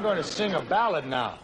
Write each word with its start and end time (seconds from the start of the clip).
I'm 0.00 0.04
going 0.04 0.16
to 0.16 0.24
sing 0.24 0.54
a 0.54 0.62
ballad 0.62 1.04
now. 1.06 1.38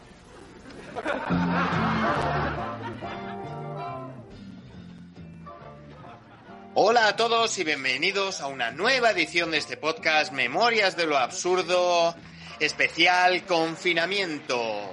Hola 6.72 7.08
a 7.08 7.16
todos 7.16 7.58
y 7.58 7.64
bienvenidos 7.64 8.40
a 8.40 8.46
una 8.46 8.70
nueva 8.70 9.10
edición 9.10 9.50
de 9.50 9.58
este 9.58 9.76
podcast 9.76 10.32
Memorias 10.32 10.96
de 10.96 11.06
lo 11.06 11.18
Absurdo, 11.18 12.14
especial 12.58 13.44
confinamiento. 13.44 14.88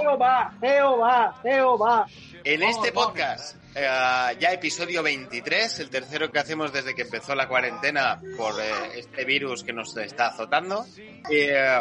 Jehová, 0.00 0.52
Jehová, 0.60 1.34
Jehová. 1.40 2.06
En 2.42 2.62
este 2.64 2.90
podcast, 2.90 3.57
eh, 3.74 4.36
ya 4.38 4.52
episodio 4.52 5.02
23, 5.02 5.80
el 5.80 5.90
tercero 5.90 6.30
que 6.30 6.38
hacemos 6.38 6.72
desde 6.72 6.94
que 6.94 7.02
empezó 7.02 7.34
la 7.34 7.48
cuarentena 7.48 8.20
por 8.36 8.60
eh, 8.60 8.98
este 8.98 9.24
virus 9.24 9.62
que 9.64 9.72
nos 9.72 9.96
está 9.96 10.28
azotando. 10.28 10.84
Eh, 11.30 11.78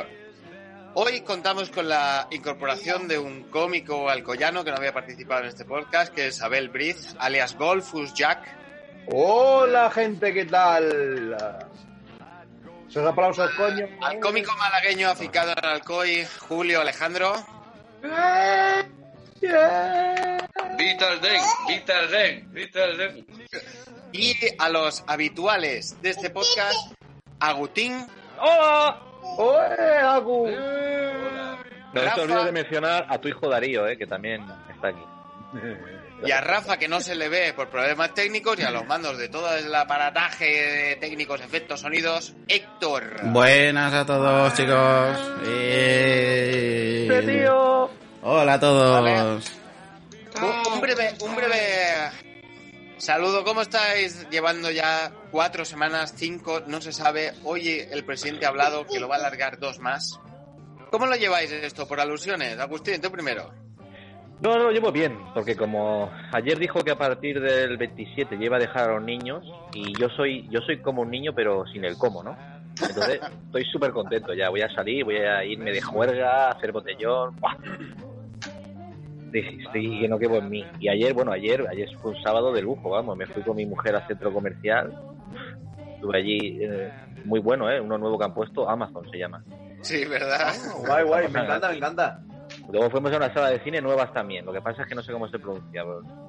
hoy 0.93 1.21
contamos 1.21 1.69
con 1.69 1.87
la 1.87 2.27
incorporación 2.31 3.07
de 3.07 3.17
un 3.17 3.43
cómico 3.49 4.09
alcoyano 4.09 4.63
que 4.63 4.71
no 4.71 4.77
había 4.77 4.93
participado 4.93 5.41
en 5.41 5.47
este 5.47 5.65
podcast, 5.65 6.13
que 6.13 6.27
es 6.27 6.41
Abel 6.41 6.69
Briz, 6.69 7.15
alias 7.19 7.55
Golfus 7.55 8.13
Jack. 8.13 8.43
Hola, 9.07 9.89
gente, 9.89 10.33
¿qué 10.33 10.45
tal? 10.45 11.37
Esos 12.89 13.05
aplausos, 13.05 13.49
coño. 13.55 13.87
Al 14.01 14.19
cómico 14.19 14.55
malagueño 14.57 15.09
aficado 15.09 15.51
en 15.51 15.65
Alcoy, 15.65 16.25
Julio 16.47 16.81
Alejandro. 16.81 17.33
Vital 19.41 21.21
Den, 21.21 21.41
Vital 21.67 22.11
Den, 22.11 22.53
Vital 22.53 22.97
Den. 22.97 23.25
Y 24.11 24.35
a 24.57 24.69
los 24.69 25.03
habituales 25.07 26.01
de 26.01 26.09
este 26.11 26.29
podcast, 26.29 26.93
Agutín, 27.39 28.05
¡Hola! 28.39 29.01
¡Oe, 29.37 29.97
Agu! 30.01 30.47
No 30.47 32.01
te 32.01 32.01
Rafa. 32.05 32.21
olvides 32.21 32.45
de 32.45 32.51
mencionar 32.51 33.05
a 33.09 33.17
tu 33.19 33.27
hijo 33.27 33.49
Darío, 33.49 33.87
eh, 33.87 33.97
que 33.97 34.05
también 34.07 34.43
está 34.73 34.89
aquí. 34.89 35.03
y 36.25 36.31
a 36.31 36.41
Rafa, 36.41 36.77
que 36.77 36.87
no 36.87 36.99
se 37.01 37.15
le 37.15 37.29
ve 37.29 37.53
por 37.53 37.69
problemas 37.69 38.13
técnicos, 38.13 38.59
y 38.59 38.63
a 38.63 38.71
los 38.71 38.85
mandos 38.85 39.17
de 39.17 39.29
todo 39.29 39.53
el 39.55 39.73
aparataje 39.73 40.45
de 40.45 40.95
técnicos, 40.97 41.41
efectos, 41.41 41.81
sonidos, 41.81 42.33
Héctor. 42.47 43.21
Buenas 43.31 43.93
a 43.93 44.05
todos, 44.05 44.53
chicos. 44.53 45.17
Eh, 45.47 47.07
¡Este 47.09 47.31
tío! 47.33 47.89
Hola 48.29 48.55
a 48.55 48.59
todos. 48.59 48.91
Vale. 48.91 49.21
Un, 49.21 50.73
un 50.73 50.81
breve, 50.81 51.13
un 51.23 51.33
breve 51.33 51.55
saludo. 52.97 53.45
¿Cómo 53.45 53.61
estáis 53.61 54.29
llevando 54.29 54.69
ya 54.69 55.13
cuatro 55.31 55.63
semanas, 55.63 56.13
cinco? 56.13 56.59
No 56.67 56.81
se 56.81 56.91
sabe. 56.91 57.31
Hoy 57.45 57.79
el 57.89 58.03
presidente 58.03 58.45
ha 58.45 58.49
hablado 58.49 58.85
que 58.85 58.99
lo 58.99 59.07
va 59.07 59.15
a 59.15 59.19
alargar 59.19 59.59
dos 59.59 59.79
más. 59.79 60.19
¿Cómo 60.91 61.05
lo 61.05 61.15
lleváis 61.15 61.53
esto? 61.53 61.87
¿Por 61.87 62.01
alusiones? 62.01 62.59
Agustín, 62.59 62.99
tú 62.99 63.09
primero. 63.09 63.49
No, 64.41 64.57
no, 64.57 64.63
lo 64.65 64.71
llevo 64.71 64.91
bien, 64.91 65.17
porque 65.33 65.55
como 65.55 66.11
ayer 66.33 66.59
dijo 66.59 66.81
que 66.81 66.91
a 66.91 66.97
partir 66.97 67.39
del 67.39 67.77
27 67.77 68.35
lleva 68.35 68.57
a 68.57 68.59
dejar 68.59 68.89
a 68.89 68.95
los 68.95 69.03
niños, 69.03 69.45
y 69.73 69.97
yo 69.97 70.09
soy 70.09 70.45
yo 70.49 70.59
soy 70.59 70.81
como 70.81 71.03
un 71.03 71.11
niño, 71.11 71.31
pero 71.33 71.65
sin 71.67 71.85
el 71.85 71.97
cómo, 71.97 72.23
¿no? 72.23 72.37
Entonces, 72.71 73.21
estoy 73.45 73.63
súper 73.71 73.91
contento 73.91 74.33
ya. 74.33 74.49
Voy 74.49 74.63
a 74.63 74.69
salir, 74.75 75.05
voy 75.05 75.15
a 75.15 75.45
irme 75.45 75.71
de 75.71 75.81
juerga, 75.81 76.47
a 76.47 76.51
hacer 76.51 76.73
botellón. 76.73 77.33
¡buah! 77.37 77.55
Estoy, 79.33 79.63
estoy 79.65 79.99
que 79.99 80.07
no 80.07 80.17
en 80.35 80.49
mí. 80.49 80.65
Y 80.79 80.89
ayer, 80.89 81.13
bueno, 81.13 81.31
ayer, 81.31 81.65
ayer 81.69 81.89
fue 82.01 82.11
un 82.11 82.21
sábado 82.21 82.51
de 82.51 82.61
lujo, 82.61 82.89
vamos. 82.89 83.17
Me 83.17 83.25
fui 83.27 83.43
con 83.43 83.55
mi 83.55 83.65
mujer 83.65 83.95
al 83.95 84.07
centro 84.07 84.33
comercial. 84.33 84.93
Estuve 85.95 86.17
allí, 86.17 86.59
eh, 86.61 86.91
muy 87.25 87.39
bueno, 87.39 87.69
¿eh? 87.69 87.81
Uno 87.81 87.97
nuevo 87.97 88.17
que 88.17 88.25
han 88.25 88.33
puesto, 88.33 88.69
Amazon 88.69 89.09
se 89.09 89.17
llama. 89.17 89.43
Sí, 89.81 90.05
¿verdad? 90.05 90.53
Guay, 90.85 91.03
guay, 91.03 91.27
me 91.29 91.39
encanta, 91.39 91.69
me 91.69 91.77
encanta. 91.77 92.19
Luego 92.71 92.89
fuimos 92.89 93.11
a 93.13 93.17
una 93.17 93.33
sala 93.33 93.49
de 93.49 93.59
cine 93.59 93.81
nuevas 93.81 94.13
también. 94.13 94.45
Lo 94.45 94.53
que 94.53 94.61
pasa 94.61 94.83
es 94.83 94.87
que 94.87 94.95
no 94.95 95.03
sé 95.03 95.11
cómo 95.11 95.27
se 95.27 95.39
pronuncia. 95.39 95.83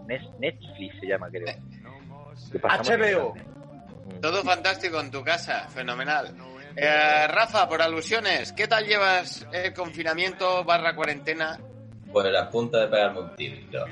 Netflix 0.07 1.01
se 1.01 1.07
llama, 1.07 1.29
creo. 1.31 1.47
HBO. 2.63 3.35
Mm. 3.35 4.21
Todo 4.21 4.43
fantástico 4.43 5.01
en 5.01 5.11
tu 5.11 5.23
casa, 5.23 5.69
fenomenal. 5.69 6.35
Eh, 6.77 7.27
Rafa, 7.27 7.69
por 7.69 7.83
alusiones, 7.83 8.53
¿qué 8.53 8.69
tal 8.69 8.87
llevas 8.87 9.47
el 9.53 9.73
confinamiento 9.75 10.65
barra 10.65 10.95
cuarentena? 10.95 11.59
Pues 12.13 12.37
a 12.37 12.49
punto 12.51 12.79
de 12.79 12.89
pegarme 12.89 13.21
un 13.21 13.37
tiro. 13.37 13.85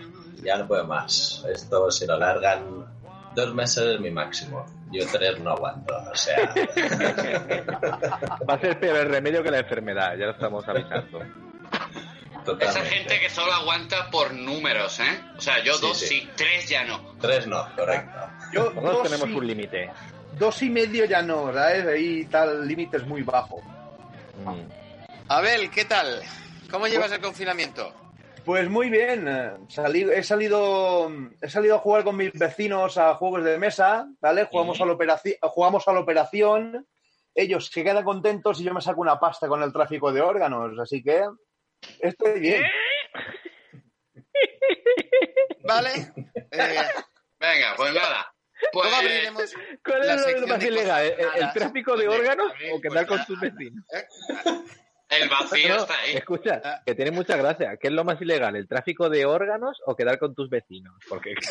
Ya 0.43 0.57
no 0.59 0.67
puedo 0.67 0.85
más. 0.87 1.45
Esto 1.53 1.91
si 1.91 2.07
lo 2.07 2.19
largan 2.19 2.87
dos 3.35 3.55
meses 3.55 3.95
es 3.95 4.01
mi 4.01 4.11
máximo. 4.11 4.65
Yo 4.93 5.05
tres 5.11 5.39
no 5.41 5.51
aguanto. 5.51 5.95
O 6.11 6.15
sea, 6.15 6.55
Va 8.49 8.55
a 8.55 8.59
ser 8.61 8.79
peor 8.79 8.97
el 8.99 9.09
remedio 9.09 9.43
que 9.43 9.51
la 9.51 9.59
enfermedad, 9.59 10.17
ya 10.17 10.27
lo 10.27 10.33
estamos 10.33 10.67
avisando. 10.69 11.21
Esa 11.23 12.45
totalmente. 12.45 12.91
gente 12.91 13.21
que 13.21 13.29
solo 13.29 13.53
aguanta 13.53 14.09
por 14.11 14.33
números, 14.33 15.01
¿eh? 15.01 15.21
O 15.37 15.41
sea, 15.41 15.63
yo 15.65 15.75
Sí, 15.75 15.81
dos 15.83 15.99
sí. 15.99 16.07
sí, 16.07 16.31
tres 16.37 16.69
ya 16.69 16.85
no. 16.85 17.01
Tres 17.21 17.47
no, 17.49 17.67
correcto. 17.75 18.19
Yo, 18.53 18.71
tenemos 19.03 19.29
y, 19.29 19.33
un 19.35 19.47
límite. 19.47 19.91
dos 20.39 20.63
y 20.63 20.71
medio 20.71 21.05
ya 21.07 21.23
no, 21.23 21.53
¿sabes? 21.53 21.87
Ahí 21.87 22.25
tal, 22.27 22.67
límite 22.67 22.99
es 22.99 23.07
muy 23.07 23.23
bajo. 23.23 23.61
Mm. 24.45 24.61
Abel, 25.29 25.69
¿qué 25.71 25.85
tal? 25.87 26.23
¿Cómo 26.71 26.87
llevas 26.87 27.11
el 27.11 27.21
confinamiento? 27.21 27.93
Pues 28.47 28.71
muy 28.71 28.89
bien. 28.91 29.27
eh, 29.29 29.51
salí- 29.69 30.09
he 30.11 30.23
salido 30.23 31.11
he 31.43 31.51
salido 31.51 31.75
a 31.75 31.79
jugar 31.81 32.05
con 32.05 32.17
mis 32.17 32.33
vecinos 32.33 32.97
a 32.97 33.15
juegos 33.17 33.43
de 33.45 33.59
mesa, 33.59 34.07
¿vale? 34.21 34.45
Jugamos, 34.45 34.77
Sí. 34.77 34.83
a, 34.85 34.87
la 34.87 34.93
operaci- 34.93 35.39
jugamos 35.43 35.87
a 35.89 35.93
la 35.93 36.01
operación. 36.01 36.87
Ellos 37.35 37.67
se 37.67 37.83
quedan 37.85 38.05
contentos 38.05 38.61
y 38.61 38.65
yo 38.65 38.73
me 38.73 38.81
saco 38.81 39.01
una 39.01 39.19
pasta 39.21 39.49
con 39.49 39.63
el 39.63 39.73
tráfico 39.73 40.13
de 40.13 40.21
órganos. 40.23 40.79
Así 40.79 41.03
que 41.03 41.25
estoy 42.01 42.41
bien. 42.41 42.63
¿Vale? 45.65 45.91
Eh, 46.53 46.79
Venga, 47.39 47.75
pues 47.77 47.93
nada. 47.95 48.33
Pues 48.73 48.93
abriremos 48.95 49.55
¿Cuál 49.85 50.09
es 50.09 50.41
lo 50.41 50.47
más 50.47 50.65
ilegal? 50.65 51.15
¿El, 51.35 51.53
tráfico 51.53 51.97
de 51.97 52.09
órganos 52.09 52.53
o 52.73 52.81
quedar 52.81 53.07
pues, 53.07 53.19
con 53.19 53.27
tus 53.27 53.41
vecinos? 53.41 53.85
El 55.09 55.29
vacío 55.31 55.69
No, 55.69 55.83
está 55.83 55.99
ahí. 56.01 56.17
Escucha, 56.17 56.83
que 56.85 56.95
tiene 56.95 57.11
mucha 57.11 57.37
gracia. 57.37 57.77
¿Qué 57.81 57.89
es 57.89 57.93
lo 57.93 58.05
más 58.05 58.21
ilegal? 58.21 58.57
¿El 58.57 58.67
tráfico 58.69 59.09
de 59.09 59.25
órganos 59.27 59.81
o 59.87 59.95
quedar 59.97 60.19
con 60.19 60.35
tus 60.35 60.49
vecinos? 60.51 60.95
Porque. 61.09 61.35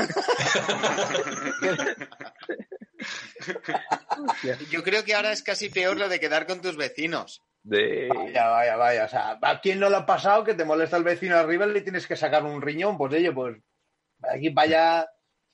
Yo 4.69 4.83
creo 4.83 5.03
que 5.03 5.13
ahora 5.15 5.31
es 5.31 5.43
casi 5.43 5.69
peor 5.69 5.97
lo 5.97 6.09
de 6.09 6.19
quedar 6.19 6.45
con 6.47 6.61
tus 6.61 6.77
vecinos. 6.77 7.41
de- 7.63 8.09
Vaya, 8.13 8.47
vaya, 8.49 8.75
vaya. 8.75 9.05
O 9.05 9.09
sea, 9.09 9.39
¿a 9.41 9.59
quién 9.61 9.79
no 9.79 9.89
lo 9.89 9.97
ha 9.97 10.05
pasado 10.05 10.43
que 10.43 10.53
te 10.53 10.65
molesta 10.65 10.97
el 10.97 11.03
vecino 11.03 11.35
arriba 11.37 11.65
y 11.65 11.71
le 11.73 11.81
tienes 11.81 12.07
que 12.07 12.15
sacar 12.15 12.43
un 12.43 12.61
riñón? 12.61 12.97
Pues 12.97 13.13
ello, 13.13 13.33
pues 13.33 13.57
aquí 14.31 14.49
vaya. 14.49 15.07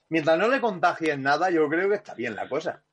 Mientras 0.10 0.38
no 0.38 0.50
le 0.50 0.60
contagien 0.60 1.22
nada, 1.24 1.50
yo 1.50 1.68
creo 1.70 1.88
que 1.90 1.96
está 1.96 2.14
bien 2.14 2.36
la 2.36 2.50
cosa. 2.50 2.84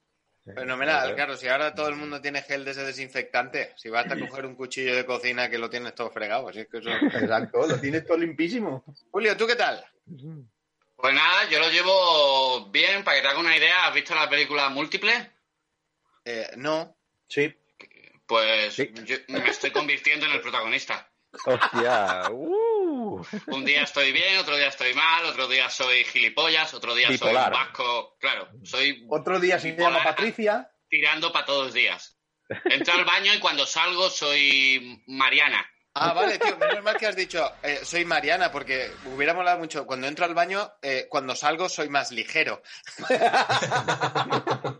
Fenomenal, 0.54 1.14
claro, 1.14 1.36
si 1.36 1.48
ahora 1.48 1.74
todo 1.74 1.88
el 1.88 1.96
mundo 1.96 2.20
tiene 2.20 2.42
gel 2.42 2.64
de 2.64 2.70
ese 2.72 2.82
desinfectante, 2.84 3.72
si 3.76 3.88
vas 3.88 4.06
a 4.10 4.16
coger 4.28 4.46
un 4.46 4.54
cuchillo 4.54 4.94
de 4.94 5.04
cocina 5.06 5.48
que 5.50 5.58
lo 5.58 5.68
tienes 5.70 5.94
todo 5.94 6.10
fregado, 6.10 6.48
así 6.48 6.60
es 6.60 6.68
que 6.68 6.78
eso... 6.78 6.90
Exacto, 7.16 7.66
lo 7.66 7.80
tienes 7.80 8.04
todo 8.06 8.16
limpísimo. 8.18 8.84
Julio, 9.10 9.36
¿tú 9.36 9.46
qué 9.46 9.56
tal? 9.56 9.84
Pues 10.96 11.14
nada, 11.14 11.48
yo 11.48 11.58
lo 11.60 11.70
llevo 11.70 12.70
bien, 12.70 13.04
para 13.04 13.16
que 13.16 13.22
te 13.22 13.28
haga 13.28 13.38
una 13.40 13.56
idea, 13.56 13.86
¿has 13.86 13.94
visto 13.94 14.14
la 14.14 14.28
película 14.28 14.68
Múltiple? 14.68 15.30
Eh, 16.24 16.50
no. 16.56 16.96
Sí. 17.28 17.54
Pues 18.26 18.74
Sí. 18.74 18.92
yo 19.04 19.16
me 19.28 19.48
estoy 19.48 19.70
convirtiendo 19.70 20.26
en 20.26 20.32
el 20.32 20.40
protagonista. 20.40 21.07
Hostia. 21.44 22.22
Uh. 22.30 23.22
Un 23.46 23.64
día 23.64 23.82
estoy 23.82 24.12
bien, 24.12 24.38
otro 24.38 24.56
día 24.56 24.68
estoy 24.68 24.94
mal, 24.94 25.24
otro 25.26 25.48
día 25.48 25.68
soy 25.70 26.04
gilipollas, 26.04 26.72
otro 26.74 26.94
día 26.94 27.08
Bipolar. 27.08 27.52
soy 27.52 27.60
vasco. 27.60 28.16
Claro, 28.20 28.48
soy 28.64 29.04
Otro 29.08 29.40
día 29.40 29.58
llama 29.58 30.02
Patricia. 30.02 30.70
tirando 30.88 31.32
para 31.32 31.46
todos 31.46 31.66
los 31.66 31.74
días. 31.74 32.16
Entro 32.64 32.94
al 32.94 33.04
baño 33.04 33.32
y 33.34 33.40
cuando 33.40 33.66
salgo 33.66 34.08
soy 34.08 35.02
Mariana. 35.06 35.66
Ah, 35.94 36.12
vale, 36.12 36.38
tío, 36.38 36.56
menos 36.56 36.82
mal 36.84 36.96
que 36.96 37.06
has 37.08 37.16
dicho, 37.16 37.50
eh, 37.62 37.80
soy 37.82 38.04
Mariana, 38.04 38.52
porque 38.52 38.88
hubiera 39.06 39.34
molado 39.34 39.58
mucho. 39.58 39.84
Cuando 39.84 40.06
entro 40.06 40.24
al 40.24 40.34
baño, 40.34 40.70
eh, 40.80 41.06
cuando 41.08 41.34
salgo 41.34 41.68
soy 41.68 41.88
más 41.88 42.12
ligero. 42.12 42.62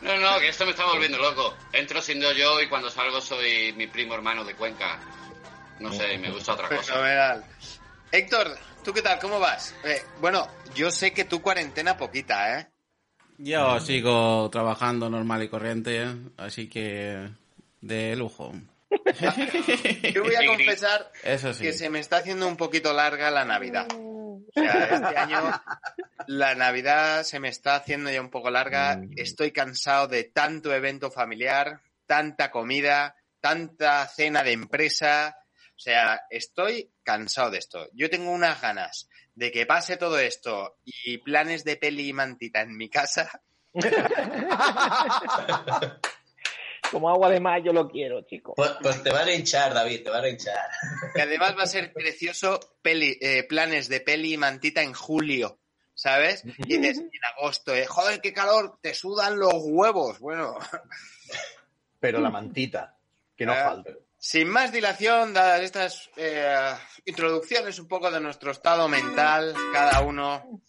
No, 0.00 0.16
no, 0.16 0.38
que 0.38 0.48
esto 0.48 0.64
me 0.64 0.70
está 0.70 0.86
volviendo 0.86 1.18
loco. 1.18 1.54
Entro 1.72 2.00
siendo 2.00 2.30
yo 2.32 2.60
y 2.60 2.68
cuando 2.68 2.88
salgo 2.88 3.20
soy 3.20 3.72
mi 3.72 3.88
primo 3.88 4.14
hermano 4.14 4.44
de 4.44 4.54
Cuenca. 4.54 4.98
No 5.80 5.92
sé, 5.92 6.18
me 6.18 6.30
gusta 6.30 6.52
otra 6.52 6.68
cosa. 6.68 6.92
Fenomenal. 6.92 7.44
Héctor, 8.10 8.56
¿tú 8.84 8.92
qué 8.92 9.02
tal? 9.02 9.18
¿Cómo 9.18 9.38
vas? 9.38 9.74
Eh, 9.84 10.02
bueno, 10.20 10.46
yo 10.74 10.90
sé 10.90 11.12
que 11.12 11.24
tu 11.24 11.42
cuarentena 11.42 11.96
poquita, 11.96 12.58
¿eh? 12.58 12.68
Yo 13.38 13.78
sigo 13.78 14.50
trabajando 14.50 15.08
normal 15.08 15.44
y 15.44 15.48
corriente, 15.48 16.06
así 16.36 16.68
que 16.68 17.28
de 17.80 18.16
lujo. 18.16 18.52
Yo 20.14 20.24
voy 20.24 20.34
a 20.34 20.46
confesar 20.46 21.12
Eso 21.22 21.52
sí. 21.52 21.62
que 21.62 21.72
se 21.72 21.90
me 21.90 22.00
está 22.00 22.16
haciendo 22.18 22.48
un 22.48 22.56
poquito 22.56 22.92
larga 22.92 23.30
la 23.30 23.44
Navidad. 23.44 23.86
O 23.94 24.40
sea, 24.52 24.84
este 24.86 25.16
año 25.16 25.42
la 26.26 26.54
Navidad 26.54 27.22
se 27.22 27.38
me 27.38 27.48
está 27.48 27.76
haciendo 27.76 28.10
ya 28.10 28.20
un 28.20 28.30
poco 28.30 28.50
larga. 28.50 29.00
Estoy 29.16 29.52
cansado 29.52 30.08
de 30.08 30.24
tanto 30.24 30.74
evento 30.74 31.10
familiar, 31.10 31.80
tanta 32.06 32.50
comida, 32.50 33.14
tanta 33.40 34.06
cena 34.06 34.42
de 34.42 34.52
empresa. 34.52 35.36
O 35.78 35.80
sea, 35.80 36.22
estoy 36.28 36.90
cansado 37.04 37.52
de 37.52 37.58
esto. 37.58 37.88
Yo 37.92 38.10
tengo 38.10 38.32
unas 38.32 38.60
ganas 38.60 39.08
de 39.36 39.52
que 39.52 39.64
pase 39.64 39.96
todo 39.96 40.18
esto 40.18 40.78
y 40.84 41.18
planes 41.18 41.62
de 41.62 41.76
peli 41.76 42.08
y 42.08 42.12
mantita 42.12 42.62
en 42.62 42.76
mi 42.76 42.88
casa. 42.90 43.40
Como 46.90 47.10
agua 47.10 47.30
de 47.30 47.38
mayo 47.38 47.72
lo 47.72 47.88
quiero, 47.88 48.22
chico. 48.22 48.54
Pues, 48.56 48.72
pues 48.82 49.02
te 49.04 49.10
van 49.10 49.28
a 49.28 49.32
hinchar, 49.34 49.72
David, 49.74 50.02
te 50.02 50.10
van 50.10 50.24
a 50.24 50.28
hinchar. 50.28 50.58
Que 51.14 51.22
además 51.22 51.54
va 51.56 51.62
a 51.62 51.66
ser 51.66 51.92
precioso 51.92 52.58
peli, 52.82 53.16
eh, 53.20 53.44
planes 53.44 53.88
de 53.88 54.00
peli 54.00 54.32
y 54.34 54.36
mantita 54.38 54.82
en 54.82 54.94
julio, 54.94 55.58
¿sabes? 55.94 56.42
Y 56.44 56.78
dices, 56.78 56.98
en 56.98 57.10
agosto, 57.36 57.72
eh, 57.74 57.84
joder, 57.86 58.20
qué 58.20 58.32
calor, 58.32 58.78
te 58.80 58.94
sudan 58.94 59.38
los 59.38 59.52
huevos. 59.64 60.18
Bueno, 60.18 60.56
Pero 62.00 62.20
la 62.20 62.30
mantita, 62.30 62.96
que 63.36 63.44
no 63.46 63.52
Ah. 63.52 63.64
falta. 63.64 63.92
Sin 64.18 64.48
más 64.48 64.72
dilación, 64.72 65.32
dadas 65.32 65.62
estas 65.62 66.10
eh, 66.16 66.74
introducciones 67.04 67.78
un 67.78 67.86
poco 67.86 68.10
de 68.10 68.20
nuestro 68.20 68.50
estado 68.50 68.88
mental, 68.88 69.54
cada 69.72 70.00
uno, 70.00 70.62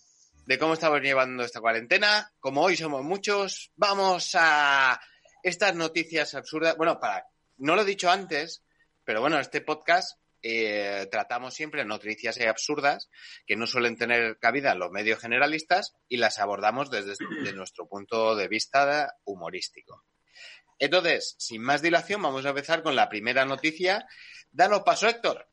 de 0.46 0.57
cómo 0.60 0.74
estamos 0.74 1.01
llevando 1.01 1.44
esta 1.44 1.60
cuarentena, 1.60 2.31
como 2.40 2.62
hoy 2.62 2.78
somos 2.78 3.04
muchos, 3.04 3.72
vamos 3.75 4.31
a 4.36 5.00
estas 5.44 5.75
noticias 5.75 6.36
absurdas. 6.36 6.78
Bueno, 6.78 7.00
para, 7.00 7.25
no 7.57 7.75
lo 7.75 7.81
he 7.81 7.86
dicho 7.86 8.10
antes, 8.12 8.63
pero 9.04 9.22
bueno, 9.22 9.40
este 9.40 9.62
podcast 9.62 10.19
eh, 10.42 11.07
tratamos 11.12 11.54
siempre 11.54 11.84
noticias 11.84 12.40
absurdas 12.42 13.10
que 13.45 13.56
no 13.56 13.68
suelen 13.68 13.98
tener 13.98 14.38
cabida 14.38 14.72
en 14.72 14.80
los 14.80 14.92
medios 14.92 15.19
generalistas 15.19 15.95
y 16.07 16.18
las 16.18 16.40
abordamos 16.40 16.90
desde 16.92 17.16
de 17.44 17.54
nuestro 17.54 17.88
punto 17.88 18.36
de 18.36 18.48
vista 18.48 19.16
humorístico. 19.25 20.06
Entonces, 20.80 21.36
sin 21.38 21.62
más 21.62 21.81
dilación, 21.81 22.22
vamos 22.22 22.46
a 22.46 22.50
empezar 22.50 22.81
con 22.81 22.96
la 22.96 23.10
primera 23.10 23.46
noticia. 23.46 24.08
Danos 24.50 24.81
paso, 24.81 25.08
Héctor. 25.08 25.46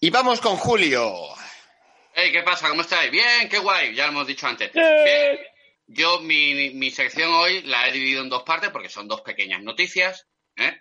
Y 0.00 0.10
vamos 0.10 0.40
con 0.40 0.56
Julio. 0.56 1.12
Hey, 2.14 2.30
¿qué 2.30 2.42
pasa? 2.42 2.68
¿Cómo 2.68 2.82
estáis? 2.82 3.10
Bien, 3.10 3.48
qué 3.48 3.58
guay, 3.58 3.94
ya 3.94 4.04
lo 4.06 4.12
hemos 4.12 4.26
dicho 4.26 4.46
antes. 4.46 4.72
Bien. 4.72 5.38
Yo 5.86 6.20
mi, 6.20 6.70
mi 6.74 6.90
sección 6.90 7.32
hoy 7.32 7.62
la 7.62 7.88
he 7.88 7.92
dividido 7.92 8.22
en 8.22 8.28
dos 8.28 8.42
partes 8.42 8.70
porque 8.70 8.90
son 8.90 9.08
dos 9.08 9.22
pequeñas 9.22 9.62
noticias, 9.62 10.28
¿eh? 10.56 10.78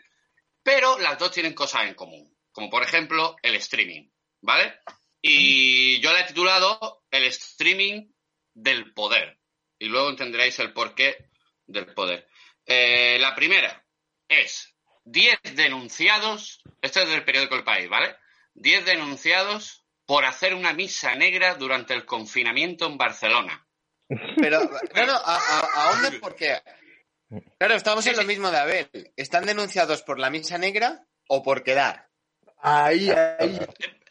pero 0.62 1.00
las 1.00 1.18
dos 1.18 1.32
tienen 1.32 1.54
cosas 1.54 1.86
en 1.86 1.96
común, 1.96 2.38
como 2.52 2.70
por 2.70 2.84
ejemplo 2.84 3.38
el 3.42 3.56
streaming, 3.56 4.10
¿vale? 4.42 4.82
Y 5.22 6.00
yo 6.00 6.12
la 6.14 6.22
he 6.22 6.26
titulado 6.26 7.04
El 7.12 7.26
streaming 7.26 8.12
del 8.54 8.94
poder. 8.94 9.40
Y 9.80 9.88
luego 9.88 10.10
entenderéis 10.10 10.60
el 10.60 10.74
porqué 10.74 11.30
del 11.66 11.94
poder. 11.94 12.28
Eh, 12.66 13.18
la 13.20 13.36
primera 13.36 13.86
es 14.28 14.76
10 15.06 15.56
denunciados, 15.56 16.62
esto 16.82 17.02
es 17.02 17.10
del 17.10 17.24
periódico 17.24 17.56
El 17.56 17.64
País, 17.64 17.90
¿vale? 17.90 18.16
10 18.56 18.86
denunciados 18.86 19.86
por 20.06 20.26
hacer 20.26 20.54
una 20.54 20.74
misa 20.74 21.16
negra 21.16 21.56
durante 21.56 21.94
el 21.94 22.06
confinamiento 22.06 22.88
en 22.88 22.98
Barcelona. 22.98 23.68
Pero, 24.08 24.64
no, 24.64 25.14
a, 25.14 25.36
a, 25.36 26.08
a 26.08 26.12
porque. 26.22 26.62
Claro, 27.58 27.76
estamos 27.76 28.06
en 28.08 28.16
lo 28.16 28.24
mismo 28.24 28.50
de 28.50 28.58
Abel. 28.58 29.12
¿Están 29.18 29.46
denunciados 29.46 30.02
por 30.02 30.18
la 30.18 30.30
misa 30.30 30.58
negra 30.58 31.06
o 31.28 31.44
por 31.44 31.64
quedar? 31.64 32.07
Ahí, 32.60 33.10
ahí. 33.40 33.60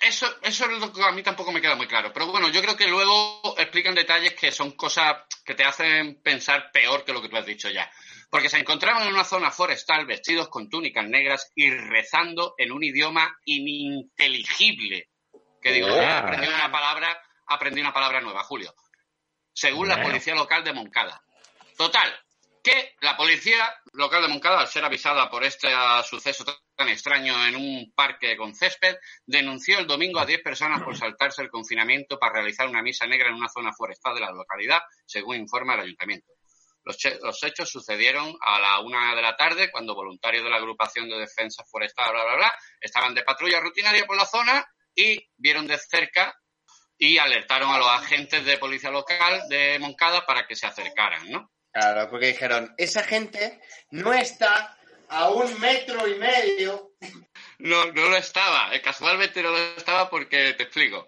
Eso, 0.00 0.26
eso 0.43 0.70
es 0.70 0.78
lo 0.78 0.93
que 0.93 1.02
a 1.02 1.12
mí 1.12 1.22
tampoco 1.22 1.52
me 1.52 1.60
queda 1.60 1.75
muy 1.75 1.87
claro. 1.87 2.12
Pero 2.12 2.26
bueno, 2.26 2.48
yo 2.50 2.62
creo 2.62 2.76
que 2.76 2.87
luego 2.87 3.54
explican 3.58 3.94
detalles 3.94 4.34
que 4.34 4.52
son 4.52 4.72
cosas 4.72 5.16
que 5.44 5.54
te 5.54 5.64
hacen 5.64 6.20
pensar 6.22 6.70
peor 6.70 7.04
que 7.04 7.12
lo 7.12 7.22
que 7.22 7.28
tú 7.28 7.37
has 7.37 7.46
dicho 7.46 7.70
ya. 7.70 7.90
Porque 8.31 8.48
se 8.48 8.58
encontraban 8.58 9.06
en 9.06 9.14
una 9.14 9.25
zona 9.25 9.50
forestal 9.50 10.06
vestidos 10.06 10.48
con 10.48 10.69
túnicas 10.69 11.06
negras 11.08 11.52
y 11.54 11.70
rezando 11.70 12.54
en 12.58 12.72
un 12.72 12.84
idioma 12.84 13.38
ininteligible. 13.44 15.10
Que 15.62 15.72
digo, 15.72 15.88
ya 15.88 16.19
aprendí 16.19 16.46
una 16.46 16.70
palabra, 16.70 17.19
aprendí 17.46 17.81
una 17.81 17.93
palabra 17.93 18.20
nueva, 18.20 18.43
Julio. 18.43 18.75
Según 19.52 19.88
la 19.88 20.02
policía 20.02 20.34
local 20.34 20.62
de 20.62 20.72
Moncada. 20.72 21.22
Total, 21.76 22.12
que 22.67 22.97
la 23.01 23.17
policía 23.17 23.73
local 23.93 24.23
de 24.23 24.29
Moncada, 24.29 24.59
al 24.59 24.67
ser 24.67 24.85
avisada 24.85 25.31
por 25.31 25.45
este 25.45 25.69
suceso 26.03 26.45
tan 26.75 26.89
extraño 26.89 27.47
en 27.47 27.55
un 27.55 27.93
parque 27.95 28.37
con 28.37 28.57
césped, 28.57 28.97
denunció 29.25 29.79
el 29.79 29.87
domingo 29.87 30.19
a 30.19 30.27
10 30.27 30.43
personas 30.43 30.82
por 30.82 30.96
saltarse 30.96 31.43
el 31.43 31.49
confinamiento 31.49 32.19
para 32.19 32.35
realizar 32.35 32.67
una 32.69 32.82
misa 32.82 33.06
negra 33.06 33.29
en 33.29 33.37
una 33.37 33.49
zona 33.49 33.73
forestal 33.73 34.17
de 34.17 34.23
la 34.23 34.32
localidad, 34.32 34.81
según 35.06 35.37
informa 35.37 35.75
el 35.75 35.82
ayuntamiento. 35.82 36.32
Los 36.82 37.44
hechos 37.44 37.70
sucedieron 37.70 38.37
a 38.41 38.58
la 38.58 38.81
una 38.81 39.15
de 39.15 39.23
la 39.23 39.37
tarde 39.37 39.70
cuando 39.70 39.94
voluntarios 39.94 40.43
de 40.43 40.51
la 40.51 40.56
agrupación 40.56 41.08
de 41.08 41.19
defensa 41.19 41.63
forestal, 41.70 42.13
bla, 42.13 42.25
bla, 42.25 42.35
bla, 42.35 42.58
estaban 42.81 43.15
de 43.15 43.23
patrulla 43.23 43.61
rutinaria 43.61 44.05
por 44.06 44.17
la 44.17 44.27
zona 44.27 44.67
y 44.93 45.25
vieron 45.37 45.69
de 45.69 45.79
cerca 45.79 46.37
y 46.99 47.19
alertaron 47.19 47.70
a 47.70 47.79
los 47.79 47.89
agentes 47.89 48.44
de 48.44 48.58
policía 48.58 48.91
local 48.91 49.43
de 49.49 49.79
Moncada 49.79 50.27
para 50.27 50.49
que 50.49 50.56
se 50.56 50.67
acercaran, 50.67 51.31
¿no? 51.31 51.53
Claro, 51.79 52.09
porque 52.09 52.29
dijeron, 52.29 52.75
esa 52.79 53.03
gente 53.03 53.61
no 53.91 54.15
está 54.15 54.79
a 55.11 55.29
un 55.29 55.61
metro 55.61 56.09
y 56.09 56.15
medio. 56.15 56.93
No, 57.59 57.87
no 57.87 58.11
lo 58.11 58.17
estaba. 58.19 58.75
Eh, 58.75 58.83
Casualmente 58.83 59.43
no 59.43 59.51
lo 59.51 59.56
estaba 59.56 60.11
porque 60.11 60.53
te 60.53 60.65
explico. 60.65 61.06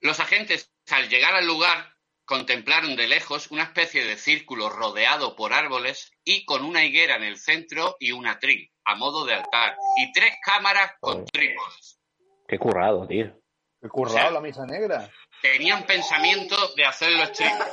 Los 0.00 0.20
agentes, 0.20 0.72
al 0.90 1.10
llegar 1.10 1.34
al 1.34 1.46
lugar, 1.46 1.94
contemplaron 2.24 2.96
de 2.96 3.08
lejos 3.08 3.50
una 3.50 3.64
especie 3.64 4.02
de 4.06 4.16
círculo 4.16 4.70
rodeado 4.70 5.36
por 5.36 5.52
árboles 5.52 6.10
y 6.24 6.46
con 6.46 6.64
una 6.64 6.82
higuera 6.82 7.16
en 7.16 7.24
el 7.24 7.36
centro 7.36 7.96
y 8.00 8.12
un 8.12 8.26
atril, 8.26 8.70
a 8.86 8.94
modo 8.94 9.26
de 9.26 9.34
altar, 9.34 9.76
y 9.98 10.10
tres 10.12 10.32
cámaras 10.42 10.92
con 10.98 11.26
trípodes. 11.26 12.00
Qué 12.48 12.58
currado, 12.58 13.06
tío. 13.06 13.38
Qué 13.82 13.88
currado 13.90 14.30
la 14.30 14.40
misa 14.40 14.64
negra. 14.64 15.10
Tenían 15.42 15.84
pensamiento 15.84 16.56
de 16.76 16.84
hacerlo 16.84 17.26
stream. 17.26 17.58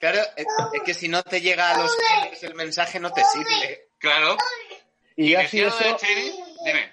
Claro, 0.00 0.18
es, 0.36 0.46
es 0.72 0.82
que 0.84 0.94
si 0.94 1.08
no 1.08 1.22
te 1.22 1.40
llega 1.40 1.70
a 1.70 1.78
los 1.78 1.94
clientes 1.96 2.42
el 2.42 2.56
mensaje 2.56 2.98
no 2.98 3.12
te 3.12 3.22
sirve. 3.24 3.88
Claro. 3.98 4.36
Y 5.14 5.32
del 5.32 5.46
eso, 5.46 5.68
streaming, 5.68 6.32
dime. 6.64 6.92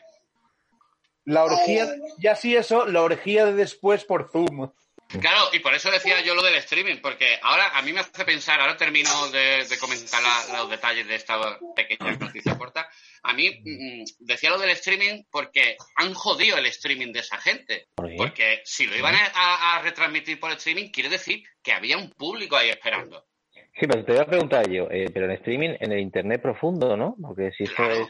la 1.25 1.43
orgía, 1.43 1.87
ya 2.19 2.35
si 2.35 2.55
eso, 2.55 2.85
la 2.85 3.01
orgía 3.01 3.45
de 3.45 3.53
después 3.53 4.05
por 4.05 4.29
Zoom. 4.31 4.71
Claro, 5.19 5.49
y 5.53 5.59
por 5.59 5.73
eso 5.73 5.89
decía 5.89 6.21
yo 6.21 6.35
lo 6.35 6.43
del 6.43 6.55
streaming, 6.55 6.97
porque 7.01 7.39
ahora 7.41 7.69
a 7.77 7.81
mí 7.81 7.91
me 7.93 8.01
hace 8.01 8.23
pensar, 8.25 8.59
ahora 8.61 8.77
termino 8.77 9.09
de, 9.31 9.65
de 9.67 9.77
comentar 9.79 10.21
la- 10.21 10.59
los 10.59 10.69
detalles 10.69 11.07
de 11.07 11.15
esta 11.15 11.39
pequeña 11.75 12.11
noticia 12.17 12.55
corta. 12.57 12.87
A 13.23 13.33
mí 13.33 13.49
mm, 13.65 14.03
decía 14.19 14.51
lo 14.51 14.59
del 14.59 14.69
streaming 14.71 15.23
porque 15.31 15.77
han 15.95 16.13
jodido 16.13 16.57
el 16.57 16.67
streaming 16.67 17.11
de 17.11 17.21
esa 17.21 17.37
gente. 17.37 17.87
Porque 17.95 18.61
si 18.65 18.85
lo 18.85 18.95
iban 18.95 19.15
a, 19.15 19.81
retransmitir 19.81 20.39
por 20.39 20.51
streaming, 20.51 20.89
quiere 20.91 21.09
decir 21.09 21.43
que 21.63 21.71
había 21.73 21.97
un 21.97 22.11
público 22.11 22.55
ahí 22.55 22.69
esperando. 22.69 23.25
Sí, 23.51 23.87
pero 23.87 24.05
te 24.05 24.11
voy 24.11 24.21
a 24.21 24.25
preguntar 24.25 24.69
yo, 24.69 24.87
eh, 24.91 25.09
pero 25.13 25.25
en 25.25 25.31
streaming, 25.31 25.75
en 25.79 25.91
el 25.91 25.99
internet 26.01 26.41
profundo, 26.41 26.95
¿no? 26.95 27.15
Porque 27.21 27.49
si 27.57 27.63
eso 27.63 27.73
Claro. 27.75 27.93
es... 28.03 28.07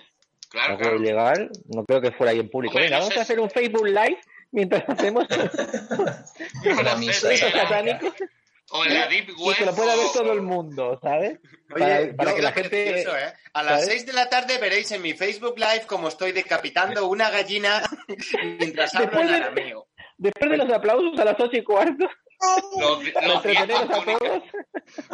Claro, 0.49 0.73
No 0.73 0.79
claro. 0.79 0.95
ilegal, 0.97 1.49
no 1.75 1.85
creo 1.85 2.01
que 2.01 2.11
fuera 2.11 2.31
ahí 2.31 2.39
en 2.39 2.49
público. 2.49 2.71
Hombre, 2.73 2.85
Venga, 2.85 2.97
no 2.97 3.01
vamos 3.03 3.13
sé 3.13 3.19
a 3.19 3.21
hacer 3.23 3.39
un 3.39 3.51
Facebook 3.51 3.85
Live 3.85 4.19
mientras 4.51 4.83
hacemos 4.89 5.25
No 5.29 6.79
Una 6.79 6.91
sé, 6.93 6.97
misa 6.97 7.29
tío. 7.29 7.49
satánico 7.51 8.13
O 8.71 8.85
en 8.85 8.93
la 8.93 9.07
Deep 9.07 9.29
y 9.29 9.33
Web. 9.43 9.57
que 9.57 9.65
lo 9.65 9.75
pueda 9.75 9.95
ver 9.95 10.05
todo 10.13 10.31
el 10.33 10.41
mundo, 10.41 10.99
¿sabes? 11.01 11.39
Oye, 11.73 12.13
para 12.13 12.15
para 12.15 12.35
que 12.35 12.41
la 12.41 12.51
gente... 12.51 12.69
precioso, 12.91 13.17
¿eh? 13.17 13.33
A 13.53 13.63
las 13.63 13.81
¿sabes? 13.81 13.87
6 13.95 14.05
de 14.07 14.13
la 14.13 14.29
tarde 14.29 14.57
veréis 14.59 14.91
en 14.91 15.01
mi 15.01 15.13
Facebook 15.13 15.55
Live 15.57 15.83
cómo 15.87 16.07
estoy 16.07 16.31
decapitando 16.33 17.07
una 17.07 17.29
gallina 17.31 17.81
mientras 18.59 18.93
hablo 18.95 19.21
en 19.21 19.27
de- 19.27 19.35
arameo. 19.35 19.87
Después 20.17 20.51
de 20.51 20.57
los 20.57 20.71
aplausos 20.71 21.17
a 21.19 21.25
las 21.25 21.39
ocho 21.39 21.57
y 21.57 21.63
cuarto, 21.63 22.07
Los, 22.79 23.03
los 23.03 23.13
con 23.13 23.31
a 23.31 23.41
túnica, 23.41 23.87
todos. 23.87 24.43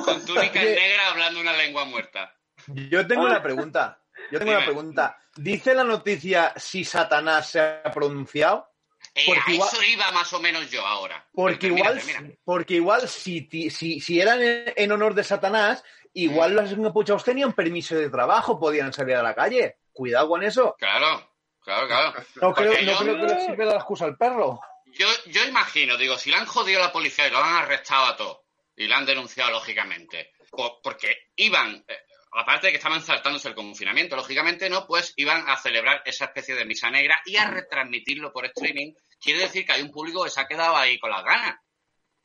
con 0.06 0.26
túnica 0.26 0.62
negra 0.64 1.10
hablando 1.12 1.40
una 1.40 1.54
lengua 1.54 1.86
muerta. 1.86 2.34
Yo 2.68 3.06
tengo 3.08 3.24
una 3.26 3.42
pregunta. 3.44 4.02
Yo 4.32 4.40
tengo 4.40 4.52
una 4.52 4.66
pregunta. 4.66 5.18
¿Dice 5.36 5.74
la 5.76 5.84
noticia 5.84 6.54
si 6.56 6.84
Satanás 6.84 7.50
se 7.52 7.60
ha 7.62 7.84
pronunciado? 7.94 8.68
Eh, 9.16 9.24
Porque 9.26 9.42
a 9.46 9.54
igual- 9.54 9.70
eso 9.72 9.84
iba 9.84 10.12
más 10.12 10.32
o 10.34 10.40
menos 10.42 10.70
yo 10.70 10.86
ahora. 10.86 11.26
Porque 11.34 11.68
igual, 11.68 11.98
termina, 12.04 12.36
porque 12.44 12.74
igual 12.76 13.08
si, 13.08 13.48
si, 13.72 14.00
si 14.02 14.20
eran 14.20 14.42
en, 14.44 14.74
en 14.76 14.92
honor 14.92 15.14
de 15.14 15.24
Satanás, 15.24 15.84
igual 16.14 16.54
los 16.54 16.72
encapuchados 16.72 17.24
tenían 17.24 17.54
permiso 17.54 17.96
de 17.96 18.10
trabajo, 18.10 18.60
podían 18.60 18.92
salir 18.94 19.16
a 19.16 19.24
la 19.24 19.34
calle. 19.34 19.78
Cuidado 19.94 20.28
con 20.28 20.44
eso. 20.44 20.76
Claro, 20.78 21.32
claro, 21.62 21.88
claro. 21.88 22.14
No 22.42 22.54
creo, 22.54 22.74
no 22.84 22.98
creo 22.98 23.16
que 23.16 23.34
le 23.34 23.46
sirva 23.46 23.66
la 23.66 23.76
excusa 23.76 24.04
al 24.06 24.18
perro. 24.18 24.60
Yo, 24.88 25.08
yo 25.28 25.46
imagino, 25.46 25.96
digo, 25.98 26.18
si 26.18 26.30
le 26.30 26.36
han 26.38 26.46
jodido 26.46 26.80
a 26.82 26.88
la 26.88 26.92
policía 26.92 27.28
y 27.28 27.32
lo 27.32 27.38
han 27.38 27.56
arrestado 27.56 28.06
a 28.08 28.18
todos 28.18 28.40
y 28.76 28.88
lo 28.88 28.96
han 28.96 29.06
denunciado, 29.06 29.52
lógicamente, 29.52 30.34
po- 30.52 30.82
porque 30.82 31.30
iban, 31.38 31.84
eh, 31.88 31.98
aparte 32.36 32.68
de 32.68 32.74
que 32.74 32.78
estaban 32.78 33.02
saltándose 33.02 33.48
el 33.48 33.56
confinamiento, 33.56 34.16
lógicamente 34.16 34.70
no, 34.70 34.86
pues 34.86 35.14
iban 35.16 35.48
a 35.48 35.58
celebrar 35.58 36.02
esa 36.06 36.26
especie 36.26 36.56
de 36.56 36.66
misa 36.66 36.90
negra 36.90 37.22
y 37.26 37.38
a 37.38 37.50
retransmitirlo 37.50 38.32
por 38.32 38.46
streaming. 38.46 38.94
Quiere 39.20 39.42
decir 39.42 39.66
que 39.66 39.72
hay 39.72 39.82
un 39.82 39.92
público 39.92 40.24
que 40.24 40.30
se 40.30 40.42
ha 40.42 40.48
quedado 40.48 40.76
ahí 40.76 41.00
con 41.00 41.12
las 41.12 41.24
ganas. 41.24 41.56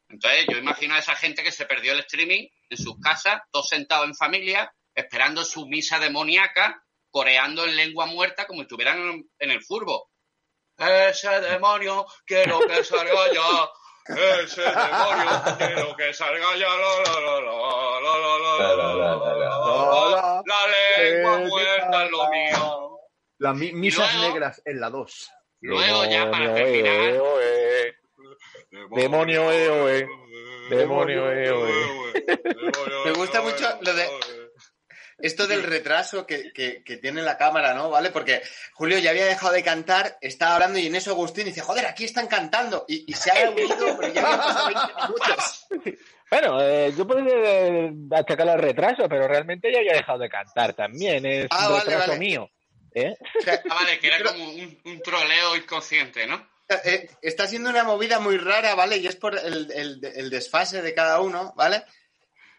Entonces, 0.08 0.46
yo 0.48 0.58
imagino 0.58 0.94
a 0.94 0.98
esa 0.98 1.14
gente 1.14 1.42
que 1.44 1.52
se 1.52 1.66
perdió 1.66 1.92
el 1.92 2.00
streaming 2.00 2.48
en 2.68 2.76
sus 2.76 2.98
casas, 2.98 3.40
todos 3.52 3.68
sentados 3.68 4.06
en 4.06 4.16
familia, 4.16 4.72
esperando 4.92 5.44
su 5.44 5.66
misa 5.66 6.00
demoníaca, 6.00 6.82
coreando 7.10 7.64
en 7.64 7.76
lengua 7.76 8.06
muerta 8.06 8.46
como 8.46 8.58
si 8.58 8.62
estuvieran 8.62 9.24
en, 9.38 9.50
el 9.50 9.62
furbo. 9.62 10.10
Ese 10.76 11.28
demonio, 11.40 12.06
quiero 12.26 12.58
que 12.66 12.82
salga 12.82 13.32
ya. 13.32 13.68
Ese 14.42 14.62
demonio, 14.62 15.56
quiero 15.58 15.96
que 15.96 16.12
salga 16.12 16.56
ya. 16.56 16.68
La, 16.68 16.90
la, 18.76 19.34
la, 19.36 19.49
la, 19.70 20.42
lengua 21.02 21.38
muerta 21.38 22.04
es 22.04 22.10
lo 22.10 22.28
mío. 22.30 22.98
Las 23.38 23.56
mi- 23.56 23.72
misas 23.72 24.12
luego- 24.14 24.28
negras 24.34 24.62
en 24.64 24.80
la 24.80 24.90
2. 24.90 25.30
Luego 25.62 26.04
ya 26.06 26.30
para 26.30 26.52
Demonio, 26.52 26.64
terminar. 26.64 27.00
eh, 27.00 27.18
oh, 27.18 27.40
eh. 27.40 27.94
Demonio, 28.96 29.52
eh, 29.52 29.68
oh, 29.68 29.88
eh. 29.88 30.08
Demonio, 30.70 31.30
eh, 31.32 31.50
oh, 31.50 31.66
eh. 31.68 32.38
Me 33.04 33.12
gusta 33.12 33.42
mucho 33.42 33.66
lo 33.82 33.92
de 33.94 34.08
esto 35.22 35.46
del 35.46 35.62
retraso 35.64 36.24
que, 36.26 36.50
que- 36.54 36.82
que 36.82 36.96
tiene 36.96 37.20
la 37.20 37.36
cámara, 37.36 37.74
¿no? 37.74 37.90
¿Vale? 37.90 38.08
Porque 38.10 38.40
Julio 38.72 38.98
ya 38.98 39.10
había 39.10 39.26
dejado 39.26 39.52
de 39.52 39.62
cantar, 39.62 40.16
estaba 40.22 40.54
hablando 40.54 40.78
y 40.78 40.86
en 40.86 40.94
eso 40.94 41.10
Agustín 41.10 41.44
dice, 41.44 41.60
joder, 41.60 41.84
aquí 41.84 42.04
están 42.04 42.26
cantando. 42.26 42.86
Y, 42.88 43.04
y 43.06 43.12
se 43.14 43.30
ha 43.30 43.50
unido, 43.50 43.98
pero 44.00 44.12
ya 44.14 44.22
habían 44.22 44.38
pasado 44.38 44.66
20 44.66 44.94
minutos. 45.02 45.66
Bueno, 46.30 46.60
eh, 46.62 46.92
yo 46.96 47.06
puedo 47.06 47.20
eh, 47.26 47.92
achacarle 48.12 48.52
al 48.52 48.60
retraso, 48.62 49.08
pero 49.08 49.26
realmente 49.26 49.72
ya 49.72 49.78
había 49.80 49.94
dejado 49.94 50.18
de 50.18 50.28
cantar 50.28 50.74
también. 50.74 51.26
Es 51.26 51.48
Ah, 51.50 51.66
un 51.68 51.72
vale, 51.74 51.84
retraso 51.84 52.08
vale. 52.12 52.18
mío. 52.20 52.48
¿eh? 52.94 53.14
O 53.38 53.42
sea, 53.42 53.60
Ah, 53.68 53.74
vale, 53.74 53.98
que 53.98 54.06
era 54.06 54.22
como 54.22 54.44
un, 54.50 54.80
un 54.84 55.02
troleo 55.02 55.56
inconsciente, 55.56 56.26
¿no? 56.26 56.48
eh, 56.84 57.08
está 57.20 57.48
siendo 57.48 57.68
una 57.68 57.82
movida 57.82 58.20
muy 58.20 58.36
rara, 58.38 58.76
¿vale? 58.76 58.98
Y 58.98 59.06
es 59.08 59.16
por 59.16 59.36
el, 59.36 59.72
el- 59.72 60.00
el 60.04 60.30
desfase 60.30 60.82
de 60.82 60.94
cada 60.94 61.20
uno, 61.20 61.52
¿vale? 61.56 61.82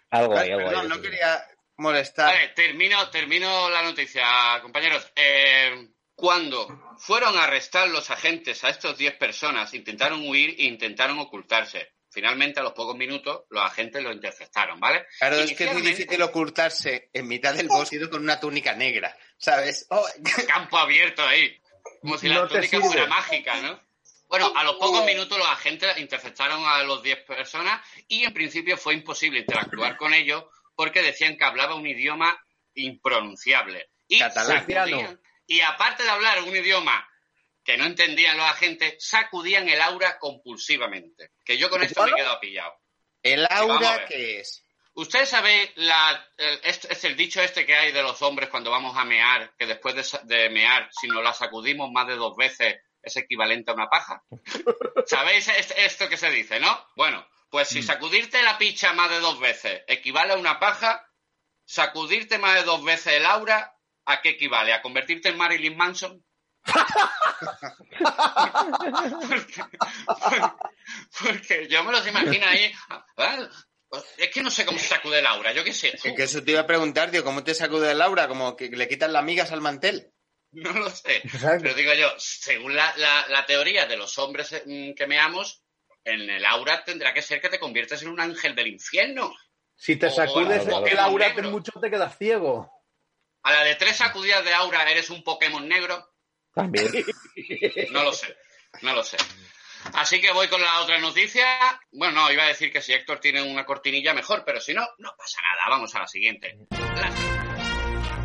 Algo 0.10 0.34
Vale, 0.34 0.48
ahí, 0.48 0.51
algo 0.51 0.66
perdón, 0.68 0.84
ahí. 0.84 0.90
no 0.90 1.01
quería 1.01 1.46
molestar. 1.78 2.34
Vale, 2.34 2.50
termino, 2.50 3.10
termino 3.10 3.70
la 3.70 3.84
noticia, 3.84 4.25
compañeros. 4.62 5.10
Eh, 5.16 5.88
cuando 6.13 6.96
fueron 6.98 7.38
a 7.38 7.46
arrestar 7.46 7.88
los 7.88 8.10
agentes 8.12 8.63
a 8.66 8.70
estos 8.70 8.98
10 8.98 9.16
personas, 9.16 9.74
intentaron 9.74 10.28
huir 10.28 10.56
e 10.60 10.63
intentaron 10.66 11.18
ocultarse. 11.20 11.94
Finalmente, 12.12 12.60
a 12.60 12.63
los 12.63 12.74
pocos 12.74 12.96
minutos, 12.98 13.44
los 13.50 13.63
agentes 13.63 14.03
lo 14.03 14.12
interceptaron, 14.12 14.80
¿vale? 14.80 15.06
Claro, 15.18 15.38
es 15.38 15.53
que 15.56 15.63
es 15.63 15.74
muy 15.74 15.82
difícil 15.82 16.22
ocultarse 16.22 17.10
en 17.13 17.27
mitad 17.27 17.53
del 17.53 17.68
bosque 17.70 18.10
con 18.10 18.22
una 18.22 18.39
túnica 18.39 18.74
negra, 18.75 19.15
¿sabes? 19.38 19.88
Oh, 19.89 20.06
campo 20.48 20.77
abierto 20.77 21.25
ahí. 21.25 21.58
Como 22.01 22.18
si 22.18 22.27
la 22.27 22.36
No 22.36 22.48
túnica 22.48 22.68
sirve. 22.68 22.84
fuera 22.86 23.08
mágica, 23.08 23.56
¿no? 23.62 23.80
Bueno, 24.27 24.51
a 24.56 24.63
los 24.63 24.75
pocos 24.75 25.03
minutos 25.06 25.38
los 25.38 25.48
agentes 25.48 25.98
interceptaron 25.98 26.63
a 26.65 26.84
los 26.84 27.01
10 27.03 27.24
personas 27.25 27.82
y 28.08 28.24
en 28.24 28.34
principio 28.34 28.77
fue 28.77 28.94
imposible 28.94 29.39
interactuar 29.39 29.98
con 29.98 30.13
ellos 30.13 30.46
porque 30.75 31.01
decían 31.01 31.38
que 31.38 31.44
hablaba 31.44 31.75
un 31.75 31.86
idioma 31.88 32.38
impronunciable. 32.75 33.89
Y, 34.08 34.20
Catalán. 34.20 34.65
sacudían- 34.68 35.20
y 35.48 35.62
aparte 35.62 36.03
de 36.03 36.10
hablar 36.10 36.41
un 36.44 36.56
idioma 36.56 37.06
que 37.63 37.77
no 37.77 37.86
entendían 37.86 38.38
los 38.38 38.46
agentes, 38.46 38.96
sacudían 39.00 39.70
el 39.70 39.82
aura 39.82 40.18
compulsivamente. 40.20 41.32
Que 41.46 41.58
yo 41.58 41.70
con 41.70 41.84
esto 41.84 42.03
me 42.03 42.12
he 42.12 42.15
quedado 42.15 42.39
pillado. 42.39 42.74
el 43.24 43.46
aura 43.50 44.06
que 44.06 44.39
es. 44.39 44.65
¿Usted 44.94 45.25
sabe 45.25 45.72
la, 45.75 46.27
el, 46.38 46.60
es, 46.63 46.84
es 46.86 47.03
el 47.06 47.15
dicho 47.15 47.41
este 47.41 47.65
que 47.65 47.75
hay 47.75 47.91
de 47.94 48.03
los 48.03 48.22
hombres 48.24 48.50
cuando 48.50 48.70
vamos 48.72 48.98
a 48.98 49.06
mear, 49.06 49.53
que 49.58 49.65
después 49.65 49.96
de, 50.24 50.50
mear, 50.50 50.89
si 50.91 51.08
nos 51.08 51.24
la 51.24 51.34
sacudimos 51.34 51.89
más 51.91 52.08
de 52.08 52.15
dos 52.15 52.36
veces, 52.36 52.75
es 53.01 53.15
equivalente 53.15 53.72
a 53.72 53.74
una 53.75 53.89
paja? 53.89 54.22
¿Sabéis 55.06 55.48
es- 55.48 55.74
esto 55.77 56.10
que 56.10 56.18
se 56.18 56.30
dice, 56.30 56.60
no? 56.60 56.88
Bueno, 56.98 57.25
pues 57.50 57.70
si 57.70 57.82
sacudirte 57.84 58.41
la 58.44 58.58
picha 58.58 58.91
más 58.94 59.10
de 59.10 59.20
dos 59.20 59.39
veces 59.39 59.82
equivale 59.88 60.34
a 60.34 60.38
una 60.38 60.60
paja, 60.60 61.06
sacudirte 61.65 62.38
más 62.38 62.56
de 62.56 62.63
dos 62.63 62.84
veces 62.84 63.13
el 63.13 63.25
aura, 63.25 63.74
¿a 64.06 64.22
qué 64.22 64.30
equivale? 64.30 64.74
¿A 64.74 64.82
convertirte 64.82 65.30
en 65.30 65.38
Marilyn 65.38 65.77
Manson? 65.77 66.25
Porque, 69.30 69.62
porque 71.24 71.68
yo 71.68 71.84
me 71.84 71.91
los 71.91 72.08
imagino 72.08 72.46
ahí. 72.48 72.72
ah, 72.89 73.50
Es 74.18 74.30
que 74.32 74.41
no 74.44 74.50
sé 74.51 74.65
cómo 74.65 74.80
se 74.80 74.88
sacude 74.88 75.20
el 75.20 75.25
aura, 75.27 75.51
yo 75.53 75.63
qué 75.63 75.74
sé. 75.74 75.89
Es 75.94 76.01
que 76.15 76.24
eso 76.24 76.44
te 76.44 76.51
iba 76.51 76.62
a 76.62 76.68
preguntar, 76.68 77.12
tío, 77.12 77.24
¿cómo 77.24 77.44
te 77.44 77.53
sacude 77.53 77.91
el 77.91 78.01
aura? 78.01 78.27
Como 78.27 78.56
que 78.56 78.70
le 78.70 78.88
quitan 78.88 79.13
las 79.13 79.24
migas 79.24 79.51
al 79.51 79.62
mantel. 79.62 80.12
No 80.51 80.72
lo 80.74 80.89
sé. 80.89 81.18
Exacto. 81.24 81.63
Pero 81.63 81.75
digo 81.75 81.94
yo, 81.94 82.10
según 82.18 82.75
la, 82.75 82.94
la- 82.98 83.27
la 83.30 83.46
teoría 83.46 83.86
de 83.86 83.98
los 83.98 84.18
hombres 84.18 84.51
mm, 84.65 84.94
que 84.94 85.08
meamos, 85.08 85.63
en 86.03 86.30
el 86.30 86.46
aura 86.46 86.84
tendrá 86.84 87.13
que 87.13 87.22
ser 87.22 87.39
que 87.41 87.50
te 87.50 87.60
conviertes 87.60 88.01
en 88.01 88.10
un 88.10 88.20
ángel 88.20 88.56
del 88.56 88.68
infierno. 88.68 89.34
Si 89.75 89.96
te 89.96 90.10
sacudes 90.10 90.68
o- 90.68 90.77
o- 90.77 90.86
el 90.86 91.00
aura 91.00 91.34
mucho 91.44 91.72
te 91.80 91.89
quedas 91.89 92.18
ciego. 92.18 92.72
A 93.44 93.51
la 93.53 93.63
de 93.63 93.75
tres 93.75 93.96
sacudidas 93.98 94.44
de 94.46 94.53
aura 94.53 94.89
eres 94.91 95.10
un 95.10 95.24
Pokémon 95.24 95.68
negro. 95.68 96.11
También. 96.53 96.88
No 97.91 98.03
lo 98.03 98.13
sé, 98.13 98.36
no 98.81 98.93
lo 98.96 99.03
sé. 99.03 99.17
Así 99.93 100.22
que 100.22 100.31
voy 100.31 100.48
con 100.48 100.62
la 100.62 100.81
otra 100.81 101.00
noticia. 101.00 101.46
Bueno, 101.91 102.22
no, 102.22 102.31
iba 102.31 102.43
a 102.43 102.48
decir 102.48 102.72
que 102.72 102.81
si 102.81 102.93
Héctor 102.93 103.20
tiene 103.20 103.41
una 103.41 103.65
cortinilla 103.65 104.13
mejor, 104.13 104.43
pero 104.46 104.60
si 104.62 104.74
no, 104.74 104.86
no 105.00 105.15
pasa 105.17 105.39
nada. 105.41 105.70
Vamos 105.70 105.93
a 105.96 106.00
la 106.01 106.08
siguiente. 106.08 106.58
La- 106.70 108.22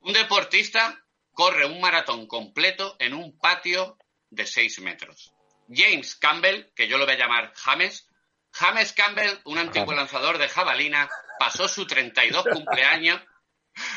Un 0.00 0.12
deportista 0.12 0.98
corre 1.32 1.64
un 1.66 1.80
maratón 1.80 2.26
completo 2.26 2.96
en 2.98 3.14
un 3.14 3.38
patio 3.38 3.96
de 4.30 4.46
6 4.46 4.80
metros. 4.80 5.32
James 5.68 6.16
Campbell, 6.16 6.72
que 6.74 6.88
yo 6.88 6.98
lo 6.98 7.04
voy 7.04 7.14
a 7.14 7.18
llamar 7.18 7.52
James, 7.54 8.08
James 8.52 8.92
Campbell, 8.92 9.38
un 9.44 9.58
antiguo 9.58 9.94
lanzador 9.94 10.38
de 10.38 10.48
jabalina, 10.48 11.08
pasó 11.42 11.66
su 11.66 11.88
32 11.88 12.44
cumpleaños 12.52 13.20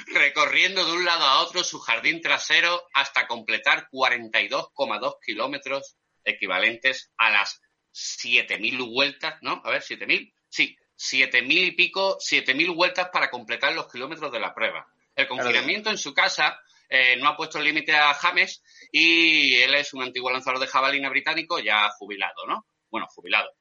recorriendo 0.07 0.83
de 0.83 0.93
un 0.93 1.05
lado 1.05 1.25
a 1.25 1.41
otro 1.43 1.63
su 1.63 1.77
jardín 1.77 2.19
trasero 2.19 2.81
hasta 2.91 3.27
completar 3.27 3.87
42,2 3.91 5.17
kilómetros 5.23 5.95
equivalentes 6.23 7.11
a 7.17 7.29
las 7.29 7.61
7.000 7.93 8.91
vueltas, 8.91 9.35
¿no? 9.41 9.61
A 9.63 9.69
ver, 9.69 9.83
7.000, 9.83 10.33
sí, 10.49 10.75
7.000 10.97 11.67
y 11.67 11.71
pico, 11.73 12.17
7.000 12.17 12.75
vueltas 12.75 13.09
para 13.13 13.29
completar 13.29 13.73
los 13.73 13.91
kilómetros 13.91 14.31
de 14.31 14.39
la 14.39 14.55
prueba. 14.55 14.87
El 15.15 15.27
confinamiento 15.27 15.91
en 15.91 15.99
su 15.99 16.15
casa 16.15 16.59
eh, 16.89 17.15
no 17.17 17.29
ha 17.29 17.37
puesto 17.37 17.59
límite 17.59 17.95
a 17.95 18.15
James 18.15 18.63
y 18.91 19.53
él 19.57 19.75
es 19.75 19.93
un 19.93 20.01
antiguo 20.01 20.31
lanzador 20.31 20.59
de 20.59 20.65
jabalina 20.65 21.09
británico 21.09 21.59
ya 21.59 21.91
jubilado, 21.91 22.47
¿no? 22.47 22.65
Bueno, 22.89 23.05
jubilado, 23.07 23.51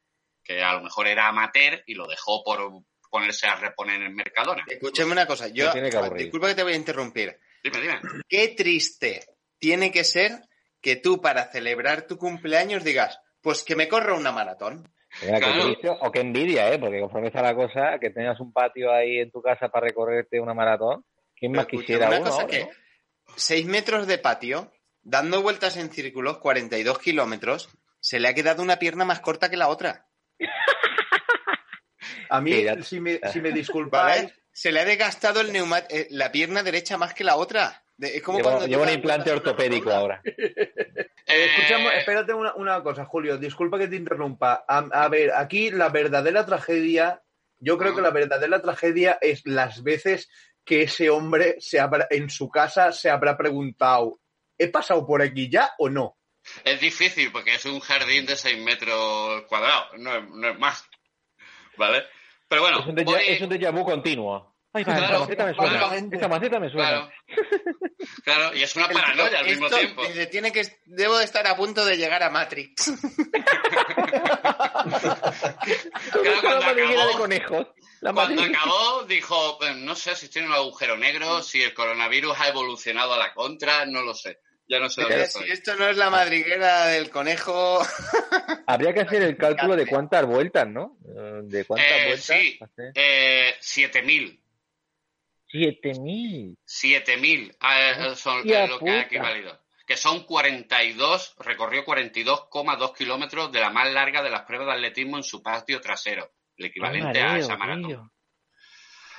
que 0.43 0.63
a 0.63 0.73
lo 0.73 0.81
mejor 0.81 1.07
era 1.07 1.29
amateur 1.29 1.83
y 1.87 1.93
lo 1.93 2.07
dejó 2.07 2.43
por 2.43 2.63
ponerse 3.15 3.47
a 3.47 3.55
reponer 3.55 4.03
en 4.03 4.13
Mercadona. 4.13 4.65
Escúchame 4.67 5.13
una 5.13 5.25
cosa, 5.25 5.47
yo, 5.47 5.71
tiene 5.71 5.89
que 5.89 6.01
disculpa 6.17 6.49
que 6.49 6.57
te 6.57 6.65
voy 6.65 6.73
a 6.73 6.77
interrumpir. 6.77 7.39
Dime, 7.63 7.81
dime. 7.81 8.01
Qué 8.29 8.49
triste 8.57 9.25
tiene 9.57 9.93
que 9.93 10.03
ser 10.03 10.33
que 10.81 10.97
tú 10.97 11.21
para 11.21 11.45
celebrar 11.53 12.09
tu 12.09 12.19
cumpleaños 12.19 12.83
digas, 12.83 13.21
pues 13.41 13.63
que 13.63 13.77
me 13.77 13.87
corra 13.87 14.15
una 14.15 14.33
maratón. 14.33 14.93
Mira, 15.23 15.39
Claro. 15.39 15.63
triste 15.63 15.91
o 15.91 16.11
qué 16.11 16.19
envidia, 16.23 16.73
¿eh? 16.73 16.79
Porque 16.81 16.99
conforme 16.99 17.29
está 17.29 17.41
la 17.41 17.55
cosa, 17.55 18.01
que 18.01 18.11
tengas 18.11 18.41
un 18.41 18.53
patio 18.53 18.93
ahí 18.93 19.19
en 19.21 19.31
tu 19.31 19.41
casa 19.41 19.69
para 19.69 19.87
recorrerte 19.87 20.41
una 20.41 20.53
maratón, 20.55 21.05
¿quién 21.37 21.53
más 21.53 21.67
Pero 21.67 21.79
quisiera 21.81 22.09
una 22.09 22.17
uno? 22.17 22.25
cosa 22.31 22.43
ahora, 22.43 22.51
que- 22.53 22.65
no? 22.65 22.71
6 23.37 23.67
metros 23.67 24.09
de 24.09 24.19
patio, 24.19 24.73
dando 25.03 25.41
vueltas 25.41 25.77
en 25.77 25.93
círculos, 25.93 26.39
42 26.39 26.99
kilómetros, 26.99 27.69
se 28.01 28.19
le 28.19 28.27
ha 28.27 28.35
quedado 28.35 28.61
una 28.61 28.81
pierna 28.81 29.05
más 29.05 29.21
corta 29.21 29.49
que 29.49 29.57
la 29.57 29.69
otra. 29.69 30.09
A 32.37 32.41
mí, 32.41 32.65
si, 32.83 33.01
me, 33.01 33.21
si 33.33 33.41
me 33.41 33.53
disculpáis, 33.53 34.23
¿Vale? 34.25 34.35
Se 34.53 34.71
le 34.71 34.81
ha 34.81 34.85
desgastado 34.85 35.41
el 35.41 35.53
neuma- 35.53 35.85
eh, 35.91 36.07
la 36.11 36.31
pierna 36.31 36.63
derecha 36.63 36.97
más 36.97 37.13
que 37.13 37.25
la 37.25 37.37
otra. 37.37 37.83
De- 37.97 38.17
es 38.17 38.23
como 38.23 38.39
Llevo, 38.39 38.51
cuando 38.51 38.67
llevo 38.69 38.83
un 38.85 38.89
implante 38.91 39.31
ortopédico 39.33 39.91
ahora. 39.91 40.21
Eh, 41.27 41.47
Eh, 41.47 41.47
escuchamos, 41.57 41.91
espérate 41.95 42.35
una, 42.35 42.55
una 42.55 42.83
cosa, 42.83 43.07
Julio, 43.07 43.39
disculpa 43.39 43.79
que 43.79 43.89
te 43.89 43.97
interrumpa. 43.97 44.65
A, 44.69 44.79
a 44.93 45.09
ver, 45.09 45.33
aquí 45.35 45.71
la 45.71 45.89
verdadera 45.89 46.45
tragedia, 46.45 47.23
yo 47.59 47.79
creo 47.79 47.95
que 47.97 48.03
la 48.03 48.11
verdadera 48.11 48.61
tragedia 48.61 49.17
es 49.23 49.41
las 49.47 49.83
veces 49.83 50.29
que 50.67 50.83
ese 50.83 51.09
hombre 51.09 51.57
se 51.61 51.81
habrá, 51.81 52.07
en 52.11 52.29
su 52.29 52.51
casa 52.51 52.93
se 52.93 53.09
habrá 53.09 53.39
preguntado, 53.39 54.21
¿he 54.59 54.69
pasado 54.69 55.07
por 55.07 55.23
aquí 55.23 55.49
ya 55.49 55.73
o 55.79 55.89
no? 55.89 56.19
Es 56.63 56.79
difícil 56.79 57.33
porque 57.33 57.55
es 57.55 57.65
un 57.65 57.81
jardín 57.81 58.27
de 58.27 58.37
6 58.37 58.59
metros 58.63 59.45
cuadrados, 59.49 59.99
no 59.99 60.15
es, 60.15 60.29
no 60.29 60.49
es 60.51 60.59
más. 60.59 60.85
¿Vale? 61.79 62.05
Pero 62.55 62.63
bueno, 62.63 62.79
es, 62.81 62.87
un 62.87 62.95
déjà, 62.95 63.05
voy- 63.05 63.23
es 63.27 63.41
un 63.41 63.51
déjà 63.51 63.73
vu 63.73 63.85
continuo. 63.85 64.55
Ay, 64.73 64.85
Claro, 64.85 65.03
esta 65.29 65.45
maceta 65.45 65.45
me 65.47 65.55
suena. 65.55 65.79
claro. 65.79 66.09
Esta 66.13 66.29
maceta 66.29 66.61
me 66.61 66.71
suena. 66.71 66.89
claro. 66.89 67.11
Claro, 68.25 68.55
y 68.57 68.63
es 68.63 68.77
una 68.77 68.89
paranoia 68.93 69.39
al 69.41 69.47
mismo 69.47 69.67
esto, 69.67 69.79
tiempo. 69.79 70.03
dice, 70.05 70.27
tiene 70.27 70.53
que, 70.53 70.63
debo 70.87 71.17
de 71.19 71.25
estar 71.25 71.47
a 71.47 71.57
punto 71.57 71.85
de 71.85 71.97
llegar 71.97 72.23
a 72.23 72.31
Matrix. 72.31 72.93
Claro, 76.13 76.41
cuando 76.43 76.61
madriguera 76.67 76.91
de 76.91 77.03
acabó, 77.11 77.19
conejos. 77.19 77.67
La 78.01 78.13
cuando 78.13 78.43
acabó, 78.43 79.03
dijo, 79.05 79.59
no 79.77 79.95
sé 79.95 80.15
si 80.17 80.39
en 80.39 80.47
un 80.47 80.53
agujero 80.53 80.97
negro, 80.97 81.43
si 81.43 81.63
el 81.63 81.73
coronavirus 81.75 82.39
ha 82.41 82.49
evolucionado 82.49 83.15
a 83.15 83.19
la 83.19 83.33
contra, 83.33 83.87
no 83.87 84.03
lo 84.03 84.15
sé. 84.15 84.39
Ya 84.67 84.81
no 84.81 84.89
sé 84.89 85.03
dónde 85.03 85.27
si 85.27 85.45
esto 85.51 85.77
no 85.77 85.89
es 85.89 85.97
la 85.97 86.09
madriguera 86.11 86.87
del 86.87 87.11
conejo. 87.11 87.81
Habría 88.67 88.95
que 88.95 89.01
hacer 89.01 89.23
el 89.23 89.37
cálculo 89.37 89.77
de 89.77 89.87
cuántas 89.87 90.25
vueltas, 90.25 90.67
¿no? 90.67 90.97
Eh, 91.07 91.41
De 91.45 91.65
cuántas 91.65 91.91
Eh, 91.91 92.07
vueltas. 92.07 92.25
sí. 92.25 92.59
Eh, 92.95 93.55
7.000. 93.61 94.41
Siete 95.47 95.95
mil. 96.01 96.59
7.000 96.67 97.57
ah, 97.61 98.15
son 98.17 98.39
Hostia 98.39 98.65
es 98.65 98.71
lo 98.71 98.79
que 98.81 98.91
ha 98.91 99.01
equivalido. 99.03 99.61
Que 99.87 99.97
son 99.97 100.25
42, 100.25 101.37
recorrió 101.39 101.85
42,2 101.85 102.97
kilómetros 102.97 103.53
de 103.53 103.61
la 103.61 103.71
más 103.71 103.93
larga 103.93 104.23
de 104.23 104.31
las 104.31 104.43
pruebas 104.43 104.67
de 104.69 104.73
atletismo 104.73 105.17
en 105.19 105.23
su 105.23 105.43
patio 105.43 105.81
trasero, 105.81 106.33
el 106.57 106.67
equivalente 106.67 107.21
a 107.21 107.37
esa 107.39 107.57
maratón. 107.57 108.11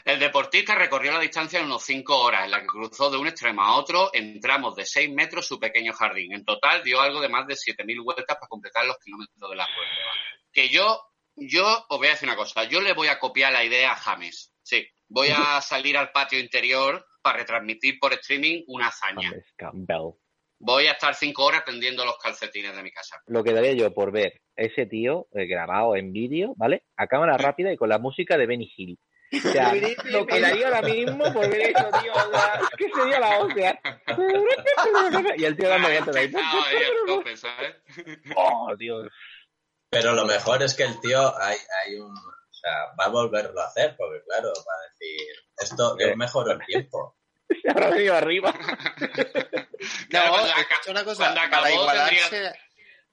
El 0.06 0.20
deportista 0.20 0.76
recorrió 0.76 1.12
la 1.12 1.20
distancia 1.20 1.60
en 1.60 1.66
unos 1.66 1.84
5 1.84 2.16
horas, 2.16 2.46
en 2.46 2.52
la 2.52 2.62
que 2.62 2.68
cruzó 2.68 3.10
de 3.10 3.18
un 3.18 3.26
extremo 3.26 3.64
a 3.64 3.76
otro 3.76 4.12
en 4.14 4.40
tramos 4.40 4.76
de 4.76 4.86
6 4.86 5.12
metros 5.12 5.48
su 5.48 5.60
pequeño 5.60 5.94
jardín. 5.94 6.32
En 6.32 6.46
total 6.46 6.84
dio 6.84 7.02
algo 7.02 7.20
de 7.22 7.28
más 7.28 7.48
de 7.48 7.56
7.000 7.56 8.04
vueltas 8.04 8.38
para 8.38 8.48
completar 8.48 8.86
los 8.86 9.00
kilómetros 9.00 9.50
de 9.50 9.56
la 9.56 9.66
prueba. 9.66 9.92
Que 10.54 10.70
yo, 10.70 11.02
yo 11.36 11.66
os 11.90 11.98
voy 11.98 12.08
a 12.08 12.12
decir 12.12 12.30
una 12.30 12.38
cosa, 12.38 12.66
yo 12.66 12.82
le 12.82 12.94
voy 12.94 13.08
a 13.08 13.18
copiar 13.18 13.52
la 13.52 13.64
idea 13.64 13.94
a 13.94 13.96
James. 13.96 14.54
Sí, 14.62 14.88
voy 15.08 15.30
a 15.30 15.60
salir 15.62 15.98
al 15.98 16.12
patio 16.12 16.40
interior 16.40 17.04
para 17.24 17.40
retransmitir 17.40 17.98
por 18.00 18.14
streaming 18.14 18.62
una 18.68 18.90
hazaña. 18.90 19.30
James 19.30 19.54
Campbell. 19.58 20.12
Voy 20.60 20.86
a 20.86 20.92
estar 20.92 21.16
5 21.16 21.44
horas 21.44 21.66
tendiendo 21.66 22.06
los 22.06 22.20
calcetines 22.20 22.76
de 22.76 22.84
mi 22.84 22.92
casa. 22.92 23.20
Lo 23.26 23.44
que 23.44 23.54
daría 23.54 23.74
yo 23.74 23.92
por 23.92 24.12
ver 24.12 24.44
ese 24.56 24.86
tío 24.86 25.28
eh, 25.34 25.48
grabado 25.48 25.96
en 25.96 26.14
vídeo, 26.14 26.54
¿vale? 26.58 26.84
A 26.96 27.08
cámara 27.08 27.38
rápida 27.38 27.74
y 27.74 27.76
con 27.78 27.90
la 27.90 27.98
música 27.98 28.38
de 28.38 28.46
Benny 28.46 28.72
Hill. 28.78 29.00
O 29.38 29.52
sea, 29.52 29.74
lo 30.06 30.26
que 30.26 30.40
daría 30.40 30.68
ahora 30.68 30.82
mismo 30.82 31.34
por 31.34 31.50
ver 31.50 31.62
eso, 31.76 31.90
tío. 32.02 32.14
O 32.14 32.32
sea, 32.32 32.62
¿Qué 32.78 32.90
sería 32.96 33.20
la 33.20 33.40
hostia? 33.40 33.80
Y 35.38 35.46
el 35.46 35.56
tío 35.58 35.70
dando 35.70 35.88
vueltas 35.90 36.16
ahí. 36.16 36.26
Estaba 36.26 36.68
ahí 36.68 36.78
a 36.78 37.08
tope, 37.08 37.38
¿sabes? 37.38 37.76
Oh, 38.36 38.76
Dios. 38.78 39.08
Pero 39.90 40.14
lo 40.14 40.26
mejor 40.26 40.62
es 40.64 40.74
que 40.74 40.84
el 40.84 41.00
tío 41.02 41.38
hay, 41.40 41.58
hay 41.86 41.96
un... 42.00 42.12
O 42.12 42.54
sea, 42.58 42.72
va 43.00 43.06
a 43.06 43.10
volverlo 43.10 43.62
a 43.62 43.68
hacer, 43.68 43.96
porque 43.98 44.24
claro, 44.26 44.48
va 44.48 44.74
a 44.74 44.90
decir, 44.90 45.28
esto 45.58 45.98
yo 46.00 46.16
mejoro 46.18 46.52
el 46.54 46.60
tiempo. 46.66 47.16
Se 47.62 47.70
habrá 47.70 47.90
venido 47.92 48.16
arriba. 48.16 48.52
Claro, 50.10 50.38
no, 50.38 50.46
escucha 50.46 50.92
una 50.92 51.04
cosa, 51.04 51.32
acabó 51.32 51.50
para 51.64 51.72
igualarse, 51.72 52.30
tendría- 52.30 52.56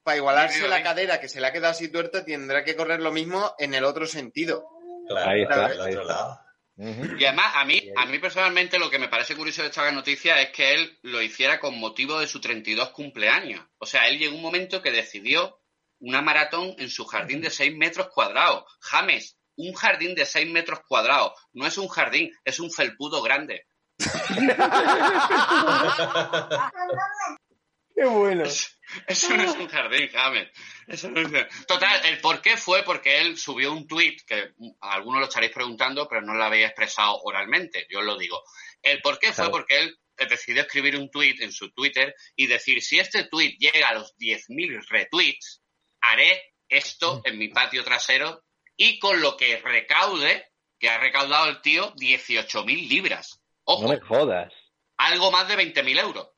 para 0.01 0.17
igualarse 0.17 0.67
la 0.67 0.81
cadera 0.83 1.19
que 1.19 1.29
se 1.29 1.39
le 1.39 1.47
ha 1.47 1.51
quedado 1.53 1.71
así 1.71 1.89
tuerta, 1.89 2.25
tendrá 2.25 2.63
que 2.63 2.75
correr 2.75 2.99
lo 2.99 3.11
mismo 3.11 3.53
en 3.59 3.73
el 3.73 3.85
otro 3.85 4.05
sentido. 4.07 4.65
Claro, 5.07 5.29
Ahí 5.29 5.43
está, 5.43 5.69
del 5.69 5.99
otro. 5.99 6.43
Y 6.75 7.25
además, 7.25 7.53
a 7.55 7.65
mí, 7.65 7.91
a 7.95 8.05
mí 8.07 8.17
personalmente 8.17 8.79
lo 8.79 8.89
que 8.89 8.97
me 8.97 9.07
parece 9.07 9.35
curioso 9.35 9.61
de 9.61 9.67
esta 9.67 9.91
noticia 9.91 10.41
es 10.41 10.49
que 10.49 10.73
él 10.73 10.97
lo 11.03 11.21
hiciera 11.21 11.59
con 11.59 11.79
motivo 11.79 12.19
de 12.19 12.27
su 12.27 12.41
32 12.41 12.89
cumpleaños. 12.89 13.63
O 13.77 13.85
sea, 13.85 14.07
él 14.07 14.17
llegó 14.17 14.35
un 14.35 14.41
momento 14.41 14.81
que 14.81 14.91
decidió 14.91 15.59
una 15.99 16.21
maratón 16.21 16.75
en 16.79 16.89
su 16.89 17.05
jardín 17.05 17.41
de 17.41 17.51
6 17.51 17.75
metros 17.75 18.09
cuadrados. 18.09 18.63
James, 18.81 19.37
un 19.55 19.73
jardín 19.73 20.15
de 20.15 20.25
6 20.25 20.49
metros 20.49 20.79
cuadrados. 20.87 21.33
No 21.53 21.67
es 21.67 21.77
un 21.77 21.87
jardín, 21.87 22.31
es 22.43 22.59
un 22.59 22.71
felpudo 22.71 23.21
grande. 23.21 23.67
Qué 27.95 28.05
bueno. 28.05 28.45
Eso 29.07 29.35
no 29.35 29.43
es 29.43 29.55
un 29.55 29.67
jardín, 29.67 30.09
James. 30.11 30.49
Eso 30.87 31.09
no 31.09 31.21
es 31.21 31.27
un- 31.27 31.65
Total, 31.67 32.05
el 32.05 32.19
por 32.19 32.41
qué 32.41 32.57
fue 32.57 32.83
porque 32.83 33.19
él 33.21 33.37
subió 33.37 33.71
un 33.71 33.87
tuit, 33.87 34.21
que 34.25 34.51
algunos 34.81 35.19
lo 35.21 35.27
estaréis 35.27 35.51
preguntando, 35.53 36.07
pero 36.07 36.21
no 36.21 36.33
lo 36.33 36.43
había 36.43 36.67
expresado 36.67 37.19
oralmente, 37.23 37.85
yo 37.89 37.99
os 37.99 38.05
lo 38.05 38.17
digo. 38.17 38.41
El 38.81 39.01
por 39.01 39.19
qué 39.19 39.31
fue 39.33 39.49
porque 39.51 39.79
él 39.79 39.97
decidió 40.29 40.61
escribir 40.61 40.95
un 40.97 41.09
tuit 41.09 41.41
en 41.41 41.51
su 41.51 41.71
Twitter 41.71 42.13
y 42.35 42.47
decir, 42.47 42.81
si 42.81 42.99
este 42.99 43.25
tuit 43.25 43.57
llega 43.59 43.89
a 43.89 43.93
los 43.95 44.15
10.000 44.17 44.85
retweets, 44.89 45.61
haré 46.01 46.53
esto 46.69 47.21
en 47.25 47.37
mi 47.37 47.49
patio 47.49 47.83
trasero 47.83 48.43
y 48.75 48.99
con 48.99 49.21
lo 49.21 49.37
que 49.37 49.57
recaude, 49.57 50.47
que 50.79 50.89
ha 50.89 50.97
recaudado 50.97 51.49
el 51.49 51.61
tío, 51.61 51.93
18.000 51.95 52.87
libras. 52.89 53.39
Ojo, 53.63 53.83
No 53.83 53.89
me 53.89 53.99
jodas. 54.01 54.51
algo 54.97 55.31
más 55.31 55.47
de 55.47 55.55
20.000 55.55 55.97
euros. 55.99 56.29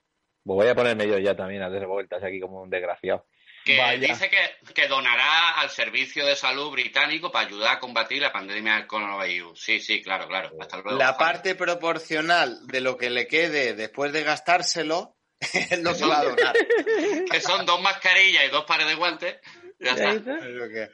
Pues 0.45 0.57
voy 0.57 0.67
a 0.67 0.75
ponerme 0.75 1.07
yo 1.07 1.17
ya 1.17 1.35
también 1.35 1.63
a 1.63 1.69
dar 1.69 1.87
vueltas 1.87 2.23
aquí 2.23 2.39
como 2.39 2.61
un 2.61 2.69
desgraciado. 2.69 3.25
que 3.65 3.77
Vaya. 3.79 3.97
dice 4.07 4.29
que, 4.29 4.73
que 4.73 4.87
donará 4.87 5.59
al 5.59 5.71
Servicio 5.71 6.23
de 6.25 6.35
Salud 6.35 6.69
británico 6.71 7.31
para 7.31 7.47
ayudar 7.47 7.77
a 7.77 7.79
combatir 7.79 8.21
la 8.21 8.31
pandemia 8.31 8.75
del 8.75 8.85
coronavirus. 8.87 9.59
Sí, 9.59 9.79
sí, 9.79 10.03
claro, 10.03 10.27
claro. 10.27 10.51
Hasta 10.61 10.77
luego. 10.81 10.99
La 10.99 11.17
parte 11.17 11.55
proporcional 11.55 12.67
de 12.67 12.79
lo 12.81 12.95
que 12.95 13.09
le 13.09 13.27
quede 13.27 13.73
después 13.73 14.13
de 14.13 14.21
gastárselo 14.23 15.15
es 15.39 15.81
lo 15.81 15.95
que 15.95 16.05
va 16.05 16.19
a 16.19 16.23
donar. 16.25 16.55
Que 17.31 17.41
son 17.41 17.65
dos 17.65 17.81
mascarillas 17.81 18.45
y 18.45 18.49
dos 18.49 18.65
pares 18.65 18.85
de 18.87 18.93
guantes. 18.95 19.37
Ya 19.79 19.91
está. 19.95 20.11
Es 20.13 20.45
lo 20.45 20.67
que- 20.69 20.89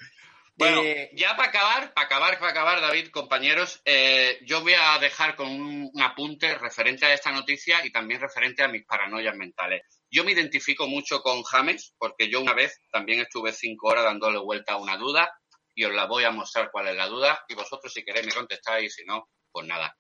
Bueno, 0.62 0.84
Eh, 0.84 1.10
ya 1.14 1.36
para 1.36 1.50
acabar, 1.50 1.94
para 1.94 2.06
acabar, 2.06 2.40
para 2.40 2.52
acabar, 2.52 2.82
David, 2.82 3.10
compañeros, 3.10 3.82
eh, 3.84 4.40
yo 4.46 4.62
voy 4.62 4.74
a 4.74 5.00
dejar 5.00 5.36
con 5.36 5.48
un, 5.50 5.90
un 5.92 6.02
apunte 6.04 6.56
referente 6.60 7.04
a 7.06 7.14
esta 7.14 7.32
noticia 7.32 7.84
y 7.84 7.92
también 7.92 8.22
referente 8.22 8.62
a 8.62 8.68
mis 8.68 8.86
paranoias 8.86 9.36
mentales. 9.36 9.82
Yo 10.12 10.24
me 10.24 10.34
identifico 10.34 10.88
mucho 10.88 11.22
con 11.22 11.42
James 11.42 11.96
porque 11.98 12.30
yo 12.30 12.40
una 12.42 12.54
vez 12.54 12.80
también 12.92 13.22
estuve 13.22 13.54
cinco 13.54 13.88
horas 13.88 14.04
dándole 14.04 14.38
vuelta 14.38 14.74
a 14.74 14.78
una 14.78 14.98
duda 14.98 15.34
y 15.74 15.86
os 15.86 15.94
la 15.94 16.06
voy 16.06 16.26
a 16.26 16.32
mostrar 16.32 16.70
cuál 16.72 16.90
es 16.90 16.96
la 16.96 17.08
duda 17.08 17.44
y 17.48 17.56
vosotros 17.56 17.92
si 17.92 18.04
queréis 18.04 18.28
me 18.28 18.34
contestáis 18.34 18.94
si 18.94 19.04
no, 19.04 19.30
pues 19.52 19.66
nada. 19.66 19.98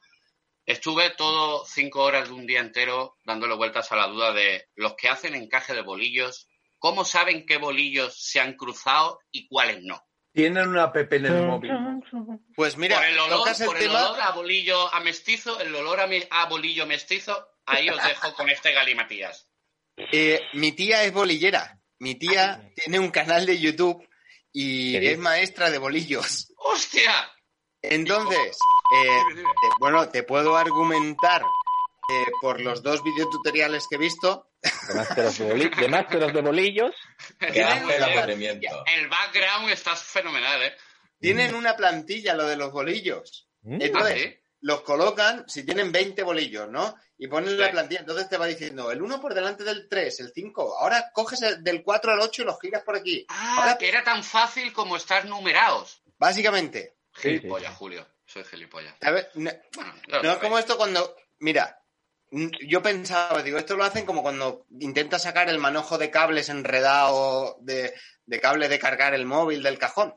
Estuve 0.64 1.10
todo 1.12 1.66
cinco 1.66 2.04
horas 2.04 2.28
de 2.28 2.36
un 2.36 2.46
día 2.46 2.60
entero 2.60 3.18
dándole 3.26 3.56
vueltas 3.56 3.92
a 3.92 3.96
la 3.96 4.06
duda 4.06 4.32
de 4.32 4.68
los 4.76 4.94
que 4.96 5.10
hacen 5.10 5.34
encaje 5.34 5.74
de 5.74 5.82
bolillos, 5.82 6.48
¿cómo 6.78 7.04
saben 7.04 7.48
qué 7.48 7.58
bolillos 7.58 8.14
se 8.16 8.40
han 8.40 8.54
cruzado 8.54 9.20
y 9.32 9.48
cuáles 9.48 9.82
no? 9.82 10.06
Tienen 10.34 10.70
una 10.70 10.84
app 10.84 10.96
en 10.96 11.26
el 11.26 11.44
móvil. 11.46 11.72
pues 12.56 12.78
mira, 12.78 12.98
por 12.98 13.06
el 13.06 13.20
olor, 13.20 13.38
tocas 13.40 13.60
el 13.62 13.68
por 13.68 13.78
el 13.78 13.84
tema. 13.84 14.10
olor 14.10 14.22
a 14.22 14.32
bolillo 14.32 14.94
a 14.94 15.00
mestizo, 15.02 15.60
el 15.60 15.76
olor 15.76 16.00
a, 16.00 16.08
mi- 16.08 16.24
a 16.30 16.46
bolillo 16.46 16.86
mestizo, 16.86 17.48
ahí 17.66 17.90
os 17.90 18.02
dejo 18.04 18.34
con 18.36 18.50
este 18.50 18.72
galimatías. 18.72 19.50
Eh, 19.98 20.40
mi 20.54 20.72
tía 20.72 21.04
es 21.04 21.12
bolillera. 21.14 21.80
Mi 22.00 22.16
tía 22.16 22.72
tiene 22.76 22.98
un 23.00 23.12
canal 23.12 23.46
de 23.46 23.60
YouTube 23.60 24.08
y 24.54 24.94
¿Qué 25.00 25.12
es 25.12 25.18
maestra 25.20 25.70
de 25.70 25.78
bolillos. 25.78 26.52
¡Hostia! 26.58 27.14
Entonces, 27.82 28.58
eh, 28.96 29.20
te- 29.36 29.70
bueno, 29.80 30.08
te 30.10 30.24
puedo 30.24 30.56
argumentar 30.56 31.42
eh, 31.44 32.26
por 32.42 32.62
los 32.62 32.82
dos 32.84 33.04
videotutoriales 33.04 33.86
que 33.90 33.96
he 33.96 34.00
visto. 34.00 34.51
De 34.62 34.94
másteros 34.94 35.38
de, 35.40 35.46
boli- 35.46 36.34
de 36.34 36.42
bolillos. 36.42 36.94
Que 37.40 37.64
hace 37.64 37.84
el 37.84 37.92
el, 37.92 38.04
aburrimiento. 38.04 38.84
el 38.96 39.08
background 39.10 39.70
está 39.72 39.96
fenomenal, 39.96 40.62
¿eh? 40.64 40.76
Tienen 41.20 41.56
una 41.56 41.76
plantilla 41.76 42.34
lo 42.36 42.46
de 42.46 42.56
los 42.58 42.72
bolillos. 42.72 43.48
¿Mm? 43.64 43.82
Entonces, 43.82 44.14
¿Ah, 44.14 44.20
sí? 44.20 44.38
los 44.62 44.82
colocan 44.82 45.48
si 45.48 45.64
tienen 45.64 45.92
20 45.92 46.22
bolillos, 46.24 46.70
¿no? 46.70 46.96
Y 47.18 47.28
ponen 47.28 47.58
la 47.60 47.68
Sí. 47.68 47.72
plantilla, 47.72 48.00
entonces 48.02 48.30
te 48.30 48.38
va 48.38 48.46
diciendo 48.48 48.92
el 48.92 49.02
1 49.02 49.22
por 49.22 49.34
delante 49.34 49.64
del 49.64 49.88
3, 49.88 50.20
el 50.22 50.32
5, 50.34 50.78
ahora 50.80 51.12
coges 51.14 51.42
el 51.44 51.64
del 51.64 51.84
4 51.84 52.12
al 52.14 52.20
8 52.20 52.42
y 52.42 52.46
los 52.46 52.60
giras 52.60 52.84
por 52.84 52.96
aquí. 52.96 53.26
Ah, 53.30 53.58
Ahora, 53.60 53.78
que 53.78 53.88
era 53.90 54.04
tan 54.04 54.24
fácil 54.24 54.74
como 54.74 54.96
estar 54.98 55.26
numerados. 55.26 56.02
básicamente, 56.18 56.96
Gilipollas, 57.14 57.76
Julio. 57.76 58.08
Soy 58.26 58.44
gilipollas. 58.46 58.96
a 59.02 59.12
ver, 59.12 59.30
no, 59.36 59.52
Bueno, 60.10 60.32
es 60.32 60.38
como 60.38 60.58
esto 60.58 60.78
cuando, 60.78 61.16
mira, 61.40 61.81
yo 62.32 62.82
pensaba, 62.82 63.44
digo, 63.44 63.58
esto 63.58 63.76
lo 63.76 63.84
hacen 63.84 64.06
como 64.06 64.22
cuando 64.24 64.66
intentas 64.80 65.24
sacar 65.24 65.50
el 65.50 65.58
manojo 65.60 65.98
de 65.98 66.10
cables 66.10 66.50
enredado 66.50 67.58
de, 67.62 67.94
de 68.26 68.40
cable 68.40 68.70
de 68.70 68.80
cargar 68.80 69.14
el 69.14 69.26
móvil 69.26 69.62
del 69.64 69.78
cajón, 69.78 70.16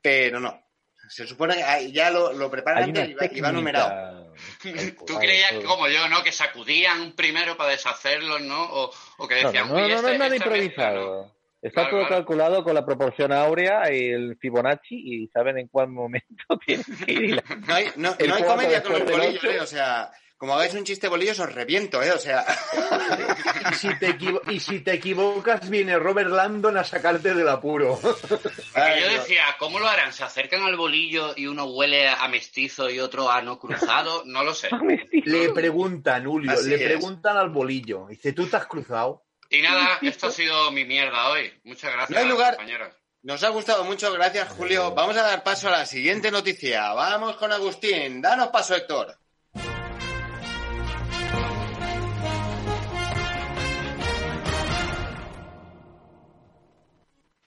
pero 0.00 0.40
no. 0.40 0.60
Se 1.08 1.26
supone 1.26 1.56
que 1.56 1.92
ya 1.92 2.10
lo, 2.10 2.32
lo 2.32 2.50
preparan 2.50 2.84
antes 2.84 3.08
y 3.08 3.12
va, 3.12 3.12
y 3.12 3.14
va 3.14 3.18
técnica. 3.28 3.52
numerado. 3.52 4.34
Tú 5.06 5.18
creías 5.18 5.52
que 5.52 5.62
como 5.64 5.86
yo, 5.88 6.08
¿no? 6.08 6.22
Que 6.22 6.32
sacudían 6.32 7.12
primero 7.12 7.56
para 7.56 7.70
deshacerlos, 7.70 8.40
¿no? 8.40 8.62
O, 8.62 8.90
o 9.18 9.28
que 9.28 9.34
decían, 9.36 9.68
no, 9.68 9.74
no, 9.78 9.84
"Uy, 9.86 9.92
no, 9.92 10.00
no 10.02 10.08
este- 10.08 10.12
es 10.14 10.18
nada 10.18 10.30
mezcla, 10.30 10.56
improvisado. 10.56 11.36
Está 11.60 11.82
Claro, 11.82 11.90
todo 11.90 12.06
claro. 12.08 12.14
calculado 12.24 12.64
con 12.64 12.74
la 12.74 12.84
proporción 12.84 13.30
áurea 13.32 13.92
y 13.92 14.08
el 14.10 14.36
Fibonacci 14.40 14.96
y 14.96 15.28
saben 15.28 15.58
en 15.58 15.68
cuál 15.68 15.88
momento 15.88 16.26
tienen 16.66 16.84
que 17.06 17.12
ir. 17.12 17.22
y 17.24 17.28
la- 17.34 17.44
No 17.68 17.74
hay, 17.74 17.86
no, 17.96 18.14
El 18.18 18.28
no 18.30 18.34
hay 18.34 18.42
comedia 18.44 18.82
con 18.82 18.92
bolillos, 19.04 19.36
ocho. 19.44 19.50
¿eh? 19.50 19.60
O 19.60 19.66
sea, 19.66 20.10
como 20.42 20.54
hagáis 20.54 20.74
un 20.74 20.82
chiste 20.82 21.06
bolillos 21.06 21.38
os 21.38 21.54
reviento, 21.54 22.02
¿eh? 22.02 22.10
O 22.10 22.18
sea, 22.18 22.44
Y 23.70 23.74
si, 23.76 23.96
te 23.96 24.08
equivo- 24.08 24.42
y 24.50 24.58
si 24.58 24.80
te 24.80 24.92
equivocas, 24.94 25.70
viene 25.70 25.96
Robert 26.00 26.30
Landon 26.30 26.76
a 26.76 26.82
sacarte 26.82 27.32
del 27.32 27.48
apuro. 27.48 27.96
Ay, 28.74 29.02
yo 29.02 29.08
decía, 29.20 29.44
¿cómo 29.60 29.78
lo 29.78 29.86
harán? 29.86 30.12
¿Se 30.12 30.24
acercan 30.24 30.62
al 30.64 30.76
bolillo 30.76 31.32
y 31.36 31.46
uno 31.46 31.66
huele 31.66 32.08
a 32.08 32.26
mestizo 32.26 32.90
y 32.90 32.98
otro 32.98 33.30
a 33.30 33.40
no 33.40 33.60
cruzado? 33.60 34.24
No 34.26 34.42
lo 34.42 34.52
sé. 34.52 34.68
Le 35.12 35.50
preguntan, 35.52 36.24
Julio, 36.24 36.50
Así 36.50 36.70
le 36.70 36.74
es. 36.74 36.82
preguntan 36.82 37.36
al 37.36 37.50
bolillo. 37.50 38.08
Dice, 38.08 38.32
¿tú 38.32 38.48
te 38.48 38.56
has 38.56 38.66
cruzado? 38.66 39.24
Y 39.48 39.62
nada, 39.62 39.98
esto 40.02 40.26
ha 40.26 40.30
sido 40.32 40.72
mi 40.72 40.84
mierda 40.84 41.28
hoy. 41.28 41.52
Muchas 41.62 41.92
gracias, 41.92 42.10
No 42.10 42.18
hay 42.18 42.28
lugar. 42.28 42.56
compañeros. 42.56 42.92
Nos 43.22 43.44
ha 43.44 43.50
gustado 43.50 43.84
mucho, 43.84 44.12
gracias 44.12 44.48
Julio. 44.48 44.92
Vamos 44.92 45.16
a 45.16 45.22
dar 45.22 45.44
paso 45.44 45.68
a 45.68 45.70
la 45.70 45.86
siguiente 45.86 46.32
noticia. 46.32 46.92
Vamos 46.94 47.36
con 47.36 47.52
Agustín. 47.52 48.20
Danos 48.20 48.48
paso, 48.48 48.74
Héctor. 48.74 49.16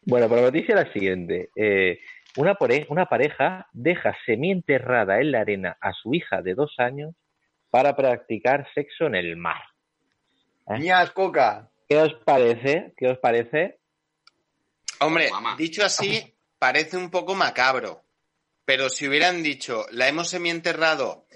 Bueno, 0.06 0.28
pues 0.28 0.42
la 0.42 0.48
noticia 0.48 0.76
es 0.76 0.86
la 0.88 0.94
siguiente. 0.94 1.50
Eh, 1.56 2.00
una, 2.38 2.56
pare- 2.56 2.86
una 2.90 3.08
pareja 3.08 3.68
deja 3.74 4.16
semienterrada 4.26 5.20
en 5.20 5.32
la 5.32 5.42
arena 5.42 5.78
a 5.82 5.94
su 5.94 6.14
hija 6.14 6.42
de 6.42 6.54
dos 6.54 6.74
años 6.78 7.16
para 7.70 7.96
practicar 7.96 8.68
sexo 8.74 9.06
en 9.08 9.16
el 9.16 9.36
mar. 9.36 9.62
¿Eh? 10.68 10.80
Ñas, 10.80 11.12
coca. 11.12 11.70
¿Qué 11.90 11.98
os 11.98 12.14
parece? 12.26 12.94
¿Qué 12.98 13.08
os 13.08 13.18
parece? 13.20 13.80
Hombre, 15.00 15.30
Mamá. 15.30 15.56
dicho 15.58 15.84
así, 15.84 16.34
parece 16.58 16.98
un 16.98 17.10
poco 17.12 17.36
macabro. 17.36 18.04
Pero 18.64 18.90
si 18.90 19.08
hubieran 19.08 19.44
dicho, 19.44 19.86
la 19.92 20.08
hemos 20.08 20.30
semienterrado 20.30 21.28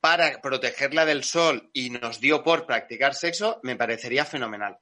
para 0.00 0.40
protegerla 0.40 1.04
del 1.04 1.24
sol 1.24 1.68
y 1.72 1.90
nos 1.90 2.20
dio 2.20 2.42
por 2.42 2.64
practicar 2.66 3.14
sexo, 3.14 3.60
me 3.62 3.76
parecería 3.76 4.24
fenomenal. 4.24 4.78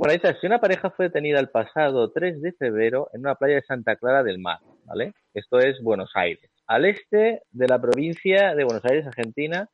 Bueno, 0.00 0.14
dice, 0.14 0.34
si 0.40 0.46
una 0.46 0.58
pareja 0.58 0.88
fue 0.88 1.08
detenida 1.08 1.38
el 1.40 1.50
pasado 1.50 2.10
3 2.10 2.40
de 2.40 2.52
febrero 2.52 3.10
en 3.12 3.20
una 3.20 3.34
playa 3.34 3.56
de 3.56 3.62
Santa 3.64 3.96
Clara 3.96 4.22
del 4.22 4.38
Mar, 4.38 4.58
¿vale? 4.86 5.12
Esto 5.34 5.58
es 5.58 5.78
Buenos 5.82 6.10
Aires, 6.14 6.50
al 6.66 6.86
este 6.86 7.42
de 7.50 7.68
la 7.68 7.78
provincia 7.78 8.54
de 8.54 8.64
Buenos 8.64 8.82
Aires, 8.86 9.06
Argentina, 9.06 9.68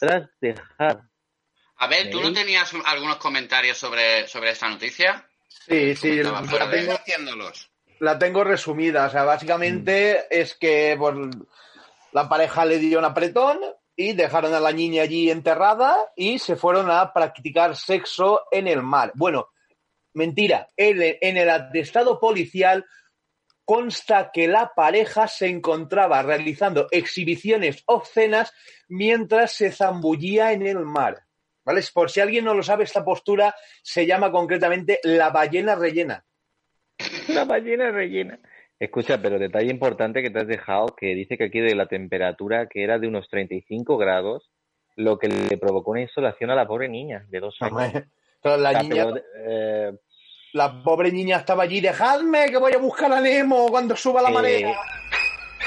tras 0.00 0.30
dejar 0.40 1.02
A 1.76 1.88
ver, 1.88 2.08
¿tú 2.10 2.22
no 2.22 2.32
tenías 2.32 2.72
un- 2.72 2.80
algunos 2.86 3.16
comentarios 3.16 3.76
sobre, 3.76 4.26
sobre 4.28 4.52
esta 4.52 4.66
noticia? 4.70 5.28
Sí, 5.46 5.94
sí, 5.94 6.22
la 6.22 6.40
tengo, 6.70 6.92
haciéndolos. 6.94 7.70
la 8.00 8.18
tengo 8.18 8.44
resumida. 8.44 9.04
O 9.08 9.10
sea, 9.10 9.24
básicamente 9.24 10.24
es 10.30 10.54
que 10.56 10.96
pues, 10.98 11.14
la 12.12 12.26
pareja 12.30 12.64
le 12.64 12.78
dio 12.78 12.98
un 12.98 13.04
apretón 13.04 13.60
y 13.94 14.14
dejaron 14.14 14.54
a 14.54 14.60
la 14.60 14.72
niña 14.72 15.02
allí 15.02 15.30
enterrada 15.30 15.98
y 16.16 16.38
se 16.38 16.56
fueron 16.56 16.90
a 16.90 17.12
practicar 17.12 17.76
sexo 17.76 18.44
en 18.50 18.68
el 18.68 18.82
mar. 18.82 19.12
Bueno, 19.16 19.48
mentira. 20.16 20.70
En 20.76 21.00
el, 21.00 21.18
en 21.20 21.36
el 21.36 21.50
atestado 21.50 22.18
policial 22.18 22.84
consta 23.64 24.30
que 24.32 24.48
la 24.48 24.72
pareja 24.74 25.28
se 25.28 25.48
encontraba 25.48 26.22
realizando 26.22 26.86
exhibiciones 26.90 27.82
obscenas 27.86 28.52
mientras 28.88 29.52
se 29.52 29.72
zambullía 29.72 30.52
en 30.52 30.66
el 30.66 30.78
mar. 30.80 31.22
¿Vale? 31.64 31.82
Por 31.92 32.10
si 32.10 32.20
alguien 32.20 32.44
no 32.44 32.54
lo 32.54 32.62
sabe, 32.62 32.84
esta 32.84 33.04
postura 33.04 33.54
se 33.82 34.06
llama 34.06 34.30
concretamente 34.30 35.00
la 35.02 35.30
ballena 35.30 35.74
rellena. 35.74 36.24
una 37.28 37.44
ballena 37.44 37.90
rellena. 37.90 38.38
Escucha, 38.78 39.20
pero 39.20 39.38
detalle 39.38 39.70
importante 39.70 40.22
que 40.22 40.30
te 40.30 40.38
has 40.38 40.46
dejado, 40.46 40.86
que 40.94 41.14
dice 41.14 41.36
que 41.36 41.44
aquí 41.44 41.60
de 41.60 41.74
la 41.74 41.86
temperatura 41.86 42.68
que 42.68 42.84
era 42.84 42.98
de 42.98 43.08
unos 43.08 43.28
35 43.28 43.96
grados, 43.96 44.50
lo 44.94 45.18
que 45.18 45.28
le 45.28 45.58
provocó 45.58 45.90
una 45.90 46.02
insolación 46.02 46.50
a 46.50 46.54
la 46.54 46.68
pobre 46.68 46.88
niña 46.88 47.26
de 47.28 47.40
dos 47.40 47.56
años. 47.60 48.04
Pero 48.42 48.58
la 48.58 48.68
O 48.68 48.72
sea, 48.72 48.82
niña, 48.82 49.06
pero, 49.06 49.24
eh, 49.38 49.92
la 50.56 50.72
pobre 50.82 51.12
niña 51.12 51.36
estaba 51.38 51.64
allí, 51.64 51.80
dejadme 51.80 52.46
que 52.50 52.56
voy 52.56 52.72
a 52.72 52.78
buscar 52.78 53.12
a 53.12 53.20
Nemo 53.20 53.68
cuando 53.68 53.94
suba 53.94 54.22
la 54.22 54.30
Eh, 54.30 54.32
marea. 54.32 54.76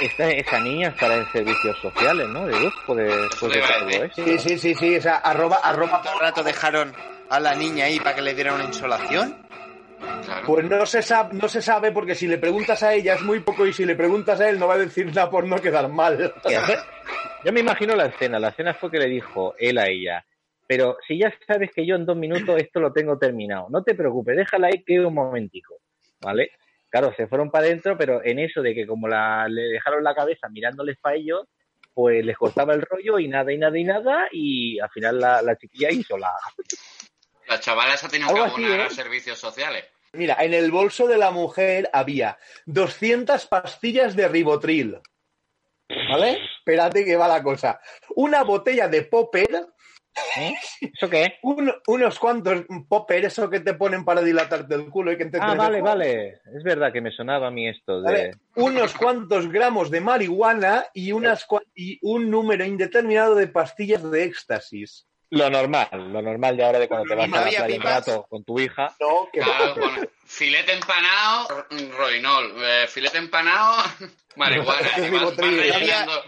esta, 0.02 0.30
esa 0.30 0.60
niña 0.60 0.90
estará 0.90 1.16
en 1.16 1.32
servicios 1.32 1.78
sociales, 1.80 2.28
¿no? 2.30 2.48
De, 2.48 2.60
después 2.60 2.98
de 2.98 3.14
a 3.14 3.30
todo 3.40 3.50
decir. 3.50 4.04
esto. 4.06 4.24
Sí, 4.26 4.40
sí, 4.40 4.58
sí, 4.58 4.76
sí, 4.76 4.98
o 4.98 5.02
sea, 5.02 5.18
arroba, 5.18 5.58
arroba. 5.64 6.02
¿Cuánto 6.02 6.20
rato 6.20 6.44
dejaron 6.44 6.94
a 7.30 7.40
la 7.40 7.56
niña 7.56 7.86
ahí 7.86 8.00
para 8.00 8.16
que 8.16 8.22
le 8.22 8.34
diera 8.34 8.54
una 8.54 8.64
insolación? 8.66 9.46
Claro. 10.26 10.46
Pues 10.48 10.66
no 10.66 10.86
se, 10.86 11.02
sabe, 11.02 11.30
no 11.34 11.48
se 11.50 11.62
sabe 11.62 11.92
porque 11.92 12.16
si 12.16 12.26
le 12.28 12.38
preguntas 12.38 12.82
a 12.84 12.94
ella 12.94 13.16
es 13.16 13.22
muy 13.22 13.42
poco 13.42 13.66
y 13.68 13.74
si 13.74 13.86
le 13.86 13.96
preguntas 13.96 14.40
a 14.40 14.50
él 14.50 14.58
no 14.58 14.68
va 14.68 14.76
a 14.76 14.78
decir 14.78 15.06
nada 15.08 15.30
por 15.30 15.46
no 15.46 15.58
quedar 15.58 15.90
mal. 15.90 16.34
Yo 17.44 17.52
me 17.52 17.60
imagino 17.60 17.96
la 17.96 18.06
escena. 18.06 18.40
La 18.40 18.50
escena 18.50 18.74
fue 18.74 18.90
que 18.90 18.98
le 19.00 19.08
dijo 19.08 19.56
él 19.60 19.78
a 19.78 19.88
ella. 19.90 20.26
Pero 20.70 21.00
si 21.08 21.18
ya 21.18 21.34
sabes 21.48 21.72
que 21.74 21.84
yo 21.84 21.96
en 21.96 22.06
dos 22.06 22.16
minutos 22.16 22.62
esto 22.62 22.80
lo 22.80 22.94
tengo 22.94 23.18
terminado, 23.18 23.70
no 23.72 23.82
te 23.82 23.96
preocupes, 23.96 24.38
déjala 24.38 24.68
ahí 24.68 24.84
que 24.84 25.00
un 25.00 25.16
momentico, 25.16 25.80
¿vale? 26.22 26.52
Claro, 26.90 27.12
se 27.18 27.26
fueron 27.26 27.50
para 27.50 27.66
adentro, 27.66 27.98
pero 27.98 28.24
en 28.24 28.38
eso 28.38 28.62
de 28.62 28.76
que 28.76 28.86
como 28.86 29.08
la, 29.08 29.48
le 29.50 29.64
dejaron 29.64 30.04
la 30.04 30.14
cabeza 30.14 30.48
mirándoles 30.48 31.00
para 31.00 31.16
ellos, 31.16 31.48
pues 31.92 32.24
les 32.24 32.38
cortaba 32.38 32.76
el 32.76 32.84
rollo 32.84 33.18
y 33.18 33.28
nada 33.28 33.52
y 33.52 33.58
nada 33.58 33.80
y 33.80 33.84
nada 33.84 34.28
y 34.32 34.80
al 34.80 34.92
final 34.92 35.20
la, 35.20 35.42
la 35.42 35.56
chiquilla 35.56 35.90
hizo 35.90 36.20
la... 36.20 36.30
La 37.48 37.60
chavala 37.60 37.96
esa 37.96 38.08
tenía 38.08 38.28
que 38.32 38.40
abonar 38.40 38.80
¿eh? 38.80 38.84
a 38.84 38.90
servicios 38.92 39.40
sociales. 39.40 39.86
Mira, 40.14 40.38
en 40.40 40.54
el 40.54 40.70
bolso 40.70 41.08
de 41.08 41.18
la 41.18 41.32
mujer 41.32 41.90
había 41.94 42.38
200 42.68 43.44
pastillas 43.48 44.16
de 44.16 44.28
ribotril. 44.28 45.00
¿Vale? 45.90 46.38
Espérate 46.60 47.04
que 47.04 47.18
va 47.18 47.28
la 47.28 47.42
cosa. 47.42 47.82
Una 48.16 48.44
botella 48.44 48.88
de 48.88 49.02
popper, 49.02 49.66
¿Eh? 50.38 50.54
¿Eso 50.82 51.10
qué 51.10 51.38
un- 51.44 51.74
unos 51.88 52.20
cuantos 52.20 52.66
popper, 52.88 53.26
eso 53.26 53.50
que 53.50 53.60
te 53.62 53.74
ponen 53.74 54.04
para 54.06 54.22
dilatarte 54.22 54.76
el 54.76 54.90
culo 54.90 55.12
y 55.12 55.18
que 55.18 55.26
te 55.26 55.38
Ah, 55.42 55.56
vale, 55.56 55.82
vale. 55.82 56.42
Es 56.56 56.64
verdad 56.64 56.92
que 56.92 57.02
me 57.02 57.12
sonaba 57.12 57.48
a 57.48 57.52
mí 57.52 57.68
esto 57.68 58.02
de... 58.02 58.12
¿vale? 58.12 58.32
Unos 58.56 58.94
cuantos 58.96 59.50
gramos 59.50 59.90
de 59.92 60.02
marihuana 60.02 60.86
y, 60.94 61.12
unas, 61.14 61.48
cua- 61.48 61.64
y 61.74 62.00
un 62.02 62.30
número 62.30 62.66
indeterminado 62.66 63.36
de 63.36 63.48
pastillas 63.48 64.10
de 64.12 64.24
éxtasis. 64.24 65.06
Lo 65.32 65.50
normal, 65.50 65.88
lo 66.12 66.22
normal 66.24 66.58
de 66.58 66.64
ahora 66.66 66.80
de 66.80 66.88
cuando 66.88 67.08
te 67.08 67.14
vas 67.16 67.28
¿Y 67.28 67.32
no 67.32 67.38
a 67.38 67.42
la 67.42 67.48
playa 67.50 67.62
un 67.66 67.68
pipas? 67.72 68.08
rato 68.08 68.26
con 68.30 68.44
tu 68.44 68.60
hija. 68.60 68.96
No, 69.00 69.30
que 69.32 69.40
Claro, 69.42 69.76
bueno, 69.76 70.02
filete 70.26 70.74
empanado, 70.74 71.66
roinol. 71.96 72.54
Eh, 72.58 72.88
filete 72.88 73.20
empanado, 73.20 73.84
marihuana. 74.36 74.90
Vas- 75.12 75.38
vas. 75.38 76.24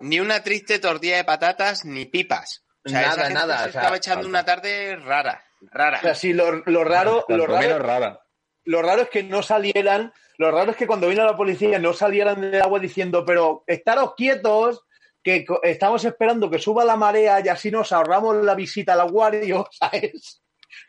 Ni 0.00 0.20
una 0.20 0.42
triste 0.42 0.78
tortilla 0.78 1.16
de 1.16 1.24
patatas 1.24 1.84
ni 1.86 2.04
pipas. 2.04 2.63
O 2.84 2.88
sea, 2.88 3.00
Nada, 3.02 3.12
esa 3.14 3.26
gente 3.28 3.34
nada, 3.34 3.58
se 3.58 3.68
o 3.68 3.72
sea, 3.72 3.80
estaba 3.80 3.96
echando 3.96 4.22
falta. 4.24 4.28
una 4.28 4.44
tarde 4.44 4.96
rara, 4.96 5.44
rara. 5.70 5.98
O 5.98 6.00
sea, 6.02 6.14
sí, 6.14 6.32
lo, 6.32 6.52
lo 6.66 6.84
raro, 6.84 7.24
lo 7.28 7.46
raro, 7.46 7.60
menos 7.60 7.80
rara. 7.82 8.20
lo 8.64 8.82
raro 8.82 9.02
es 9.02 9.08
que 9.10 9.22
no 9.22 9.42
salieran, 9.42 10.12
lo 10.38 10.50
raro 10.50 10.72
es 10.72 10.76
que 10.76 10.86
cuando 10.86 11.08
vino 11.08 11.24
la 11.24 11.36
policía 11.36 11.78
no 11.78 11.92
salieran 11.94 12.40
del 12.40 12.60
agua 12.62 12.78
diciendo, 12.80 13.24
pero 13.24 13.64
estaros 13.66 14.14
quietos, 14.16 14.84
que 15.22 15.46
estamos 15.62 16.04
esperando 16.04 16.50
que 16.50 16.58
suba 16.58 16.84
la 16.84 16.96
marea 16.96 17.40
y 17.42 17.48
así 17.48 17.70
nos 17.70 17.92
ahorramos 17.92 18.36
la 18.44 18.54
visita 18.54 18.92
al 18.92 19.00
acuario, 19.00 19.66
¿sabes? 19.72 20.42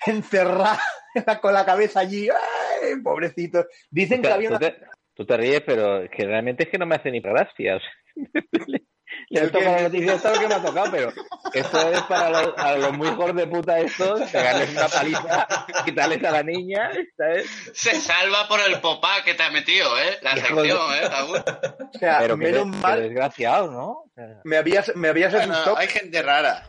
Encerrada 0.06 0.80
con 1.42 1.54
la 1.54 1.66
cabeza 1.66 2.02
allí, 2.02 2.28
¡ay, 2.30 3.00
pobrecito. 3.02 3.66
Dicen 3.90 4.22
que 4.22 4.28
O 4.28 4.30
sea, 4.30 4.36
había 4.36 4.50
tú, 4.50 4.56
una... 4.56 4.60
te, 4.60 4.76
tú 5.14 5.26
te 5.26 5.38
ríes, 5.38 5.62
pero 5.62 6.02
es 6.02 6.10
que 6.10 6.26
realmente 6.26 6.64
es 6.64 6.70
que 6.70 6.78
no 6.78 6.86
me 6.86 6.96
hace 6.96 7.10
ni 7.12 7.22
gracia. 7.22 7.80
O 9.32 9.34
sea, 9.34 9.42
le, 9.42 9.42
le 9.42 9.42
¿El 9.42 9.48
he 9.48 9.50
tocado 9.52 9.76
qué? 9.76 9.82
la 9.82 9.82
noticia 9.90 10.14
esta 10.14 10.32
lo 10.34 10.40
que 10.40 10.48
me 10.48 10.54
ha 10.56 10.62
tocado, 10.62 10.92
pero 10.92 11.14
Esto 11.54 11.90
es 11.90 12.02
para 12.04 12.30
los, 12.30 12.54
a 12.58 12.76
los 12.76 12.94
muy 12.98 13.08
hijos 13.08 13.36
de 13.36 13.48
puta 13.48 13.80
estos, 13.80 14.22
pegarles 14.32 14.70
una 14.72 14.88
paliza, 14.88 15.48
quitarles 15.86 16.24
a 16.24 16.32
la 16.32 16.44
niña, 16.44 16.90
¿sabes? 17.18 17.50
Se 17.74 17.96
salva 18.00 18.48
por 18.48 18.60
el 18.62 18.80
popá 18.82 19.24
que 19.24 19.34
te 19.34 19.44
ha 19.44 19.50
metido, 19.52 19.98
¿eh? 20.00 20.18
La 20.22 20.36
sección, 20.36 20.94
¿eh? 20.94 21.10
Raúl? 21.10 21.38
O 21.38 21.98
sea, 22.00 22.20
Pero 22.20 22.38
que, 22.38 22.46
menos 22.46 22.64
que 22.72 22.78
mal, 22.82 23.02
desgraciado, 23.02 23.72
¿no? 23.72 23.88
O 23.90 24.12
sea, 24.16 24.42
me 24.44 24.58
habías, 24.58 24.96
me 24.96 25.10
habías 25.10 25.34
Bueno, 25.34 25.54
asustado. 25.54 25.78
hay 25.78 25.88
gente 25.88 26.22
rara. 26.22 26.68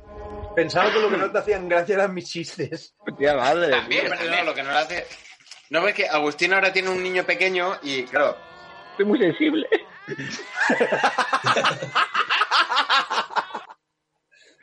Pensaba 0.54 0.90
que 0.92 0.98
lo 1.00 1.10
que 1.10 1.16
no 1.18 1.30
te 1.30 1.38
hacían 1.38 1.68
gracia 1.68 1.94
eran 1.96 2.14
mis 2.14 2.28
chistes. 2.30 2.94
tía 3.18 3.34
madre. 3.34 3.70
También, 3.70 4.08
no, 4.08 4.16
también. 4.16 4.46
lo 4.46 4.54
que 4.54 4.62
no 4.62 4.70
le 4.72 4.78
hace. 4.78 5.06
No 5.68 5.82
ves 5.82 5.94
que 5.94 6.08
Agustín 6.08 6.54
ahora 6.54 6.72
tiene 6.72 6.88
un 6.90 7.02
niño 7.02 7.24
pequeño 7.24 7.76
y, 7.82 8.04
claro, 8.04 8.36
Estoy 8.96 9.04
muy 9.04 9.18
sensible. 9.18 9.68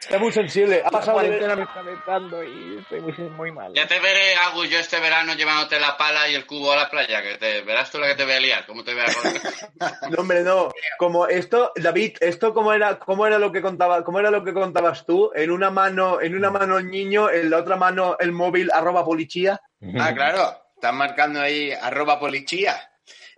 Es 0.09 0.19
muy 0.19 0.31
sensible. 0.31 0.81
Ha 0.81 0.85
La 0.85 0.89
pasado 0.89 1.19
de 1.19 1.27
cuarentena 1.27 1.55
me 1.55 1.63
está 1.63 1.79
afectando 1.81 2.43
y 2.43 2.79
estoy 2.79 3.01
muy, 3.01 3.13
muy 3.29 3.51
mal. 3.51 3.73
Ya 3.75 3.85
te 3.85 3.99
veré, 3.99 4.35
Agus, 4.35 4.67
yo 4.71 4.79
este 4.79 4.99
verano 4.99 5.35
llevándote 5.35 5.79
la 5.79 5.95
pala 5.97 6.27
y 6.27 6.33
el 6.33 6.47
cubo 6.47 6.71
a 6.71 6.75
la 6.75 6.89
playa, 6.89 7.21
que 7.21 7.37
te 7.37 7.61
verás 7.61 7.91
tú 7.91 7.99
la 7.99 8.07
que 8.07 8.15
te 8.15 8.25
voy 8.25 8.33
a 8.33 8.39
liar, 8.39 8.65
cómo 8.65 8.83
te 8.83 8.95
voy 8.95 9.03
a 9.03 10.09
No, 10.09 10.17
hombre, 10.17 10.41
no. 10.41 10.71
Como 10.97 11.27
esto, 11.27 11.71
David, 11.75 12.17
esto 12.21 12.55
cómo 12.55 12.73
era, 12.73 12.97
cómo 12.97 13.27
era 13.27 13.37
lo 13.37 13.51
que 13.51 13.61
contaba, 13.61 14.03
cómo 14.03 14.19
era 14.19 14.31
lo 14.31 14.43
que 14.43 14.53
contabas 14.53 15.05
tú, 15.05 15.31
en 15.35 15.51
una 15.51 15.69
mano, 15.69 16.21
en 16.21 16.35
una 16.35 16.49
mano 16.49 16.79
el 16.79 16.89
niño, 16.89 17.29
en 17.29 17.51
la 17.51 17.57
otra 17.57 17.75
mano 17.75 18.17
el 18.19 18.31
móvil 18.31 18.71
arroba 18.73 19.05
policía. 19.05 19.61
Ah, 19.99 20.11
claro, 20.13 20.59
están 20.75 20.97
marcando 20.97 21.39
ahí 21.39 21.71
arroba 21.71 22.19
policía. 22.19 22.89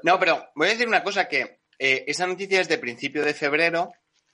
No, 0.06 0.20
pero 0.20 0.52
voy 0.54 0.68
a 0.68 0.72
decir 0.72 0.88
una 0.88 1.02
cosa 1.04 1.28
que 1.28 1.62
eh, 1.80 2.04
esa 2.08 2.28
noticia 2.28 2.62
es 2.62 2.68
de 2.68 2.78
principio 2.78 3.24
de 3.26 3.34
febrero, 3.34 3.92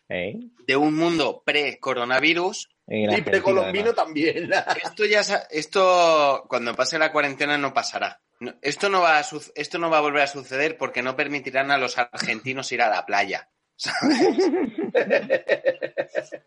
¿Eh? 0.10 0.34
de 0.68 0.76
un 0.76 0.96
mundo 0.98 1.42
pre-coronavirus. 1.46 2.68
Y 2.88 3.22
precolombino 3.22 3.94
también. 3.94 4.52
Esto 4.84 5.06
ya, 5.06 5.22
esto 5.50 6.44
cuando 6.50 6.76
pase 6.76 7.00
la 7.00 7.14
cuarentena 7.14 7.58
no 7.58 7.74
pasará. 7.74 8.20
No, 8.42 8.54
esto 8.62 8.90
no 8.90 9.00
va 9.02 9.20
a 9.20 9.26
esto 9.56 9.78
no 9.78 9.90
va 9.90 10.00
a 10.00 10.02
volver 10.02 10.24
a 10.24 10.28
suceder 10.28 10.78
porque 10.78 11.02
no 11.02 11.16
permitirán 11.16 11.72
a 11.72 11.78
los 11.78 11.98
argentinos 11.98 12.70
ir 12.74 12.82
a 12.82 12.90
la 12.90 13.06
playa. 13.06 13.48
¿sabes? 13.78 14.20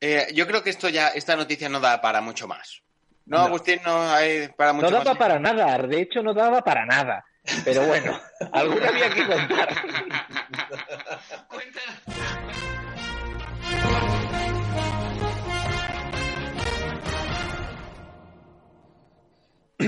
Eh, 0.00 0.28
yo 0.34 0.46
creo 0.46 0.62
que 0.62 0.70
esto 0.70 0.88
ya, 0.90 1.08
esta 1.08 1.36
noticia 1.36 1.68
no 1.68 1.80
da 1.80 2.00
para 2.00 2.20
mucho 2.22 2.46
más. 2.46 2.82
No, 3.26 3.38
No. 3.38 3.44
Agustín, 3.44 3.80
no 3.84 4.10
hay 4.12 4.48
para 4.48 4.72
mucho 4.72 4.90
No 4.90 4.96
más. 4.98 5.04
daba 5.04 5.18
para 5.18 5.38
nada, 5.38 5.76
de 5.78 6.00
hecho 6.00 6.22
no 6.22 6.32
daba 6.34 6.62
para 6.62 6.84
nada. 6.86 7.24
Pero 7.64 7.86
bueno, 7.86 8.20
alguna 8.52 8.88
había 8.88 9.10
que 9.10 9.26
contar. 9.26 9.68
Cuéntanos. 11.48 12.02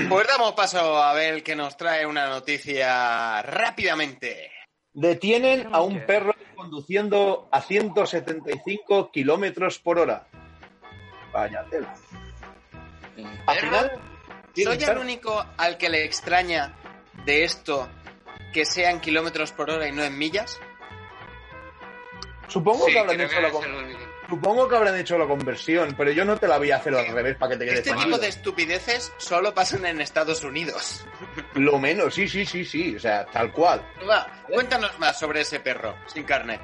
Pues 0.08 0.26
damos 0.26 0.52
paso 0.52 1.02
a 1.02 1.12
ver 1.12 1.42
que 1.42 1.56
nos 1.56 1.76
trae 1.76 2.06
una 2.06 2.28
noticia 2.28 3.42
rápidamente. 3.42 4.52
Detienen 4.92 5.68
a 5.72 5.82
un 5.82 6.06
perro 6.06 6.34
conduciendo 6.56 7.48
a 7.52 7.60
175 7.60 9.10
kilómetros 9.10 9.78
por 9.78 9.98
hora. 9.98 10.26
Vaya 11.32 11.64
tela. 11.70 11.94
¿Soy 14.54 14.82
el 14.82 14.98
único 14.98 15.44
al 15.56 15.76
que 15.76 15.88
le 15.88 16.04
extraña 16.04 16.74
de 17.24 17.44
esto 17.44 17.88
que 18.52 18.64
sea 18.64 18.90
en 18.90 19.00
kilómetros 19.00 19.52
por 19.52 19.70
hora 19.70 19.88
y 19.88 19.92
no 19.92 20.02
en 20.04 20.16
millas? 20.16 20.58
Supongo 22.48 22.86
Sí, 22.86 22.92
que 22.92 22.98
habrán 22.98 23.20
hecho 23.20 23.40
la. 23.40 23.50
Supongo 24.28 24.68
que 24.68 24.76
habrán 24.76 24.96
hecho 24.96 25.16
la 25.16 25.26
conversión, 25.26 25.94
pero 25.96 26.12
yo 26.12 26.22
no 26.22 26.36
te 26.36 26.46
la 26.46 26.58
voy 26.58 26.70
a 26.70 26.76
hacer 26.76 26.94
al 26.94 27.08
revés 27.08 27.36
para 27.36 27.52
que 27.52 27.58
te 27.58 27.64
quede 27.64 27.78
Este 27.78 27.94
tipo 27.94 28.18
de 28.18 28.28
estupideces 28.28 29.10
solo 29.16 29.54
pasan 29.54 29.86
en 29.86 30.02
Estados 30.02 30.44
Unidos. 30.44 31.06
Lo 31.54 31.78
menos, 31.78 32.14
sí, 32.14 32.28
sí, 32.28 32.44
sí, 32.44 32.62
sí, 32.62 32.96
o 32.96 33.00
sea, 33.00 33.24
tal 33.24 33.52
cual. 33.52 33.82
Va, 34.08 34.26
cuéntanos 34.46 34.98
más 34.98 35.18
sobre 35.18 35.40
ese 35.40 35.60
perro 35.60 35.94
sin 36.06 36.24
carnet. 36.24 36.60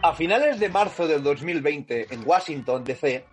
A 0.00 0.14
finales 0.14 0.60
de 0.60 0.68
marzo 0.68 1.08
del 1.08 1.24
2020, 1.24 2.14
en 2.14 2.22
Washington, 2.24 2.84
D.C., 2.84 3.24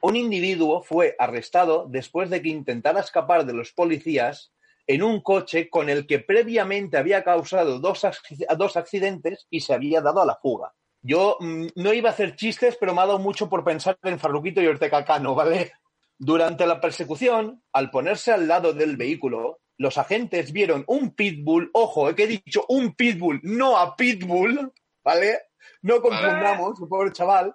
un 0.00 0.16
individuo 0.16 0.82
fue 0.82 1.14
arrestado 1.18 1.86
después 1.86 2.30
de 2.30 2.40
que 2.40 2.48
intentara 2.48 3.00
escapar 3.00 3.44
de 3.44 3.52
los 3.52 3.72
policías 3.72 4.52
en 4.90 5.04
un 5.04 5.20
coche 5.20 5.70
con 5.70 5.88
el 5.88 6.04
que 6.04 6.18
previamente 6.18 6.96
había 6.96 7.22
causado 7.22 7.78
dos, 7.78 8.04
dos 8.58 8.76
accidentes 8.76 9.46
y 9.48 9.60
se 9.60 9.72
había 9.72 10.00
dado 10.00 10.20
a 10.20 10.26
la 10.26 10.34
fuga. 10.34 10.74
Yo 11.00 11.36
mm, 11.38 11.66
no 11.76 11.92
iba 11.92 12.10
a 12.10 12.12
hacer 12.12 12.34
chistes, 12.34 12.76
pero 12.76 12.92
me 12.92 13.00
ha 13.00 13.06
dado 13.06 13.20
mucho 13.20 13.48
por 13.48 13.62
pensar 13.62 13.96
en 14.02 14.18
Farruquito 14.18 14.60
y 14.60 14.66
Ortega 14.66 15.04
Cano, 15.04 15.36
¿vale? 15.36 15.74
Durante 16.18 16.66
la 16.66 16.80
persecución, 16.80 17.62
al 17.72 17.92
ponerse 17.92 18.32
al 18.32 18.48
lado 18.48 18.72
del 18.72 18.96
vehículo, 18.96 19.60
los 19.76 19.96
agentes 19.96 20.50
vieron 20.50 20.82
un 20.88 21.14
pitbull, 21.14 21.70
ojo, 21.72 22.10
eh, 22.10 22.16
que 22.16 22.24
he 22.24 22.26
dicho 22.26 22.64
un 22.68 22.92
pitbull, 22.96 23.38
no 23.44 23.76
a 23.76 23.94
pitbull, 23.94 24.72
¿vale? 25.04 25.38
No 25.82 26.02
confundamos, 26.02 26.80
pobre 26.88 27.12
chaval, 27.12 27.54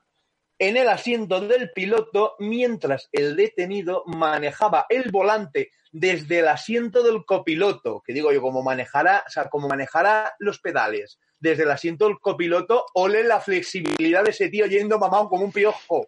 en 0.60 0.78
el 0.78 0.88
asiento 0.90 1.40
del 1.42 1.72
piloto 1.72 2.36
mientras 2.40 3.10
el 3.12 3.36
detenido 3.36 4.04
manejaba 4.06 4.86
el 4.90 5.12
volante 5.12 5.72
desde 5.92 6.40
el 6.40 6.48
asiento 6.48 7.04
del 7.04 7.26
copiloto, 7.26 8.02
que 8.06 8.14
digo 8.14 8.32
yo, 8.32 8.42
como 8.42 8.62
manejara, 8.64 9.24
o 9.26 9.30
sea, 9.30 9.50
como 9.50 9.68
manejara 9.68 10.34
los 10.40 10.60
pedales 10.60 11.20
desde 11.40 11.64
el 11.64 11.72
asiento 11.72 12.06
del 12.08 12.20
copiloto, 12.20 12.86
ole 12.94 13.24
la 13.24 13.40
flexibilidad 13.40 14.24
de 14.24 14.32
ese 14.32 14.50
tío 14.50 14.66
yendo 14.66 14.98
mamado 15.00 15.30
como 15.30 15.46
un 15.46 15.52
piojo. 15.52 16.08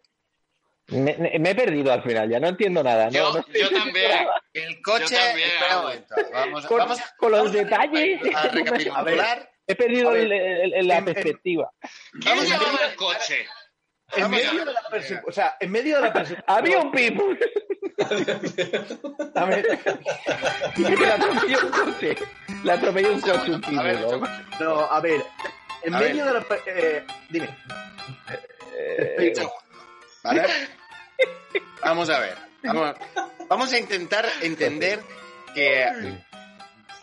Me, 0.90 1.16
he 1.34 1.56
perdido 1.56 1.92
al 1.92 2.02
final, 2.02 2.30
ya 2.30 2.40
no 2.40 2.48
entiendo 2.48 2.82
nada. 2.82 3.08
No, 3.08 3.12
Yo, 3.12 3.34
no 3.34 3.40
estoy- 3.40 3.60
yo 3.62 3.70
también. 3.70 4.12
El 4.54 4.82
coche. 4.82 5.06
Yo 5.12 5.18
también. 5.18 5.50
Vamos, 6.32 6.66
Con- 6.66 6.78
vamos 6.78 7.00
con 7.18 7.32
los 7.32 7.40
vamos 7.44 7.56
a- 7.56 7.64
detalles. 7.64 8.22
A 8.36 8.48
recapitular. 8.48 9.50
He 9.70 9.76
perdido 9.76 10.10
A 10.10 10.14
ver, 10.14 10.22
el- 10.24 10.32
el- 10.32 10.74
el- 10.76 10.88
la 10.88 10.98
en- 11.00 11.06
perspectiva. 11.06 11.70
¿Quién 11.82 12.24
Vamos 12.24 12.46
a 12.46 12.58
llevaba 12.58 12.80
ver- 12.80 12.90
el 12.92 12.96
coche? 12.96 13.46
En 14.16 14.32
medio 14.32 14.66
de 14.66 14.74
la 14.74 14.82
persecución, 14.90 15.24
o 15.28 15.32
sea, 15.32 15.58
en 15.60 15.72
medio 15.72 15.96
de 15.98 16.02
la 16.02 16.14
persecución. 16.14 16.46
Había 16.58 16.80
un 16.80 16.92
pitbull 16.92 17.40
A 19.36 19.46
ver, 19.46 19.68
que 20.76 20.82
le 20.82 21.12
atropelló 21.12 21.60
un 21.66 21.72
coche. 21.72 22.18
Le 22.64 22.72
atropelló 22.72 23.14
un 23.14 23.22
coche 23.22 23.52
un. 23.52 23.62
¿no? 24.60 24.80
a 24.80 25.00
ver, 25.02 25.24
en 25.84 25.96
A 25.96 26.00
medio 26.00 26.26
de 26.26 26.34
la. 26.34 26.46
eh, 26.66 27.06
dime. 27.30 27.58
Eh, 28.74 29.34
¿Vale? 30.24 30.46
Vamos 31.82 32.10
a 32.10 32.20
ver. 32.20 32.38
Vamos, 32.64 32.96
vamos 33.48 33.74
a 33.74 33.78
intentar 33.80 34.26
entender 34.42 35.02
que 35.54 36.18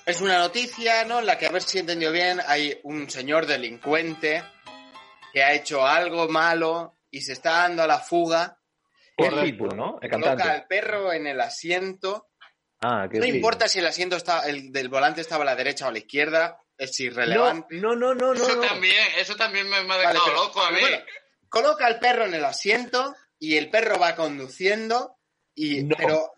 es 0.07 0.21
una 0.21 0.39
noticia, 0.39 1.05
¿no? 1.05 1.21
En 1.21 1.27
la 1.27 1.39
que, 1.39 1.47
a 1.47 1.51
ver 1.51 1.63
si 1.63 1.79
he 1.79 1.81
entendido 1.81 2.13
bien, 2.13 2.41
hay 2.47 2.79
un 2.83 3.09
señor 3.11 3.47
delincuente 3.47 4.43
que 5.33 5.43
ha 5.43 5.53
hecho 5.53 5.87
algo 5.87 6.29
malo 6.29 6.94
y 7.17 7.21
se 7.23 7.33
está 7.35 7.51
dando 7.63 7.83
a 7.83 7.87
la 7.87 7.99
fuga. 7.99 8.59
el 9.17 9.41
pitbull, 9.45 9.77
¿no? 9.77 9.99
El 10.03 10.11
Coloca 10.11 10.31
cantante. 10.31 10.53
al 10.53 10.67
perro 10.67 11.13
en 11.13 11.27
el 11.29 11.41
asiento. 11.41 12.29
Ah, 12.81 13.07
qué 13.11 13.19
No 13.19 13.25
sí. 13.25 13.31
importa 13.31 13.69
si 13.69 13.79
el 13.79 13.87
asiento 13.87 14.17
está, 14.17 14.47
el 14.49 14.73
del 14.73 14.89
volante 14.89 15.21
estaba 15.21 15.43
a 15.43 15.47
la 15.47 15.55
derecha 15.57 15.87
o 15.87 15.89
a 15.89 15.93
la 15.93 15.99
izquierda, 15.99 16.59
es 16.77 16.99
irrelevante. 17.01 17.77
no, 17.77 17.95
no, 17.95 18.15
no, 18.15 18.35
no. 18.35 18.43
Eso 18.45 18.57
no. 18.57 18.63
también, 18.63 19.07
eso 19.19 19.37
también 19.37 19.69
me, 19.71 19.83
me 19.85 19.95
ha 19.95 19.97
Vale, 19.97 20.09
dejado 20.09 20.25
pero- 20.27 20.45
loco 20.45 20.61
a 20.63 20.71
mí. 20.73 20.81
bueno, 20.81 20.99
coloca 21.49 21.87
al 21.87 21.99
perro 22.01 22.25
en 22.27 22.35
el 22.35 22.45
asiento 22.45 23.15
y 23.39 23.57
el 23.57 23.71
perro 23.71 23.99
va 23.99 24.17
conduciendo 24.17 25.17
y 25.55 25.85
No. 25.85 25.95
pero 25.97 26.33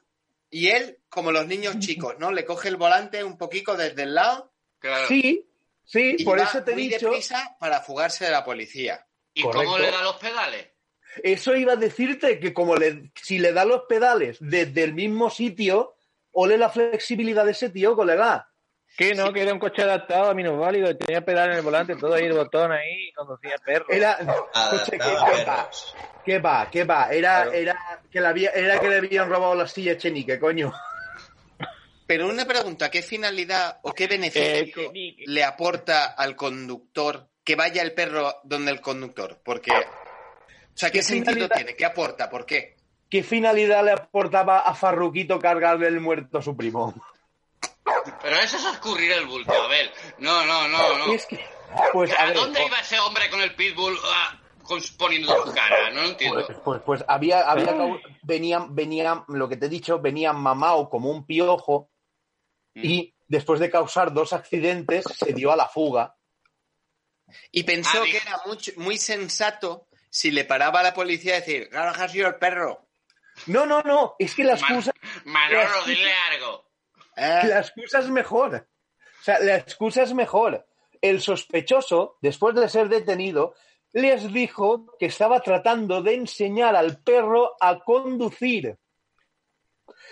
y 0.51 0.69
él 0.69 0.99
como 1.09 1.33
los 1.33 1.47
niños 1.47 1.79
chicos, 1.79 2.17
¿no? 2.19 2.31
Le 2.31 2.45
coge 2.45 2.69
el 2.69 2.77
volante 2.77 3.25
un 3.25 3.39
poquito 3.39 3.75
desde 3.77 4.03
el 4.03 4.15
lado 4.15 4.53
Claro. 4.79 5.09
Sí, 5.09 5.49
sí, 5.85 6.17
y 6.19 6.25
por 6.25 6.39
va 6.39 6.45
eso 6.45 6.63
te 6.63 6.73
he 6.73 6.75
muy 6.75 6.89
dicho. 6.89 7.07
deprisa 7.09 7.57
para 7.59 7.81
fugarse 7.81 8.27
de 8.27 8.31
la 8.31 8.45
policía. 8.45 9.07
¿Y 9.37 9.43
correcto. 9.43 9.65
cómo 9.71 9.79
le 9.79 9.91
da 9.91 10.03
los 10.03 10.17
pedales? 10.17 10.67
Eso 11.23 11.55
iba 11.55 11.75
a 11.75 11.77
decirte 11.77 12.41
que 12.41 12.53
como 12.53 12.75
le, 12.75 13.11
si 13.23 13.39
le 13.39 13.53
da 13.53 13.65
los 13.65 13.83
pedales 13.89 14.39
desde 14.41 14.83
el 14.83 14.95
mismo 14.95 15.31
sitio, 15.31 15.95
ole 16.33 16.59
la 16.59 16.69
flexibilidad 16.71 17.45
de 17.45 17.53
ese 17.53 17.71
tío, 17.71 17.95
colega. 17.95 18.51
Que 18.97 19.15
no, 19.15 19.31
que 19.33 19.43
era 19.43 19.53
un 19.53 19.59
coche 19.59 19.83
adaptado 19.83 20.31
a 20.31 20.35
minusválido 20.35 20.91
y 20.91 20.97
tenía 20.97 21.23
pedal 21.23 21.51
en 21.51 21.57
el 21.59 21.63
volante, 21.63 21.97
todo 21.97 22.15
ahí, 22.15 22.25
el 22.25 22.33
botón 22.33 22.73
ahí, 22.73 23.09
y 23.09 23.13
conducía 23.13 23.57
perro. 23.63 23.85
Era. 23.91 24.17
Coche, 24.71 24.93
¿qué, 24.93 24.99
va? 25.45 25.71
¿Qué 26.25 26.39
va? 26.39 26.71
¿Qué 26.71 26.85
va? 26.85 27.09
Era, 27.11 27.43
Claro. 27.43 27.53
era, 27.53 28.01
que 28.11 28.21
le 28.23 28.27
había, 28.27 28.51
era 28.51 28.81
que 28.81 28.89
le 28.89 28.97
habían 28.97 29.29
robado 29.29 29.55
la 29.55 29.69
silla 29.69 29.93
a 29.93 29.97
Chenique, 29.99 30.39
coño. 30.41 30.73
Pero 32.07 32.27
una 32.29 32.47
pregunta, 32.47 32.91
¿qué 32.91 33.03
finalidad 33.03 33.81
o 33.83 33.93
qué 33.93 34.07
beneficio 34.07 34.43
Eh, 34.43 34.73
que- 34.73 35.25
le 35.27 35.45
aporta 35.45 36.07
al 36.13 36.37
conductor 36.37 37.29
que 37.47 37.55
vaya 37.57 37.81
el 37.81 37.95
perro 37.95 38.35
donde 38.45 38.73
el 38.73 38.81
conductor? 38.83 39.41
Porque 39.43 39.71
o 39.71 39.75
sea, 40.75 40.91
¿qué, 40.91 40.99
¿Qué 40.99 41.03
sentido 41.03 41.33
finalidad? 41.33 41.57
tiene? 41.57 41.77
¿Qué 41.77 41.85
aporta? 41.87 42.29
¿Por 42.29 42.45
qué? 42.45 42.77
¿Qué 43.09 43.23
finalidad 43.23 43.85
le 43.85 43.93
aportaba 43.93 44.59
a 44.59 44.75
Farruquito 44.75 45.39
cargarle 45.39 45.87
el 45.87 46.01
muerto 46.01 46.39
a 46.39 46.43
su 46.43 46.57
primo? 46.57 46.93
Pero 48.21 48.37
eso 48.37 48.57
es 48.57 48.65
escurrir 48.65 49.13
el 49.13 49.27
bulto, 49.27 49.53
a 49.53 49.69
ver. 49.69 49.91
No, 50.19 50.45
no, 50.45 50.67
no, 50.69 50.99
no. 50.99 51.13
Es 51.13 51.25
que, 51.27 51.39
pues 51.93 52.13
a 52.13 52.23
¿A 52.23 52.27
ver, 52.27 52.35
dónde 52.35 52.61
o- 52.61 52.67
iba 52.67 52.79
ese 52.81 52.99
hombre 52.99 53.31
con 53.31 53.41
el 53.41 53.55
pitbull? 53.55 53.97
Ah, 54.05 54.39
con- 54.65 54.83
poniendo 54.99 55.33
su 55.45 55.53
cara? 55.55 55.91
No 55.91 56.03
lo 56.03 56.09
entiendo. 56.09 56.45
Pues, 56.47 56.59
pues, 56.65 56.83
pues 56.85 57.05
había, 57.07 57.43
había 57.49 57.75
venían, 58.23 58.75
venían, 58.75 59.25
lo 59.29 59.49
que 59.49 59.57
te 59.57 59.67
he 59.67 59.69
dicho, 59.69 60.01
venían 60.01 60.37
mamado 60.37 60.89
como 60.91 61.11
un 61.11 61.25
piojo 61.25 61.91
y 62.75 63.15
después 63.29 63.61
de 63.61 63.71
causar 63.71 64.13
dos 64.13 64.33
accidentes 64.33 65.05
se 65.17 65.33
dio 65.33 65.53
a 65.53 65.57
la 65.57 65.69
fuga. 65.69 66.16
Y 67.51 67.65
pensó 67.65 68.03
Ah, 68.03 68.05
que 68.05 68.17
era 68.19 68.41
mucho- 68.47 68.73
muy 68.77 68.99
sensato 68.99 69.87
si 70.11 70.31
le 70.31 70.45
paraba 70.45 70.81
a 70.81 70.83
la 70.85 70.95
policía 70.95 71.35
decir, 71.37 71.69
claro 71.69 71.93
que 71.93 72.03
ha 72.03 72.09
sido 72.09 72.29
el 72.29 72.37
perro. 72.37 72.87
No, 73.47 73.67
no, 73.67 73.83
no, 73.83 74.15
es 74.19 74.35
que 74.35 74.45
la 74.45 74.57
Man- 74.57 74.63
excusa, 74.77 74.93
Manolo, 75.25 75.85
dile 75.87 76.13
algo. 76.33 76.65
¿Eh? 77.17 77.41
la 77.45 77.61
excusa 77.61 77.99
es 78.01 78.09
mejor. 78.09 78.67
O 79.21 79.23
sea, 79.23 79.39
la 79.41 79.57
excusa 79.57 80.03
es 80.03 80.15
mejor. 80.15 80.67
El 81.03 81.21
sospechoso, 81.21 82.17
después 82.23 82.55
de 82.55 82.69
ser 82.69 82.89
detenido, 82.89 83.55
les 83.93 84.33
dijo 84.33 84.95
que 84.99 85.07
estaba 85.07 85.41
tratando 85.41 86.03
de 86.03 86.15
enseñar 86.15 86.77
al 86.77 86.99
perro 87.03 87.57
a 87.61 87.81
conducir. 87.81 88.77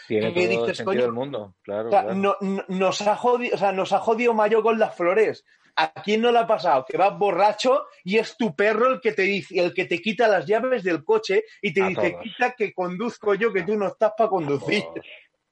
Tiene 0.06 0.32
¿Qué 0.34 0.40
todo 0.40 0.42
el 0.42 0.48
dices, 0.50 0.76
sentido 0.76 0.84
coño? 0.86 1.02
del 1.02 1.12
mundo, 1.12 1.54
claro. 1.62 1.88
O 1.88 1.90
sea, 1.90 2.02
claro. 2.02 2.14
no- 2.16 2.36
no- 2.40 2.64
nos, 2.68 3.00
ha 3.02 3.16
jodido, 3.16 3.54
o 3.54 3.58
sea, 3.58 3.72
nos 3.72 3.92
ha 3.92 4.00
jodido 4.00 4.34
Mayo 4.34 4.62
con 4.62 4.78
las 4.78 4.94
flores. 4.96 5.44
¿A 5.76 5.92
quién 6.02 6.20
no 6.20 6.30
le 6.30 6.38
ha 6.38 6.46
pasado? 6.46 6.84
Que 6.88 6.96
vas 6.96 7.16
borracho 7.18 7.86
y 8.04 8.18
es 8.18 8.36
tu 8.36 8.54
perro 8.54 8.86
el 8.92 9.00
que 9.00 9.12
te 9.12 9.22
dice, 9.22 9.58
el 9.58 9.74
que 9.74 9.86
te 9.86 10.00
quita 10.00 10.28
las 10.28 10.46
llaves 10.46 10.82
del 10.84 11.02
coche 11.04 11.44
y 11.60 11.72
te 11.74 11.82
A 11.82 11.88
dice, 11.88 12.10
todos. 12.10 12.22
quita 12.22 12.52
que 12.56 12.72
conduzco 12.72 13.34
yo, 13.34 13.52
que 13.52 13.62
tú 13.62 13.76
no 13.76 13.88
estás 13.88 14.12
para 14.16 14.30
conducir. 14.30 14.84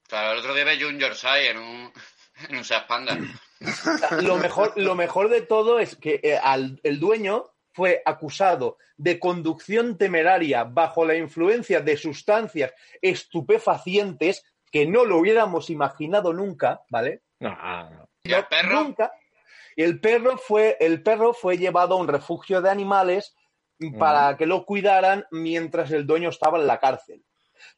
Claro, 0.07 0.33
el 0.33 0.39
otro 0.39 0.53
día 0.53 0.65
vi 0.65 0.83
un 0.85 0.97
Yorkshire 0.99 1.49
en 1.51 1.57
un, 1.57 1.93
en 2.49 2.55
un 2.57 2.63
Panda. 2.87 3.17
Lo 4.21 4.35
mejor, 4.37 4.73
lo 4.75 4.93
mejor 4.95 5.29
de 5.29 5.41
todo 5.41 5.79
es 5.79 5.95
que 5.95 6.19
eh, 6.21 6.37
al- 6.41 6.79
el 6.83 6.99
dueño 6.99 7.45
fue 7.71 8.01
acusado 8.05 8.77
de 8.97 9.19
conducción 9.19 9.97
temeraria 9.97 10.63
bajo 10.65 11.05
la 11.05 11.15
influencia 11.15 11.79
de 11.79 11.95
sustancias 11.97 12.73
estupefacientes 13.01 14.43
que 14.71 14.85
no 14.85 15.05
lo 15.05 15.17
hubiéramos 15.17 15.69
imaginado 15.69 16.33
nunca, 16.33 16.81
¿vale? 16.89 17.21
No, 17.39 17.49
ah, 17.59 17.89
no. 17.91 18.09
¿Y 18.23 18.31
el 18.33 18.41
No, 18.41 18.47
perro? 18.49 18.83
Nunca. 18.83 19.11
Y 19.75 19.83
el 19.83 19.99
perro 19.99 20.37
fue, 20.37 20.77
el 20.79 21.03
perro 21.03 21.33
fue 21.33 21.57
llevado 21.57 21.95
a 21.95 21.99
un 21.99 22.07
refugio 22.07 22.61
de 22.61 22.69
animales 22.69 23.35
para 23.99 24.37
que 24.37 24.45
lo 24.45 24.65
cuidaran 24.65 25.25
mientras 25.31 25.91
el 25.91 26.05
dueño 26.05 26.29
estaba 26.29 26.59
en 26.59 26.67
la 26.67 26.79
cárcel. 26.79 27.23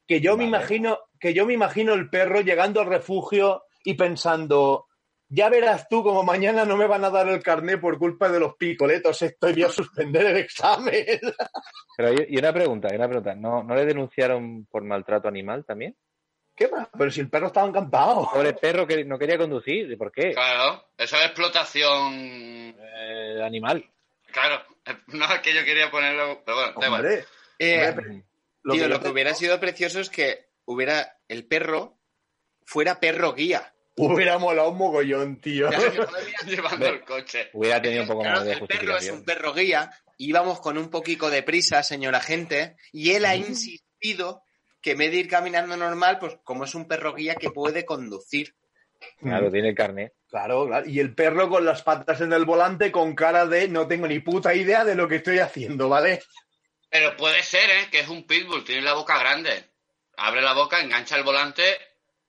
Que 0.08 0.22
yo 0.22 0.38
me 0.38 0.46
imagino, 0.46 1.00
que 1.20 1.34
yo 1.34 1.46
me 1.46 1.54
imagino 1.54 1.94
el 1.94 2.10
perro 2.10 2.42
llegando 2.42 2.82
al 2.82 2.88
refugio 2.88 3.64
y 3.84 3.96
pensando, 3.96 4.88
ya 5.30 5.50
verás 5.50 5.88
tú 5.90 6.04
como 6.04 6.24
mañana 6.24 6.66
no 6.66 6.78
me 6.78 6.88
van 6.88 7.04
a 7.06 7.10
dar 7.10 7.28
el 7.28 7.42
carné 7.42 7.78
por 7.78 7.98
culpa 7.98 8.30
de 8.30 8.40
los 8.40 8.56
picoletos, 8.56 9.22
estoy 9.22 9.54
voy 9.54 9.64
a 9.64 9.70
suspender 9.70 10.26
el 10.28 10.38
examen. 10.38 10.94
Pero 11.98 12.14
y 12.14 12.36
y 12.36 12.38
una 12.38 12.54
pregunta, 12.54 12.88
y 12.92 12.96
una 12.96 13.08
pregunta. 13.08 13.36
¿No, 13.36 13.64
¿No 13.64 13.76
le 13.76 13.86
denunciaron 13.86 14.66
por 14.66 14.84
maltrato 14.84 15.28
animal 15.28 15.66
también? 15.66 15.96
¿Qué 16.56 16.68
va? 16.68 16.90
Pero 16.98 17.12
si 17.12 17.20
el 17.20 17.30
perro 17.30 17.48
estaba 17.48 17.68
encantado. 17.68 18.30
Pobre 18.32 18.54
perro 18.54 18.88
que 18.88 19.04
no 19.04 19.20
quería 19.20 19.38
conducir. 19.38 19.92
¿y 19.92 19.96
¿Por 19.98 20.12
qué? 20.12 20.32
Claro, 20.34 20.88
eso 20.98 21.18
es 21.18 21.26
explotación. 21.26 22.76
Eh, 22.80 23.42
animal. 23.44 23.90
Claro, 24.32 24.62
no 25.08 25.34
es 25.34 25.42
que 25.42 25.54
yo 25.54 25.66
quería 25.66 25.92
ponerlo. 25.92 26.42
Pero 26.46 26.58
bueno, 26.58 26.74
da 26.80 26.86
igual. 26.88 27.02
Hombre, 27.02 27.26
Eh, 27.60 27.96
lo 28.64 28.74
tío, 28.74 28.84
que 28.84 28.90
lo 28.90 29.00
que 29.02 29.10
hubiera 29.10 29.34
sido 29.34 29.60
precioso 29.60 30.00
es 30.00 30.10
que 30.10 30.48
hubiera 30.66 31.18
el 31.28 31.46
perro 31.46 32.00
fuera 32.66 33.00
perro 33.00 33.34
guía. 33.34 33.74
hubiera 33.98 34.38
molado 34.38 34.70
un 34.70 34.78
mogollón, 34.78 35.40
tío. 35.42 35.70
Llevando 36.48 36.88
el 36.88 37.04
coche. 37.04 37.50
Hubiera 37.54 37.82
tenido 37.82 38.04
un 38.04 38.08
poco 38.08 38.22
Claro, 38.22 38.38
más 38.38 38.46
de 38.46 38.54
el 38.54 38.68
perro 38.68 38.98
es 38.98 39.10
un 39.12 39.24
perro 39.24 39.54
guía, 39.54 39.92
íbamos 40.18 40.60
con 40.62 40.78
un 40.78 40.90
poquito 40.90 41.30
de 41.30 41.44
prisa, 41.44 41.84
señora 41.84 42.20
gente, 42.22 42.76
y 42.92 43.12
él 43.12 43.26
ha 43.26 43.36
insistido 43.36 44.44
que 44.86 44.94
vez 44.94 45.10
de 45.10 45.18
ir 45.18 45.28
caminando 45.28 45.76
normal, 45.76 46.20
pues 46.20 46.38
como 46.44 46.64
es 46.64 46.76
un 46.76 46.88
perro 46.88 47.16
guía 47.16 47.34
que 47.34 47.50
puede 47.50 47.86
conducir. 47.86 48.56
Claro, 49.20 49.52
tiene 49.52 49.70
el 49.70 49.76
carnet. 49.76 50.14
Claro, 50.30 50.68
claro. 50.68 50.88
Y 50.88 51.00
el 51.00 51.16
perro 51.16 51.50
con 51.50 51.66
las 51.66 51.82
patas 51.82 52.22
en 52.22 52.32
el 52.34 52.46
volante 52.46 52.92
con 52.92 53.16
cara 53.16 53.48
de 53.48 53.68
no 53.68 53.88
tengo 53.88 54.06
ni 54.08 54.20
puta 54.20 54.54
idea 54.54 54.86
de 54.86 54.94
lo 54.94 55.08
que 55.08 55.16
estoy 55.16 55.40
haciendo, 55.40 55.90
¿vale? 55.90 56.22
Pero 56.88 57.18
puede 57.18 57.42
ser, 57.42 57.68
¿eh? 57.68 57.88
Que 57.92 58.02
es 58.02 58.10
un 58.10 58.28
pitbull, 58.28 58.64
tiene 58.64 58.84
la 58.84 58.94
boca 58.94 59.18
grande. 59.18 59.72
Abre 60.18 60.44
la 60.44 60.54
boca, 60.54 60.80
engancha 60.80 61.18
el 61.18 61.24
volante 61.24 61.64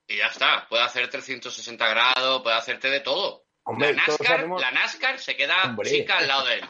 y 0.07 0.17
ya 0.17 0.25
está. 0.25 0.65
Puede 0.67 0.81
hacer 0.81 1.07
360 1.11 1.87
grados, 1.87 2.41
puede 2.41 2.55
hacerte 2.55 2.89
de 2.89 3.01
todo. 3.01 3.45
Hombre, 3.65 3.93
la, 3.93 4.01
NASCAR, 4.07 4.27
sabemos- 4.27 4.61
la 4.61 4.71
NASCAR 4.71 5.19
se 5.19 5.35
queda 5.35 5.63
Hombre. 5.65 5.91
chica 5.91 6.17
al 6.17 6.27
lado 6.27 6.47
de 6.47 6.55
él. 6.55 6.61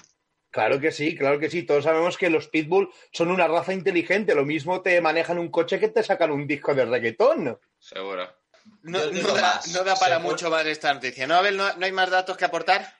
Claro 0.57 0.79
que 0.79 0.91
sí, 0.91 1.15
claro 1.15 1.37
que 1.37 1.51
sí. 1.51 1.61
Todos 1.61 1.83
sabemos 1.83 2.17
que 2.17 2.31
los 2.31 2.47
pitbull 2.47 2.89
son 3.11 3.29
una 3.29 3.47
raza 3.47 3.73
inteligente. 3.73 4.33
Lo 4.33 4.43
mismo 4.43 4.81
te 4.81 4.99
manejan 5.01 5.37
un 5.37 5.49
coche 5.51 5.79
que 5.79 5.89
te 5.89 6.01
sacan 6.01 6.31
un 6.31 6.47
disco 6.47 6.73
de 6.73 6.83
reggaetón. 6.83 7.59
Seguro. 7.77 8.27
No, 8.81 8.99
da, 8.99 9.33
más. 9.41 9.67
no 9.75 9.83
da 9.83 9.95
para 9.95 10.17
mucho 10.17 10.49
más 10.49 10.65
esta 10.65 10.91
noticia. 10.95 11.27
¿No, 11.27 11.35
Abel? 11.35 11.57
¿No, 11.57 11.71
no 11.75 11.85
hay 11.85 11.91
más 11.91 12.09
datos 12.09 12.37
que 12.37 12.45
aportar? 12.45 12.91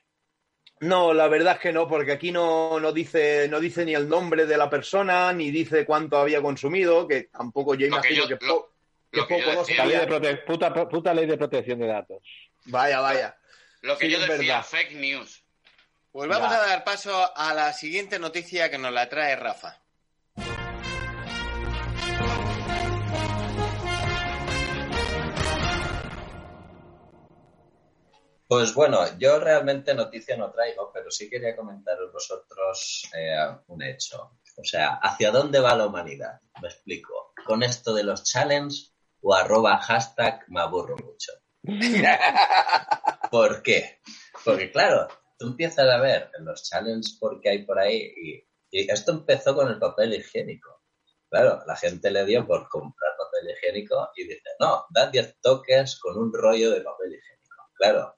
No, 0.81 1.15
la 1.15 1.27
verdad 1.29 1.53
es 1.55 1.59
que 1.59 1.73
no, 1.73 1.87
porque 1.87 2.11
aquí 2.11 2.31
no, 2.31 2.79
no 2.79 2.91
dice, 2.91 3.47
no 3.49 3.59
dice 3.59 3.83
ni 3.85 3.95
el 3.95 4.07
nombre 4.07 4.45
de 4.45 4.55
la 4.55 4.69
persona, 4.69 5.33
ni 5.33 5.49
dice 5.49 5.83
cuánto 5.83 6.17
había 6.19 6.43
consumido, 6.43 7.07
que 7.07 7.23
tampoco 7.23 7.73
yo 7.73 7.87
Lo 7.87 7.99
que 8.01 8.09
imagino 8.13 8.27
yo- 8.29 8.37
que, 8.37 8.45
lo- 8.45 8.53
po- 8.59 8.73
que 9.11 9.17
Lo 9.17 9.27
que 9.27 9.39
yo 9.39 9.45
poco 9.45 9.55
no 9.55 9.63
ley 9.65 9.75
de 9.75 9.75
sabía. 9.75 10.07
prote- 10.07 10.45
puta, 10.45 10.87
puta 10.87 11.13
ley 11.15 11.25
de 11.25 11.37
protección 11.37 11.79
de 11.79 11.87
datos. 11.87 12.21
Vaya, 12.65 12.99
vaya. 12.99 13.35
lo 13.81 13.97
que 13.97 14.05
Sí, 14.05 14.11
yo 14.11 14.19
decía, 14.19 14.37
verdad. 14.37 14.63
fake 14.63 14.91
news. 14.93 15.43
Pues 16.17 16.29
vamos 16.29 16.49
Ya. 16.49 16.63
a 16.63 16.67
dar 16.67 16.83
paso 16.83 17.37
a 17.37 17.53
la 17.53 17.71
siguiente 17.73 18.17
noticia 18.17 18.71
que 18.71 18.79
nos 18.79 18.91
la 18.91 19.07
trae 19.07 19.35
Rafa. 19.35 19.77
Pues 28.47 28.73
bueno, 28.73 29.01
yo 29.19 29.39
realmente 29.39 29.93
noticia 29.93 30.35
no 30.35 30.49
traigo, 30.49 30.89
pero 30.91 31.11
sí 31.11 31.29
quería 31.29 31.55
comentaros 31.55 32.11
vosotros 32.11 33.07
eh, 33.15 33.37
un 33.67 33.83
hecho. 33.83 34.39
O 34.57 34.63
sea, 34.63 34.95
¿hacia 34.95 35.29
dónde 35.29 35.59
va 35.59 35.75
la 35.75 35.85
humanidad? 35.85 36.41
Me 36.59 36.69
explico. 36.69 37.33
¿Con 37.45 37.61
esto 37.61 37.93
de 37.93 38.03
los 38.03 38.23
challenge 38.23 38.87
o 39.21 39.35
arroba 39.35 39.77
hashtag 39.77 40.45
me 40.47 40.61
aburro 40.61 40.95
mucho? 40.97 41.31
¿Por 43.29 43.61
qué? 43.61 44.01
Porque 44.43 44.71
claro, 44.71 45.07
tú 45.37 45.47
empiezas 45.47 45.87
a 45.87 45.99
ver 45.99 46.31
los 46.39 46.63
challenges 46.63 47.17
porque 47.19 47.49
hay 47.49 47.65
por 47.65 47.79
ahí 47.79 48.13
y, 48.15 48.47
y 48.71 48.91
esto 48.91 49.11
empezó 49.11 49.55
con 49.55 49.69
el 49.69 49.79
papel 49.79 50.13
higiénico. 50.13 50.83
Claro, 51.29 51.61
la 51.65 51.75
gente 51.75 52.09
le 52.09 52.25
dio 52.25 52.47
por 52.47 52.69
comprar 52.69 53.11
papel 53.17 53.51
higiénico 53.51 54.09
y 54.15 54.27
dice, 54.27 54.49
no, 54.59 54.85
da 54.89 55.09
10 55.09 55.39
toques 55.41 55.99
con 55.99 56.17
un 56.17 56.31
rollo 56.33 56.71
de 56.71 56.81
papel 56.81 57.13
higiénico. 57.15 57.55
Claro, 57.75 58.17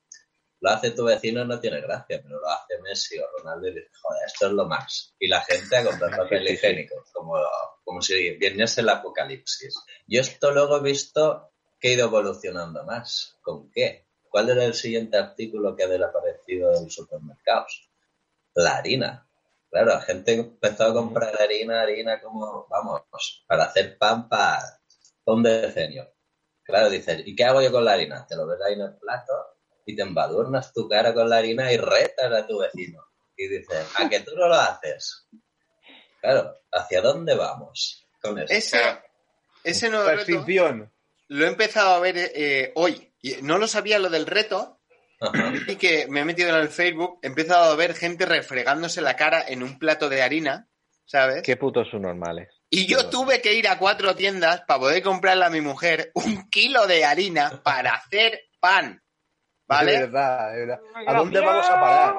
lo 0.62 0.70
hace 0.70 0.92
tu 0.92 1.06
vecino 1.06 1.46
no 1.46 1.60
tiene 1.60 1.80
gracia, 1.80 2.22
pero 2.22 2.40
lo 2.40 2.48
hace 2.48 2.80
Messi 2.82 3.18
o 3.18 3.26
Ronaldo 3.38 3.68
y 3.68 3.76
dice, 3.76 3.90
joder, 4.02 4.24
esto 4.26 4.48
es 4.48 4.52
lo 4.54 4.66
más. 4.66 5.16
Y 5.18 5.28
la 5.28 5.42
gente 5.42 5.78
a 5.78 5.86
comprar 5.86 6.12
papel 6.18 6.48
higiénico, 6.50 6.96
como, 7.14 7.36
como 7.84 8.02
si 8.02 8.32
viniese 8.32 8.82
el 8.82 8.90
apocalipsis. 8.90 9.76
Yo 10.06 10.22
esto 10.22 10.52
luego 10.52 10.78
he 10.78 10.82
visto 10.82 11.54
que 11.80 11.90
ha 11.90 11.94
ido 11.94 12.08
evolucionando 12.08 12.84
más. 12.84 13.38
¿Con 13.42 13.72
qué? 13.72 14.09
¿Cuál 14.30 14.50
era 14.50 14.64
el 14.66 14.74
siguiente 14.74 15.18
artículo 15.18 15.76
que 15.76 15.84
ha 15.84 15.88
desaparecido 15.88 16.72
de 16.72 16.84
los 16.84 16.94
supermercados? 16.94 17.90
La 18.54 18.78
harina. 18.78 19.28
Claro, 19.70 19.88
la 19.88 20.02
gente 20.02 20.34
empezó 20.34 20.86
a 20.86 20.94
comprar 20.94 21.40
harina, 21.42 21.82
harina 21.82 22.22
como, 22.22 22.68
vamos, 22.70 23.44
para 23.48 23.66
hacer 23.66 23.98
pan 23.98 24.28
para 24.28 24.82
un 25.26 25.44
decenio. 25.44 26.12
Claro, 26.64 26.90
dices, 26.90 27.24
¿y 27.26 27.36
qué 27.36 27.46
hago 27.46 27.62
yo 27.62 27.72
con 27.72 27.86
la 27.86 27.94
harina? 27.94 28.26
Te 28.28 28.36
lo 28.36 28.48
ves 28.48 28.60
ahí 28.66 28.74
en 28.74 28.82
el 28.82 28.98
plato 28.98 29.34
y 29.86 29.96
te 29.96 30.02
embadurnas 30.04 30.74
tu 30.74 30.88
cara 30.88 31.14
con 31.14 31.30
la 31.30 31.38
harina 31.38 31.72
y 31.72 31.78
retas 31.78 32.32
a 32.32 32.46
tu 32.46 32.60
vecino. 32.60 33.04
Y 33.36 33.48
dices, 33.48 33.88
¿a 33.98 34.10
que 34.10 34.20
tú 34.20 34.36
no 34.36 34.48
lo 34.48 34.56
haces? 34.56 35.28
Claro, 36.22 36.58
¿hacia 36.72 37.02
dónde 37.02 37.36
vamos 37.36 38.08
con 38.22 38.38
eso? 38.38 38.54
Ese, 38.54 38.80
ese 39.64 39.90
nuevo 39.90 40.06
La 40.06 40.12
reto 40.12 40.32
extinción. 40.32 40.92
Lo 41.30 41.46
he 41.46 41.48
empezado 41.48 41.96
a 41.96 42.00
ver 42.00 42.16
eh, 42.18 42.72
hoy. 42.76 43.14
Y 43.22 43.36
no 43.42 43.58
lo 43.58 43.68
sabía 43.68 44.00
lo 44.00 44.10
del 44.10 44.26
reto 44.26 44.80
Ajá. 45.22 45.52
y 45.68 45.76
que 45.76 46.08
me 46.08 46.22
he 46.22 46.26
metido 46.26 46.50
en 46.50 46.56
el 46.56 46.70
Facebook. 46.70 47.20
He 47.22 47.28
empezado 47.28 47.72
a 47.72 47.76
ver 47.76 47.96
gente 47.96 48.26
refregándose 48.26 49.02
la 49.02 49.16
cara 49.16 49.44
en 49.48 49.64
un 49.64 49.78
plato 49.80 50.10
de 50.10 50.22
harina, 50.22 50.68
¿sabes? 51.06 51.44
Qué 51.44 51.56
putos 51.58 51.88
subnormales. 51.90 52.50
Y 52.70 52.86
yo 52.86 53.10
tuve 53.10 53.42
que 53.42 53.54
ir 53.54 53.68
a 53.68 53.78
cuatro 53.80 54.16
tiendas 54.16 54.62
para 54.62 54.80
poder 54.80 55.02
comprarle 55.04 55.46
a 55.46 55.50
mi 55.50 55.62
mujer 55.62 56.12
un 56.14 56.50
kilo 56.50 56.88
de 56.88 57.06
harina 57.06 57.62
para 57.64 57.94
hacer 57.94 58.42
pan. 58.60 58.94
De 58.94 59.02
¿Vale? 59.68 60.00
verdad, 60.00 60.52
de 60.52 60.60
verdad. 60.60 60.80
¿A 61.08 61.14
dónde 61.14 61.40
vamos 61.40 61.66
a 61.70 61.80
parar? 61.80 62.16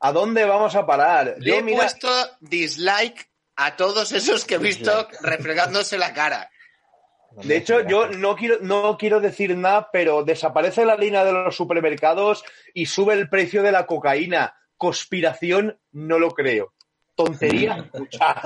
¿A 0.00 0.12
dónde 0.12 0.44
vamos 0.44 0.74
a 0.74 0.86
parar? 0.86 1.34
Le 1.38 1.50
Yo, 1.50 1.56
he 1.56 1.62
mira, 1.62 1.78
puesto 1.78 2.08
dislike 2.40 3.30
a 3.56 3.76
todos 3.76 4.12
esos 4.12 4.44
que 4.44 4.54
he 4.54 4.58
visto 4.58 5.08
refregándose 5.20 5.98
la 5.98 6.12
cara. 6.12 6.50
De 7.42 7.56
hecho, 7.56 7.86
yo 7.86 8.08
no 8.08 8.36
quiero, 8.36 8.58
no 8.60 8.96
quiero 8.98 9.20
decir 9.20 9.56
nada, 9.56 9.90
pero 9.92 10.22
desaparece 10.24 10.84
la 10.84 10.94
harina 10.94 11.24
de 11.24 11.32
los 11.32 11.56
supermercados 11.56 12.44
y 12.74 12.86
sube 12.86 13.14
el 13.14 13.28
precio 13.28 13.62
de 13.62 13.72
la 13.72 13.86
cocaína. 13.86 14.54
Conspiración, 14.76 15.80
no 15.92 16.18
lo 16.18 16.30
creo. 16.30 16.72
tonterías 17.16 17.84
muchas. 17.94 18.36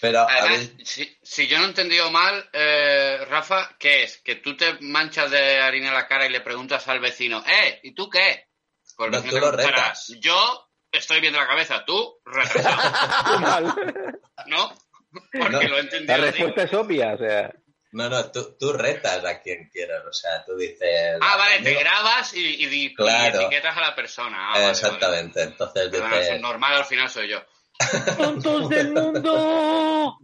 Pero, 0.00 0.20
a 0.20 0.26
Además, 0.26 0.76
ver, 0.76 0.86
si, 0.86 1.18
si 1.22 1.46
yo 1.46 1.58
no 1.58 1.64
he 1.64 1.68
entendido 1.68 2.10
mal, 2.10 2.48
eh, 2.52 3.24
Rafa, 3.28 3.74
¿qué 3.78 4.02
es? 4.04 4.20
Que 4.22 4.36
tú 4.36 4.56
te 4.56 4.74
manchas 4.80 5.30
de 5.30 5.60
harina 5.60 5.92
la 5.92 6.06
cara 6.06 6.26
y 6.26 6.30
le 6.30 6.40
preguntas 6.40 6.86
al 6.88 7.00
vecino, 7.00 7.42
¿eh? 7.46 7.80
¿Y 7.82 7.94
tú 7.94 8.10
qué? 8.10 8.48
Pues 8.96 9.10
No, 9.10 9.22
tú 9.22 9.30
te 9.30 9.40
lo 9.40 9.50
retas. 9.52 10.12
Yo 10.20 10.68
estoy 10.92 11.20
viendo 11.20 11.38
la 11.38 11.46
cabeza, 11.46 11.84
tú 11.84 12.20
retrasado. 12.24 13.74
¿No? 14.46 14.72
Porque 15.32 15.48
No, 15.50 15.50
lo 15.50 15.60
he 15.62 15.68
La 15.68 15.78
entendido. 15.80 16.14
así. 16.14 16.22
respuesta 16.22 16.62
es 16.64 16.74
obvia, 16.74 17.14
o 17.14 17.18
sea. 17.18 17.54
no, 17.92 18.08
no, 18.08 18.30
tú, 18.32 18.56
tú 18.58 18.72
retas 18.72 19.24
a 19.24 19.40
quien 19.40 19.68
quieras. 19.70 20.02
O 20.08 20.12
sea, 20.12 20.44
tú 20.44 20.56
dices. 20.56 21.16
Ah, 21.20 21.36
vale, 21.36 21.60
te 21.62 21.74
grabas 21.74 22.34
y, 22.34 22.64
y, 22.66 22.94
Claro. 22.94 23.40
etiquetas 23.40 23.76
a 23.76 23.80
la 23.80 23.94
persona. 23.94 24.36
Ah, 24.38 24.50
vale, 24.52 24.60
vale. 24.62 24.70
Exactamente. 24.72 25.42
Entonces 25.42 25.88
Perdona, 25.90 26.18
dices. 26.18 26.34
es 26.34 26.40
normal 26.40 26.74
al 26.74 26.84
final 26.84 27.08
soy 27.08 27.28
yo. 27.28 27.38
¡Tontos 28.16 28.68
del 28.68 28.92
mundo! 28.92 30.18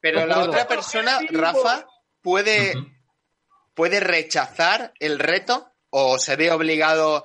Pero 0.00 0.26
la 0.26 0.38
otra 0.40 0.66
persona, 0.68 1.18
Rafa, 1.30 1.86
puede, 2.20 2.74
puede 3.74 4.00
rechazar 4.00 4.92
el 5.00 5.18
reto 5.18 5.66
o 5.90 6.18
se 6.18 6.36
ve 6.36 6.50
obligado, 6.50 7.24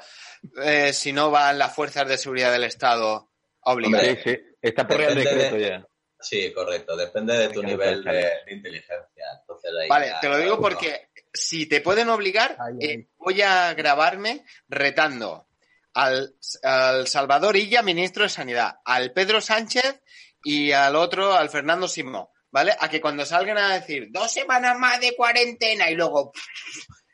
eh, 0.63 0.93
si 0.93 1.11
no 1.11 1.29
van 1.31 1.57
las 1.57 1.73
fuerzas 1.75 2.07
de 2.07 2.17
seguridad 2.17 2.51
del 2.51 2.63
Estado, 2.63 3.29
a 3.63 3.71
obligar. 3.73 4.01
Hombre, 4.01 4.21
Sí, 4.23 4.29
sí. 4.31 4.39
Está 4.61 4.87
por 4.87 4.97
Real 4.97 5.15
Decreto 5.15 5.55
de- 5.55 5.69
ya. 5.69 5.85
Sí, 6.19 6.53
correcto. 6.53 6.97
Depende 6.97 7.37
de 7.37 7.49
tu 7.49 7.63
nivel 7.63 8.03
de, 8.03 8.31
inteligencia. 8.49 9.25
Entonces, 9.39 9.71
ahí 9.81 9.87
Vale, 9.87 10.07
ya 10.07 10.19
te 10.19 10.29
lo 10.29 10.37
digo 10.37 10.59
porque 10.59 11.09
si 11.33 11.65
te 11.65 11.81
pueden 11.81 12.09
obligar, 12.09 12.57
Ay, 12.59 12.77
eh, 12.81 13.07
voy 13.17 13.41
a 13.41 13.73
grabarme 13.73 14.45
retando 14.67 15.47
al, 15.93 16.35
al 16.63 17.07
Salvador 17.07 17.55
Illa, 17.55 17.81
ministro 17.81 18.23
de 18.23 18.29
Sanidad, 18.29 18.79
al 18.83 19.13
Pedro 19.13 19.41
Sánchez 19.41 20.01
y 20.43 20.71
al 20.71 20.95
otro, 20.95 21.33
al 21.33 21.49
Fernando 21.49 21.87
Simó, 21.87 22.31
¿vale? 22.51 22.75
A 22.79 22.89
que 22.89 23.01
cuando 23.01 23.25
salgan 23.25 23.57
a 23.57 23.73
decir 23.73 24.07
dos 24.11 24.31
semanas 24.31 24.77
más 24.77 24.99
de 24.99 25.15
cuarentena 25.15 25.89
y 25.89 25.95
luego 25.95 26.31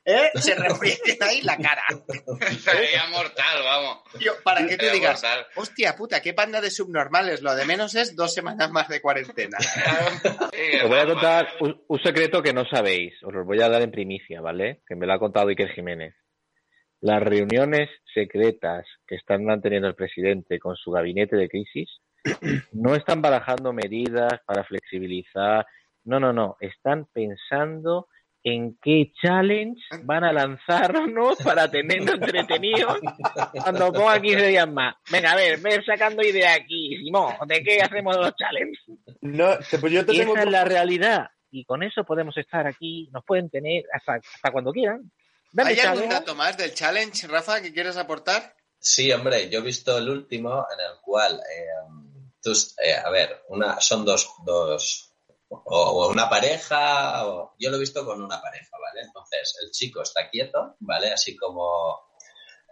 ¿eh? 0.06 0.32
se 0.36 0.56
refrieguen 0.56 1.18
ahí 1.22 1.42
la 1.42 1.58
cara. 1.58 1.84
Sería 2.60 3.08
mortal, 3.12 3.64
vamos. 3.64 3.98
Para 4.44 4.66
que 4.68 4.78
tú 4.78 4.86
digas, 4.94 5.22
mortal. 5.22 5.46
hostia 5.56 5.96
puta, 5.96 6.22
qué 6.22 6.34
panda 6.34 6.62
de 6.62 6.70
subnormales, 6.72 7.42
lo 7.42 7.56
de 7.56 7.66
menos 7.66 7.96
es 7.96 8.16
dos 8.16 8.34
semanas 8.34 8.72
más 8.72 8.88
de 8.88 9.02
cuarentena. 9.02 9.58
Sí, 9.60 10.80
Os 10.84 10.90
voy 10.90 11.00
a 11.00 11.06
contar 11.06 11.48
un, 11.60 11.84
un 11.88 12.00
secreto 12.02 12.42
que 12.42 12.54
no 12.54 12.66
sabéis. 12.66 13.14
Os 13.24 13.34
lo 13.34 13.44
voy 13.44 13.62
a 13.62 13.70
dar 13.70 13.82
en 13.82 13.92
primicia, 13.92 14.42
¿vale? 14.42 14.82
Que 14.88 14.96
me 14.96 15.06
lo 15.06 15.14
ha 15.14 15.20
contado 15.20 15.50
Iker 15.50 15.70
Jiménez. 15.74 16.16
Las 17.02 17.22
reuniones 17.22 17.90
secretas 18.14 18.86
que 19.06 19.16
están 19.16 19.44
manteniendo 19.44 19.88
el 19.88 19.96
presidente 19.96 20.60
con 20.60 20.76
su 20.76 20.92
gabinete 20.92 21.36
de 21.36 21.50
crisis 21.50 21.90
no 22.72 22.96
están 22.96 23.22
barajando 23.22 23.74
medidas 23.74 24.42
para 24.46 24.64
flexibilizar. 24.64 25.66
No, 26.04 26.20
no, 26.20 26.34
no. 26.34 26.58
Están 26.60 27.06
pensando 27.14 28.08
en 28.48 28.78
qué 28.80 29.12
challenge 29.22 29.82
van 30.04 30.24
a 30.24 30.32
lanzarnos 30.32 31.36
para 31.44 31.70
tenernos 31.70 32.14
entretenidos 32.22 33.00
cuando 33.64 33.92
ponga 33.92 34.22
15 34.22 34.48
días 34.48 34.72
más. 34.72 34.96
Venga, 35.12 35.32
a 35.32 35.36
ver, 35.36 35.60
ve 35.60 35.84
sacando 35.84 36.22
ideas 36.22 36.56
aquí, 36.62 36.96
Simón. 37.04 37.34
¿De 37.48 37.64
qué 37.64 37.82
hacemos 37.82 38.16
los 38.16 38.36
challenges? 38.36 38.84
No, 39.22 39.58
pues 39.82 39.92
yo 39.94 40.06
te 40.06 40.14
Y 40.14 40.20
tengo 40.20 40.34
esa 40.34 40.44
es 40.44 40.52
la 40.52 40.64
realidad. 40.64 41.28
Y 41.50 41.66
con 41.66 41.82
eso 41.82 42.04
podemos 42.04 42.38
estar 42.38 42.68
aquí, 42.68 43.10
nos 43.12 43.26
pueden 43.26 43.50
tener 43.50 43.84
hasta, 43.92 44.16
hasta 44.16 44.52
cuando 44.52 44.72
quieran. 44.72 45.12
Dame 45.52 45.72
¿Hay 45.72 45.80
algún 45.80 46.10
dato 46.10 46.36
más 46.36 46.56
del 46.56 46.74
challenge, 46.74 47.28
Rafa, 47.28 47.62
que 47.62 47.74
quieres 47.74 47.98
aportar? 47.98 48.54
Sí, 48.78 49.12
hombre, 49.12 49.50
yo 49.50 49.60
he 49.60 49.64
visto 49.64 49.98
el 49.98 50.08
último 50.10 50.68
en 50.72 50.80
el 50.82 51.02
cual, 51.02 51.34
eh, 51.36 52.22
tú- 52.44 52.52
eh, 52.84 52.94
a 53.04 53.10
ver, 53.10 53.42
una, 53.50 53.80
son 53.82 54.06
dos, 54.06 54.30
dos 54.46 55.05
o, 55.50 55.60
o 55.66 56.10
una 56.12 56.30
pareja, 56.30 57.26
o, 57.28 57.56
yo 57.60 57.70
lo 57.70 57.78
he 57.78 57.80
visto 57.80 58.06
con 58.06 58.22
una 58.22 58.42
pareja, 58.42 58.78
¿vale? 58.80 59.02
Entonces, 59.02 59.58
el 59.64 59.72
chico 59.72 60.02
está 60.02 60.30
quieto, 60.30 60.76
¿vale? 60.80 61.12
Así 61.12 61.36
como, 61.36 62.04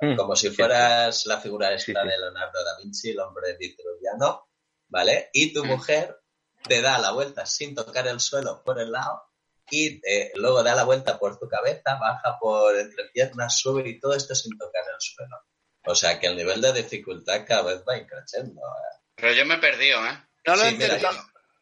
Mm, 0.01 0.17
como 0.17 0.35
si 0.35 0.49
sí, 0.49 0.55
fueras 0.55 1.25
la 1.27 1.39
figura 1.39 1.71
esta 1.71 1.85
Sí, 1.85 1.93
sí. 1.93 2.07
de 2.09 2.17
Leonardo 2.19 2.61
da 2.65 2.77
Vinci, 2.83 3.11
el 3.11 3.19
hombre 3.19 3.55
vitruviano, 3.57 4.49
¿vale? 4.89 5.29
Y 5.31 5.51
Mm. 5.51 5.53
tu 5.53 5.65
mujer 5.65 6.19
te 6.67 6.81
da 6.81 6.97
la 6.97 7.11
vuelta 7.11 7.45
sin 7.45 7.73
tocar 7.75 8.07
el 8.07 8.19
suelo 8.19 8.63
por 8.65 8.79
el 8.79 8.91
lado 8.91 9.23
y 9.69 10.01
eh, 10.05 10.31
luego 10.35 10.61
da 10.63 10.75
la 10.75 10.83
vuelta 10.83 11.17
por 11.19 11.37
tu 11.39 11.47
cabeza, 11.47 11.95
baja 12.01 12.37
por 12.39 12.75
entre 12.77 13.05
piernas, 13.13 13.57
sube 13.59 13.87
y 13.87 13.99
todo 13.99 14.13
esto 14.13 14.35
sin 14.35 14.57
tocar 14.57 14.83
el 14.93 14.99
suelo. 14.99 15.37
O 15.85 15.95
sea 15.95 16.19
que 16.19 16.27
el 16.27 16.35
nivel 16.35 16.59
de 16.59 16.73
dificultad 16.73 17.45
cada 17.47 17.61
vez 17.61 17.83
va 17.87 17.95
increciendo. 17.97 18.61
¿eh? 18.61 19.01
Pero 19.15 19.33
yo 19.33 19.45
me 19.45 19.55
he 19.55 19.59
perdido, 19.59 20.05
¿eh? 20.05 20.17
No 20.47 20.55
lo 20.55 20.61
Sí, 20.63 20.67
he 20.67 20.71
mira, 20.73 20.95
entendido. 20.95 21.11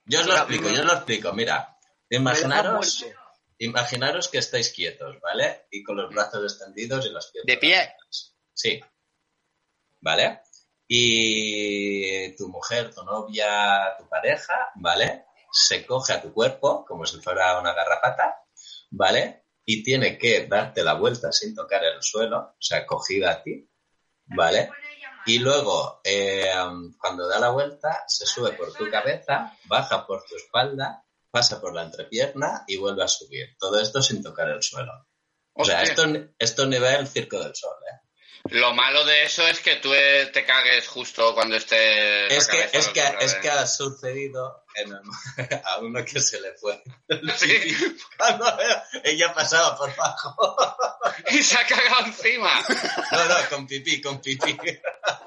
Yo, 0.06 0.20
os 0.20 0.28
lo 0.28 0.36
explico, 0.36 0.70
yo 0.70 0.82
os 0.82 0.86
lo 0.86 0.94
explico. 0.94 1.34
Mira, 1.34 1.78
imaginaros, 2.10 3.06
imaginaros 3.58 4.28
que 4.28 4.40
estáis 4.40 4.72
quietos, 4.72 5.20
¿vale? 5.22 5.68
Y 5.72 5.84
con 5.84 5.98
los 5.98 6.14
brazos 6.14 6.44
extendidos 6.44 7.06
y 7.06 7.10
las 7.10 7.32
piernas. 7.32 7.48
De 7.48 7.58
pie. 7.58 7.76
abiertas. 7.76 8.36
Sí. 8.54 8.80
¿Vale? 10.00 10.42
Y 10.88 12.36
tu 12.36 12.50
mujer, 12.50 12.94
tu 12.94 13.04
novia, 13.04 13.96
tu 13.98 14.10
pareja, 14.10 14.72
¿vale? 14.76 15.26
Se 15.52 15.86
coge 15.86 16.14
a 16.14 16.22
tu 16.22 16.34
cuerpo 16.34 16.84
como 16.86 17.06
si 17.06 17.20
fuera 17.22 17.60
una 17.60 17.74
garrapata, 17.74 18.44
¿vale? 18.90 19.46
Y 19.64 19.84
tiene 19.84 20.18
que 20.18 20.48
darte 20.48 20.84
la 20.84 20.96
vuelta 20.96 21.32
sin 21.32 21.56
tocar 21.56 21.84
el 21.84 22.02
suelo, 22.02 22.40
o 22.40 22.62
sea, 22.62 22.86
cogida 22.86 23.32
a 23.32 23.44
ti, 23.44 23.70
¿vale? 24.26 24.70
Y 25.26 25.40
luego, 25.40 26.02
eh, 26.04 26.52
cuando 27.00 27.28
da 27.28 27.40
la 27.40 27.50
vuelta, 27.50 28.04
se 28.08 28.26
sube 28.26 28.54
por 28.54 28.74
tu 28.74 28.90
cabeza, 28.90 29.56
baja 29.66 30.06
por 30.08 30.24
tu 30.26 30.36
espalda, 30.36 31.04
pasa 31.30 31.62
por 31.62 31.74
la 31.74 31.84
entrepierna 31.84 32.64
y 32.68 32.78
vuelve 32.78 33.04
a 33.04 33.08
subir. 33.08 33.56
Todo 33.60 33.80
esto 33.80 34.02
sin 34.02 34.24
tocar 34.24 34.50
el 34.50 34.62
suelo. 34.62 34.92
O 35.54 35.66
sea, 35.66 35.84
esto, 35.84 36.04
esto 36.40 36.64
es 36.64 36.68
nivel 36.70 37.08
Circo 37.08 37.40
del 37.40 37.56
Sol, 37.56 37.76
¿eh? 37.92 38.08
Lo 38.46 38.74
malo 38.74 39.06
de 39.06 39.24
eso 39.24 39.48
es 39.48 39.60
que 39.60 39.76
tú 39.76 39.94
eh, 39.94 40.30
te 40.34 40.44
cagues 40.46 40.88
justo 40.88 41.36
cuando 41.36 41.56
esté. 41.56 42.36
Es 42.36 42.48
que, 42.48 42.70
es, 42.74 42.88
que, 42.88 43.04
es 43.20 43.36
ha 43.46 43.68
sucedido 43.68 44.61
en 44.61 44.61
el- 44.61 44.61
a 45.66 45.80
uno 45.80 46.04
que 46.06 46.20
se 46.20 46.40
le 46.42 46.54
fue. 46.54 46.82
Sí, 47.38 47.76
Cuando 48.18 48.46
ella 49.04 49.34
pasaba 49.34 49.78
por 49.78 49.90
abajo. 49.90 50.56
y 51.30 51.42
se 51.44 51.58
ha 51.58 51.66
cagado 51.66 52.06
encima. 52.06 52.50
No, 53.12 53.26
no, 53.26 53.36
con 53.50 53.68
pipí, 53.68 54.02
con 54.02 54.22
pipí. 54.22 54.58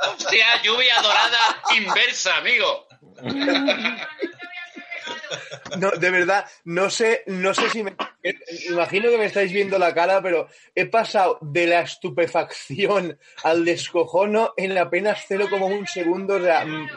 Hostia, 0.07 0.63
lluvia 0.63 1.01
dorada 1.03 1.63
inversa, 1.77 2.37
amigo. 2.39 2.87
No, 5.79 5.91
de 5.91 6.11
verdad, 6.11 6.49
no 6.65 6.91
sé, 6.91 7.25
no 7.27 7.55
sé 7.55 7.71
si 7.71 7.83
me. 7.83 7.97
Imagino 8.71 9.11
que 9.11 9.19
me 9.19 9.27
estáis 9.27 9.53
viendo 9.53 9.79
la 9.79 9.93
cara, 9.93 10.23
pero 10.23 10.49
he 10.75 10.87
pasado 10.87 11.39
de 11.43 11.67
la 11.67 11.81
estupefacción 11.81 13.19
al 13.43 13.65
descojono 13.65 14.55
en 14.57 14.79
apenas 14.79 15.27
0,1 15.29 15.87
segundo. 15.87 16.37
O 16.37 16.41
sea, 16.41 16.65
mm, 16.65 16.89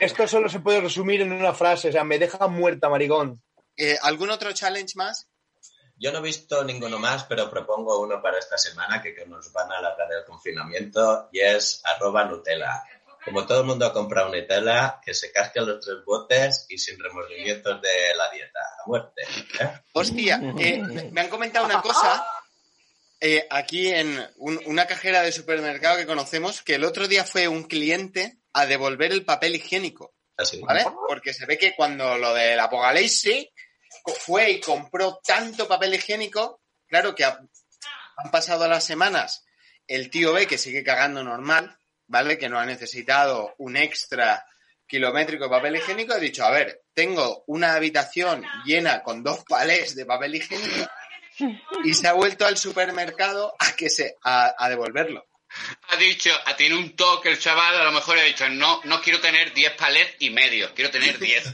esto 0.00 0.26
solo 0.26 0.48
se 0.48 0.58
puede 0.58 0.80
resumir 0.80 1.20
en 1.20 1.32
una 1.32 1.54
frase. 1.54 1.90
O 1.90 1.92
sea, 1.92 2.02
me 2.02 2.18
deja 2.18 2.48
muerta, 2.48 2.88
maricón. 2.88 3.40
Eh, 3.76 3.96
¿Algún 4.02 4.30
otro 4.30 4.52
challenge 4.52 4.94
más? 4.96 5.28
Yo 5.96 6.10
no 6.10 6.18
he 6.18 6.22
visto 6.22 6.64
ninguno 6.64 6.98
más, 6.98 7.24
pero 7.24 7.48
propongo 7.48 8.00
uno 8.00 8.20
para 8.20 8.40
esta 8.40 8.58
semana 8.58 9.00
que, 9.00 9.14
que 9.14 9.24
nos 9.24 9.52
van 9.52 9.70
a 9.70 9.78
alargar 9.78 10.08
el 10.12 10.24
confinamiento 10.24 11.28
y 11.30 11.38
es 11.38 11.80
arroba 11.84 12.24
Nutella. 12.24 12.82
Como 13.24 13.46
todo 13.46 13.60
el 13.60 13.66
mundo 13.66 13.86
ha 13.86 13.92
comprado 13.92 14.34
Nutella, 14.34 15.00
que 15.04 15.14
se 15.14 15.30
casquen 15.30 15.66
los 15.66 15.84
tres 15.84 15.98
botes 16.04 16.66
y 16.68 16.78
sin 16.78 16.98
remordimientos 16.98 17.80
de 17.80 18.14
la 18.16 18.30
dieta. 18.30 18.58
A 18.84 18.88
muerte. 18.88 19.22
¿eh? 19.60 19.70
Hostia, 19.92 20.40
eh, 20.58 20.82
me 21.12 21.20
han 21.20 21.28
comentado 21.28 21.64
una 21.66 21.80
cosa 21.80 22.26
eh, 23.20 23.46
aquí 23.50 23.88
en 23.88 24.18
un- 24.38 24.60
una 24.66 24.86
cajera 24.86 25.22
de 25.22 25.30
supermercado 25.30 25.96
que 25.98 26.06
conocemos, 26.06 26.60
que 26.62 26.74
el 26.74 26.84
otro 26.84 27.06
día 27.06 27.24
fue 27.24 27.46
un 27.46 27.62
cliente 27.62 28.38
a 28.52 28.66
devolver 28.66 29.12
el 29.12 29.24
papel 29.24 29.54
higiénico, 29.54 30.12
Así. 30.36 30.60
¿vale? 30.60 30.84
Porque 31.06 31.32
se 31.32 31.46
ve 31.46 31.56
que 31.56 31.76
cuando 31.76 32.18
lo 32.18 32.34
del 32.34 32.58
apocalipsis 32.58 33.46
fue 34.18 34.50
y 34.50 34.60
compró 34.60 35.20
tanto 35.24 35.68
papel 35.68 35.94
higiénico, 35.94 36.60
claro 36.88 37.14
que 37.14 37.24
ha- 37.24 37.38
han 38.16 38.30
pasado 38.32 38.66
las 38.66 38.82
semanas, 38.82 39.44
el 39.86 40.10
tío 40.10 40.32
ve 40.32 40.48
que 40.48 40.58
sigue 40.58 40.82
cagando 40.82 41.22
normal, 41.22 41.78
¿vale? 42.12 42.36
Que 42.36 42.48
no 42.50 42.58
ha 42.60 42.66
necesitado 42.66 43.54
un 43.58 43.74
extra 43.76 44.44
kilométrico 44.86 45.44
de 45.44 45.50
papel 45.50 45.76
higiénico, 45.76 46.12
ha 46.12 46.18
dicho, 46.18 46.44
a 46.44 46.50
ver, 46.50 46.82
tengo 46.92 47.42
una 47.46 47.72
habitación 47.74 48.44
llena 48.66 49.02
con 49.02 49.22
dos 49.22 49.42
palés 49.48 49.96
de 49.96 50.04
papel 50.04 50.34
higiénico 50.34 50.86
y 51.82 51.94
se 51.94 52.06
ha 52.08 52.12
vuelto 52.12 52.44
al 52.46 52.58
supermercado 52.58 53.54
a 53.58 53.72
que 53.74 53.88
se 53.88 54.16
a, 54.22 54.54
a 54.58 54.68
devolverlo. 54.68 55.26
Ha 55.88 55.96
dicho, 55.96 56.30
ha 56.44 56.54
tiene 56.56 56.76
un 56.76 56.94
toque 56.94 57.30
el 57.30 57.38
chaval, 57.38 57.74
a 57.80 57.84
lo 57.84 57.92
mejor 57.92 58.18
ha 58.18 58.22
dicho, 58.24 58.46
no, 58.50 58.80
no 58.84 59.00
quiero 59.00 59.18
tener 59.20 59.54
10 59.54 59.72
palets 59.72 60.16
y 60.18 60.28
medio, 60.30 60.72
quiero 60.74 60.90
tener 60.90 61.18
10. 61.18 61.44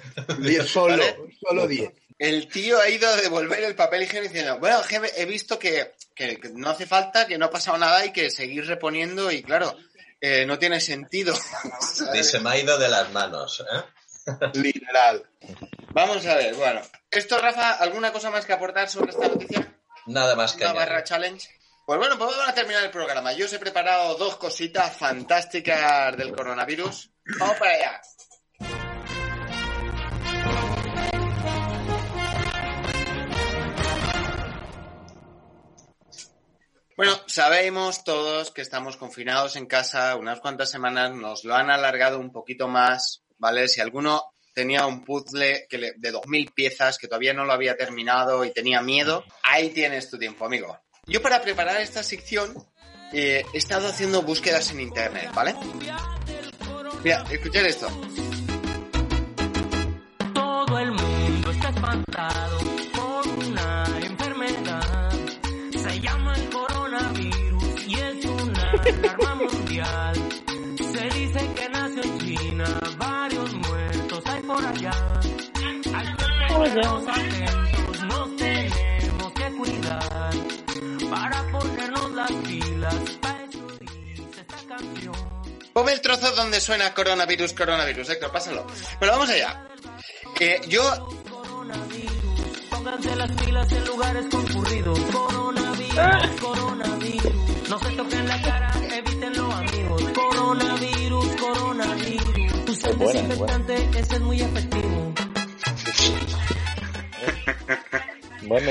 Solo, 0.67 0.97
¿Vale? 0.99 1.17
solo 1.41 1.67
10. 1.69 1.91
El 2.19 2.49
tío 2.49 2.81
ha 2.81 2.89
ido 2.89 3.09
a 3.09 3.17
devolver 3.17 3.63
el 3.63 3.77
papel 3.77 4.03
higiénico 4.03 4.33
diciendo, 4.33 4.59
bueno, 4.59 4.81
he 5.17 5.25
visto 5.27 5.57
que, 5.61 5.93
que- 6.17 6.39
que 6.41 6.49
no 6.55 6.71
hace 6.71 6.85
falta, 6.87 7.29
que 7.29 7.39
no 7.39 7.47
ha 7.47 7.51
pasado 7.51 7.79
nada 7.79 8.05
y 8.05 8.13
que 8.13 8.31
seguir 8.33 8.67
reponiendo 8.67 9.31
y 9.31 9.43
claro, 9.45 9.77
eh, 10.21 10.45
no 10.47 10.59
tiene 10.59 10.81
sentido. 10.81 11.35
Y 12.15 12.23
se 12.25 12.41
me 12.41 12.51
ha 12.51 12.57
ido 12.59 12.79
de 12.79 12.89
las 12.89 13.11
manos. 13.13 13.65
¿eh? 13.73 13.85
Literal. 14.55 15.25
Vamos 15.93 16.25
a 16.27 16.35
ver, 16.35 16.55
bueno. 16.55 16.81
Esto, 17.11 17.39
Rafa, 17.41 17.73
¿alguna 17.75 18.13
cosa 18.13 18.31
más 18.31 18.45
que 18.45 18.53
aportar 18.53 18.89
sobre 18.89 19.11
esta 19.11 19.29
noticia? 19.29 19.75
Nada 20.07 20.35
más 20.37 20.53
que 20.53 20.65
Una 20.65 20.73
añadir. 20.73 20.89
barra 20.89 21.05
challenge. 21.05 21.49
Pues 21.87 21.99
bueno, 21.99 22.19
pues 22.19 22.31
vamos 22.31 22.49
a 22.49 22.55
terminar 22.55 22.85
el 22.85 22.91
programa. 22.91 23.33
Yo 23.33 23.47
os 23.47 23.53
he 23.53 23.59
preparado 23.59 24.15
dos 24.17 24.37
cositas 24.37 24.95
fantásticas 24.95 26.15
del 26.17 26.35
coronavirus. 26.35 27.11
Vamos 27.39 27.57
para 27.57 27.73
allá. 27.73 28.01
Bueno, 36.99 37.13
sabemos 37.29 38.03
todos 38.03 38.51
que 38.51 38.61
estamos 38.61 38.97
confinados 38.97 39.55
en 39.55 39.67
casa 39.67 40.17
unas 40.17 40.41
cuantas 40.41 40.69
semanas, 40.69 41.13
nos 41.15 41.45
lo 41.45 41.55
han 41.55 41.71
alargado 41.71 42.19
un 42.19 42.33
poquito 42.33 42.67
más, 42.67 43.23
¿vale? 43.39 43.69
Si 43.69 43.81
alguno 43.81 44.25
tenía 44.53 44.85
un 44.85 45.05
puzzle 45.05 45.69
que 45.71 45.79
le- 45.79 45.93
de 45.97 46.11
2.000 46.11 46.51
piezas 46.53 46.99
que 46.99 47.07
todavía 47.07 47.33
no 47.33 47.45
lo 47.45 47.53
había 47.53 47.77
terminado 47.77 48.45
y 48.45 48.53
tenía 48.53 48.83
miedo, 48.83 49.23
ahí 49.45 49.71
tienes 49.71 50.11
tu 50.11 50.19
tiempo, 50.19 50.45
amigo. 50.45 50.77
Yo 51.07 51.23
para 51.23 51.41
preparar 51.41 51.81
esta 51.81 52.03
sección 52.03 52.53
eh, 53.13 53.45
he 53.55 53.59
estado 53.59 53.87
haciendo 53.87 54.23
búsquedas 54.23 54.69
en 54.73 54.81
internet, 54.81 55.31
¿vale? 55.33 55.55
Mira, 57.05 57.25
escuchad 57.31 57.65
esto. 57.65 57.89
Todo 60.35 60.79
el 60.81 60.91
mundo 60.91 61.51
está 61.53 61.69
espantado 61.69 62.48
mundial. 69.79 70.15
Se 70.77 71.19
dice 71.19 71.55
que 71.55 71.69
nació 71.69 72.03
en 72.03 72.19
China, 72.19 72.81
varios 72.97 73.55
muertos 73.55 74.23
hay 74.27 74.43
por 74.43 74.65
allá. 74.65 74.91
Hay 75.95 76.17
que 76.17 76.25
estarnos 76.25 77.09
atentos, 77.09 78.03
nos 78.05 78.37
tenemos 78.37 79.33
que 79.33 79.53
cuidar 79.57 80.31
para 81.11 81.43
ponernos 81.51 82.11
las 82.13 82.33
pilas. 82.33 82.95
Pa' 83.21 83.39
eso 83.49 83.67
dice 83.81 84.41
esta 84.41 84.77
canción. 84.77 85.15
El 85.89 86.01
trozo 86.03 86.33
donde 86.33 86.61
suena 86.61 86.93
coronavirus, 86.93 87.53
coronavirus, 87.53 88.11
Héctor, 88.11 88.33
pásalo. 88.33 88.67
Bueno, 88.99 89.15
vamos 89.15 89.31
allá. 89.31 89.65
Eh, 90.41 90.61
yo 90.69 90.83
Pónganse 92.71 93.17
las 93.17 93.31
pilas 93.33 93.73
en 93.73 93.85
lugares 93.87 94.27
concurridos. 94.31 95.01
Coronavirus, 95.01 96.41
coronavirus. 96.41 97.69
No 97.69 97.79
se 97.79 97.91
toquen 97.97 98.29
la 98.29 98.43
cara, 98.43 98.78
evítenlo, 98.99 99.53
amigos. 99.53 100.03
Coronavirus, 100.13 101.37
coronavirus. 101.37 102.99
Desinfectante, 102.99 103.75
ese 103.99 104.15
es 104.15 104.21
muy 104.21 104.41
efectivo. 104.41 105.15
Bueno, 108.43 108.71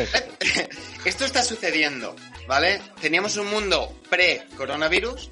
Esto 1.05 1.23
está 1.23 1.41
sucediendo, 1.41 2.15
¿vale? 2.47 2.81
Teníamos 2.99 3.37
un 3.37 3.47
mundo 3.47 3.97
pre-coronavirus, 4.09 5.31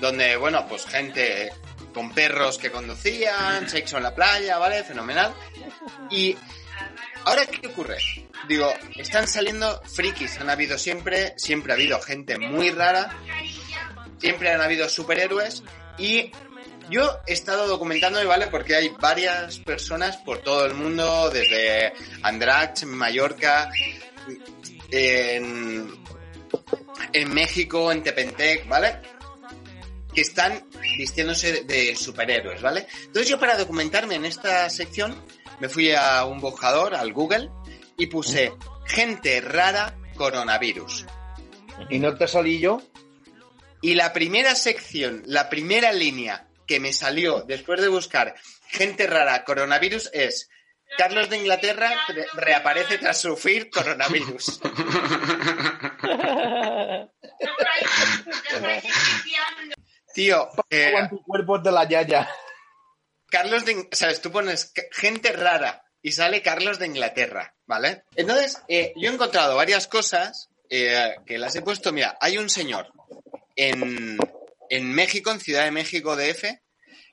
donde, 0.00 0.36
bueno, 0.36 0.64
pues 0.68 0.86
gente 0.86 1.52
con 1.92 2.12
perros 2.12 2.58
que 2.58 2.70
conducían, 2.70 3.68
sexo 3.68 3.96
en 3.96 4.04
la 4.04 4.14
playa, 4.14 4.58
¿vale? 4.58 4.84
Fenomenal. 4.84 5.34
Y 6.10 6.36
ahora, 7.24 7.46
¿qué 7.46 7.66
ocurre? 7.66 7.98
Digo, 8.46 8.72
están 8.94 9.26
saliendo 9.26 9.82
frikis, 9.82 10.38
han 10.38 10.50
habido 10.50 10.78
siempre, 10.78 11.34
siempre 11.36 11.72
ha 11.72 11.76
habido 11.76 12.00
gente 12.00 12.38
muy 12.38 12.70
rara, 12.70 13.16
siempre 14.18 14.50
han 14.50 14.60
habido 14.60 14.88
superhéroes 14.88 15.62
y 15.98 16.30
yo 16.90 17.18
he 17.26 17.32
estado 17.32 17.66
documentándome, 17.66 18.24
¿vale? 18.24 18.46
Porque 18.46 18.74
hay 18.74 18.88
varias 19.00 19.58
personas 19.58 20.16
por 20.18 20.38
todo 20.38 20.64
el 20.64 20.74
mundo, 20.74 21.30
desde 21.30 21.92
Andrax, 22.22 22.84
Mallorca, 22.84 23.70
en, 24.90 25.92
México, 27.28 27.92
en 27.92 28.02
Tepentec, 28.02 28.66
¿vale? 28.68 29.00
Que 30.14 30.22
están 30.22 30.64
vistiéndose 30.96 31.64
de 31.64 31.94
superhéroes, 31.94 32.62
¿vale? 32.62 32.86
Entonces 33.04 33.28
yo 33.28 33.38
para 33.38 33.58
documentarme 33.58 34.14
en 34.14 34.24
esta 34.24 34.68
sección 34.70 35.22
me 35.60 35.68
fui 35.68 35.92
a 35.92 36.24
un 36.24 36.40
buscador, 36.40 36.94
al 36.94 37.12
Google, 37.12 37.50
y 37.98 38.06
puse 38.06 38.52
gente 38.86 39.40
rara 39.40 39.98
coronavirus. 40.16 41.04
¿Y 41.90 41.98
no 41.98 42.16
te 42.16 42.26
salí 42.26 42.58
yo? 42.58 42.80
Y 43.80 43.94
la 43.94 44.12
primera 44.12 44.54
sección, 44.54 45.22
la 45.26 45.48
primera 45.48 45.92
línea 45.92 46.46
que 46.66 46.80
me 46.80 46.92
salió 46.92 47.42
después 47.42 47.80
de 47.80 47.88
buscar 47.88 48.34
gente 48.68 49.06
rara 49.06 49.44
coronavirus 49.44 50.10
es 50.12 50.48
Carlos 50.96 51.28
de 51.30 51.38
Inglaterra 51.38 51.90
re- 52.08 52.26
reaparece 52.34 52.98
tras 52.98 53.20
sufrir 53.20 53.70
coronavirus. 53.70 54.60
Tío, 60.14 60.48
eh, 60.70 60.92
tu 61.10 61.22
cuerpo 61.22 61.58
de 61.58 61.70
la 61.72 61.84
yaya. 61.88 62.28
Carlos 63.30 63.64
de, 63.64 63.88
sabes, 63.92 64.20
tú 64.20 64.32
pones 64.32 64.72
gente 64.92 65.32
rara 65.32 65.84
y 66.02 66.12
sale 66.12 66.42
Carlos 66.42 66.78
de 66.78 66.86
Inglaterra, 66.86 67.54
¿vale? 67.66 68.04
Entonces, 68.16 68.62
eh, 68.68 68.92
yo 68.96 69.10
he 69.10 69.14
encontrado 69.14 69.56
varias 69.56 69.86
cosas 69.86 70.48
eh, 70.70 71.16
que 71.26 71.38
las 71.38 71.54
he 71.56 71.62
puesto. 71.62 71.92
Mira, 71.92 72.16
hay 72.20 72.38
un 72.38 72.48
señor 72.48 72.90
en, 73.58 74.16
en 74.70 74.92
México, 74.92 75.30
en 75.32 75.40
Ciudad 75.40 75.64
de 75.64 75.72
México 75.72 76.14
DF, 76.16 76.44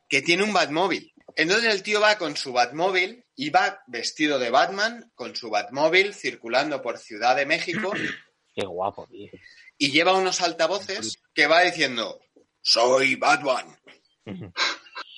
que 0.08 0.22
tiene 0.22 0.44
un 0.44 0.54
Batmóvil. 0.54 1.12
Entonces 1.36 1.74
el 1.74 1.82
tío 1.84 2.00
va 2.00 2.18
con 2.18 2.38
su 2.38 2.54
Batmóvil 2.54 3.26
y 3.36 3.50
va 3.50 3.82
vestido 3.88 4.38
de 4.40 4.52
Batman, 4.52 5.12
con 5.16 5.36
su 5.36 5.50
Batmóvil, 5.50 6.14
circulando 6.14 6.82
por 6.82 7.00
Ciudad 7.00 7.36
de 7.36 7.46
México 7.48 7.92
qué 8.56 8.66
guapo, 8.66 9.08
tío. 9.08 9.32
y 9.78 9.92
lleva 9.92 10.14
unos 10.14 10.40
altavoces 10.42 11.18
que 11.34 11.48
va 11.48 11.62
diciendo, 11.62 12.22
soy 12.62 13.16
Batman. 13.16 13.76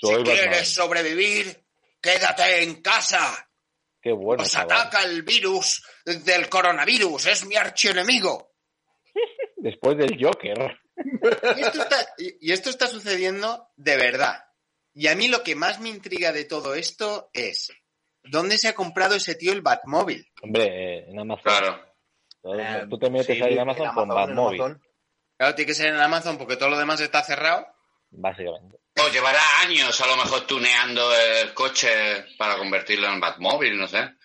Soy 0.01 0.17
si 0.17 0.23
quieres 0.23 0.73
sobrevivir, 0.73 1.63
quédate 2.01 2.63
en 2.63 2.81
casa. 2.81 3.49
Qué 4.01 4.11
bueno, 4.13 4.43
Os 4.43 4.51
chaval. 4.51 4.77
ataca 4.77 5.03
el 5.03 5.23
virus 5.23 5.83
del 6.05 6.47
coronavirus, 6.49 7.25
es 7.27 7.45
mi 7.45 7.55
archienemigo. 7.57 8.53
Después 9.57 9.97
del 9.97 10.17
Joker. 10.23 10.79
Y 11.57 11.61
esto, 11.61 11.81
está, 11.81 11.95
y 12.17 12.51
esto 12.51 12.69
está 12.69 12.87
sucediendo 12.87 13.69
de 13.75 13.97
verdad. 13.97 14.43
Y 14.93 15.07
a 15.07 15.15
mí 15.15 15.27
lo 15.27 15.43
que 15.43 15.55
más 15.55 15.79
me 15.79 15.89
intriga 15.89 16.31
de 16.31 16.45
todo 16.45 16.73
esto 16.73 17.29
es, 17.33 17.71
¿dónde 18.23 18.57
se 18.57 18.67
ha 18.67 18.73
comprado 18.73 19.15
ese 19.15 19.35
tío 19.35 19.53
el 19.53 19.61
Batmóvil? 19.61 20.27
Hombre, 20.41 20.65
eh, 20.65 21.05
en 21.09 21.19
Amazon. 21.19 21.43
Claro. 21.43 21.83
Entonces, 22.43 22.89
Tú 22.89 22.97
te 22.97 23.09
metes 23.09 23.37
Sí, 23.37 23.43
ahí 23.43 23.53
en 23.53 23.59
Amazon, 23.59 23.93
con 23.93 24.09
Batmóvil, 24.09 24.61
Amazon. 24.61 24.81
Claro, 25.37 25.55
tiene 25.55 25.67
que 25.67 25.75
ser 25.75 25.87
en 25.87 25.99
Amazon 25.99 26.37
porque 26.37 26.57
todo 26.57 26.69
lo 26.69 26.79
demás 26.79 26.99
está 27.01 27.23
cerrado. 27.23 27.67
básicamente. 28.09 28.77
O 28.99 29.07
llevará 29.11 29.39
años 29.63 30.01
a 30.01 30.07
lo 30.07 30.17
mejor 30.17 30.47
tuneando 30.47 31.13
el 31.15 31.53
coche 31.53 31.89
para 32.39 32.57
convertirlo 32.57 33.07
en 33.07 33.19
Batmóvil, 33.19 33.77
no 33.77 33.87
sé. 33.87 34.15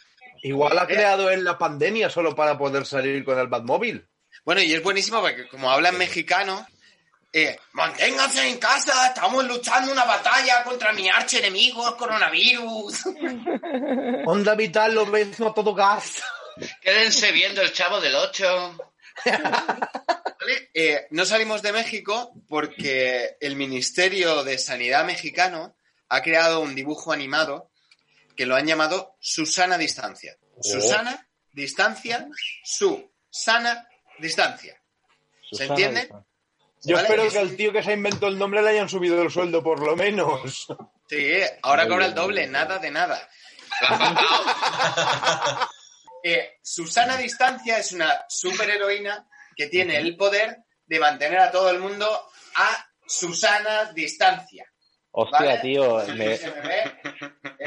Igual 0.42 0.78
ha 0.78 0.86
creado 0.86 1.30
en 1.30 1.44
la 1.44 1.58
pandemia 1.58 2.08
solo 2.08 2.34
para 2.34 2.56
poder 2.56 2.86
salir 2.86 3.24
con 3.24 3.38
el 3.38 3.48
Batmóvil. 3.48 4.08
Bueno, 4.44 4.60
y 4.60 4.72
es 4.72 4.82
buenísimo 4.82 5.20
porque 5.20 5.48
como 5.48 5.70
hablan 5.70 5.96
mexicano, 5.96 6.66
eh, 7.32 7.56
manténganse 7.72 8.46
en 8.48 8.58
casa, 8.58 9.06
estamos 9.06 9.44
luchando 9.46 9.90
una 9.90 10.04
batalla 10.04 10.62
contra 10.64 10.92
mi 10.92 11.08
archienemigo, 11.08 11.88
el 11.88 11.96
coronavirus. 11.96 13.06
Onda 14.26 14.54
vital, 14.54 14.94
lo 14.94 15.06
mismo 15.06 15.48
a 15.48 15.54
todo 15.54 15.74
gas. 15.74 16.22
Quédense 16.82 17.32
viendo 17.32 17.62
el 17.62 17.72
chavo 17.72 18.00
del 18.00 18.14
8. 18.14 18.76
¿Vale? 19.24 20.70
Eh, 20.74 21.06
no 21.10 21.24
salimos 21.24 21.62
de 21.62 21.72
México 21.72 22.34
porque 22.48 23.36
el 23.40 23.56
Ministerio 23.56 24.42
de 24.42 24.58
Sanidad 24.58 25.06
mexicano 25.06 25.76
ha 26.08 26.20
creado 26.20 26.60
un 26.60 26.74
dibujo 26.74 27.12
animado 27.12 27.70
que 28.36 28.44
lo 28.44 28.56
han 28.56 28.66
llamado 28.66 29.16
Susana 29.20 29.78
Distancia. 29.78 30.36
Susana 30.60 31.26
Distancia, 31.52 32.28
su 32.62 33.10
sana 33.30 33.88
distancia. 34.18 34.80
¿Se 35.40 35.48
Susana 35.48 35.68
entiende? 35.70 36.00
Distancia. 36.00 36.32
Yo 36.84 36.96
¿Vale? 36.96 37.08
espero 37.08 37.30
que 37.30 37.38
al 37.38 37.56
tío 37.56 37.72
que 37.72 37.82
se 37.82 37.92
inventó 37.92 38.26
el 38.26 38.38
nombre 38.38 38.60
le 38.60 38.70
hayan 38.70 38.88
subido 38.88 39.22
el 39.22 39.30
sueldo, 39.30 39.62
por 39.62 39.80
lo 39.80 39.94
menos. 39.94 40.66
Sí, 41.08 41.40
ahora 41.62 41.86
cobra 41.86 42.06
el 42.06 42.14
doble, 42.14 42.46
nada 42.46 42.78
de 42.78 42.90
nada. 42.90 43.28
Eh, 46.24 46.60
Susana 46.62 47.16
Distancia 47.16 47.78
es 47.78 47.90
una 47.90 48.24
superheroína 48.28 49.28
que 49.56 49.66
tiene 49.66 49.96
el 49.96 50.16
poder 50.16 50.58
de 50.86 51.00
mantener 51.00 51.40
a 51.40 51.50
todo 51.50 51.68
el 51.70 51.80
mundo 51.80 52.06
a 52.54 52.86
Susana 53.04 53.92
Distancia. 53.92 54.71
Hostia, 55.14 55.38
¿vale? 55.38 55.58
tío, 55.60 56.00
Sí, 56.06 56.12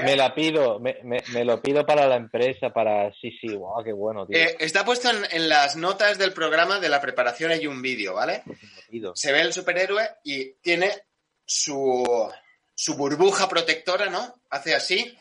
me, 0.04 0.16
la 0.16 0.34
pido, 0.34 0.80
me, 0.80 0.98
me, 1.04 1.24
me 1.32 1.46
lo 1.46 1.62
pido 1.62 1.86
para 1.86 2.08
la 2.08 2.16
empresa, 2.16 2.72
para... 2.72 3.12
Sí, 3.14 3.32
sí, 3.40 3.56
guau, 3.56 3.84
qué 3.84 3.94
bueno, 3.94 4.26
tío. 4.26 4.38
Eh, 4.38 4.58
está 4.60 4.84
puesto 4.84 5.10
en, 5.10 5.24
en 5.32 5.48
las 5.48 5.76
notas 5.76 6.18
del 6.18 6.34
programa 6.34 6.80
de 6.80 6.90
la 6.90 7.00
preparación 7.00 7.52
hay 7.52 7.68
un 7.68 7.82
vídeo, 7.82 8.14
¿vale? 8.16 8.44
Se 9.14 9.32
ve 9.32 9.42
el 9.42 9.54
superhéroe 9.54 10.10
y 10.24 10.54
tiene 10.56 10.92
su, 11.46 12.30
su 12.74 12.96
burbuja 12.96 13.48
protectora, 13.48 14.10
¿no? 14.10 14.42
Hace 14.50 14.76
así, 14.76 15.18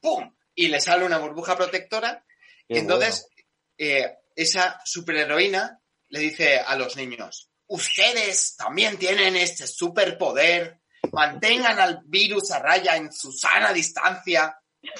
¡pum! 0.00 0.34
Y 0.54 0.68
le 0.68 0.80
sale 0.80 1.04
una 1.04 1.18
burbuja 1.18 1.56
protectora. 1.56 2.24
Qué 2.66 2.76
y 2.76 2.78
entonces, 2.78 3.28
eh, 3.76 4.16
esa 4.34 4.80
superheroína 4.84 5.80
le 6.08 6.20
dice 6.20 6.58
a 6.58 6.74
los 6.76 6.96
niños, 6.96 7.50
ustedes 7.66 8.56
también 8.56 8.98
tienen 8.98 9.36
este 9.36 9.66
superpoder, 9.66 10.77
mantengan 11.12 11.78
al 11.78 12.00
virus 12.06 12.50
a 12.52 12.58
raya 12.58 12.96
en 12.96 13.12
su 13.12 13.32
sana 13.32 13.72
distancia. 13.72 14.56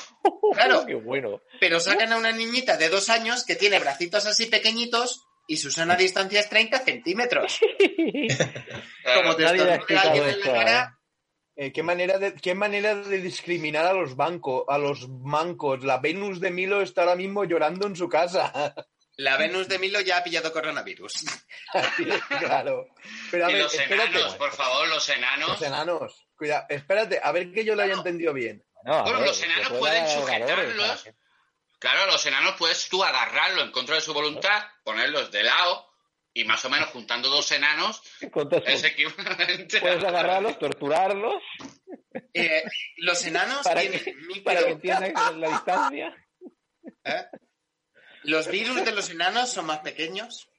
Claro, 0.54 0.84
Qué 0.86 0.94
bueno. 0.94 1.40
pero 1.60 1.78
sacan 1.78 2.12
a 2.12 2.16
una 2.16 2.32
niñita 2.32 2.76
de 2.76 2.88
dos 2.88 3.10
años 3.10 3.44
que 3.44 3.54
tiene 3.54 3.78
bracitos 3.78 4.26
así 4.26 4.46
pequeñitos 4.46 5.24
y 5.46 5.58
su 5.58 5.70
sana 5.70 5.94
distancia 5.94 6.40
es 6.40 6.48
30 6.48 6.78
centímetros. 6.80 7.60
Como 9.14 9.36
te 9.36 9.44
estornude 9.44 9.46
alguien 9.46 10.24
en 10.28 10.40
la 10.40 10.46
cara, 10.46 10.98
Eh, 11.54 11.72
¿qué, 11.72 11.82
manera 11.82 12.18
de, 12.18 12.34
¿Qué 12.34 12.54
manera 12.54 12.94
de 12.94 13.18
discriminar 13.18 13.84
a 13.86 13.92
los 13.92 14.16
bancos, 14.16 14.64
a 14.68 14.78
los 14.78 15.08
mancos? 15.08 15.84
La 15.84 15.98
Venus 15.98 16.40
de 16.40 16.50
Milo 16.50 16.82
está 16.82 17.02
ahora 17.02 17.16
mismo 17.16 17.44
llorando 17.44 17.86
en 17.86 17.96
su 17.96 18.08
casa. 18.08 18.74
la 19.18 19.36
Venus 19.36 19.68
de 19.68 19.78
Milo 19.78 20.00
ya 20.00 20.16
ha 20.18 20.24
pillado 20.24 20.52
coronavirus. 20.52 21.12
claro. 22.40 22.88
Pero 23.30 23.46
a 23.46 23.50
y 23.50 23.54
ver, 23.54 23.62
los 23.64 23.74
espérate. 23.74 24.10
enanos, 24.10 24.34
por 24.36 24.52
favor, 24.52 24.88
los 24.88 25.08
enanos. 25.08 25.48
Los 25.50 25.62
enanos. 25.62 26.26
Cuidado, 26.36 26.66
espérate, 26.68 27.20
a 27.22 27.32
ver 27.32 27.52
que 27.52 27.64
yo 27.64 27.74
lo 27.74 27.82
haya 27.82 27.94
entendido 27.94 28.32
bien. 28.32 28.64
No, 28.84 29.02
Bueno, 29.02 29.18
ver, 29.18 29.28
los 29.28 29.42
enanos 29.42 29.72
pueden 29.72 30.04
valores, 30.04 30.12
sujetarlos. 30.24 31.08
Claro, 31.80 32.06
los 32.06 32.24
enanos 32.26 32.54
puedes 32.58 32.88
tú 32.88 33.04
agarrarlo 33.04 33.62
en 33.62 33.70
contra 33.72 33.96
de 33.96 34.00
su 34.00 34.12
voluntad, 34.14 34.62
ponerlos 34.84 35.30
de 35.30 35.42
lado 35.42 35.86
y 36.32 36.44
más 36.44 36.64
o 36.64 36.70
menos 36.70 36.88
juntando 36.90 37.28
dos 37.28 37.50
enanos 37.52 38.00
es 38.66 38.84
equivalente. 38.84 39.80
Puedes 39.80 40.04
agarrarlos, 40.04 40.58
torturarlos 40.58 41.42
Eh, 42.34 42.62
los 42.98 43.24
enanos 43.26 43.62
para 43.64 43.80
tienen 43.80 44.02
que, 44.04 44.14
micro- 44.14 44.44
para 44.44 44.60
que 44.64 44.70
entiendan 44.70 45.40
la 45.40 45.48
distancia. 45.48 46.16
¿eh? 47.04 47.26
Los 48.28 48.46
virus 48.48 48.84
de 48.84 48.92
los 48.92 49.08
enanos 49.08 49.50
son 49.50 49.64
más 49.64 49.78
pequeños. 49.78 50.50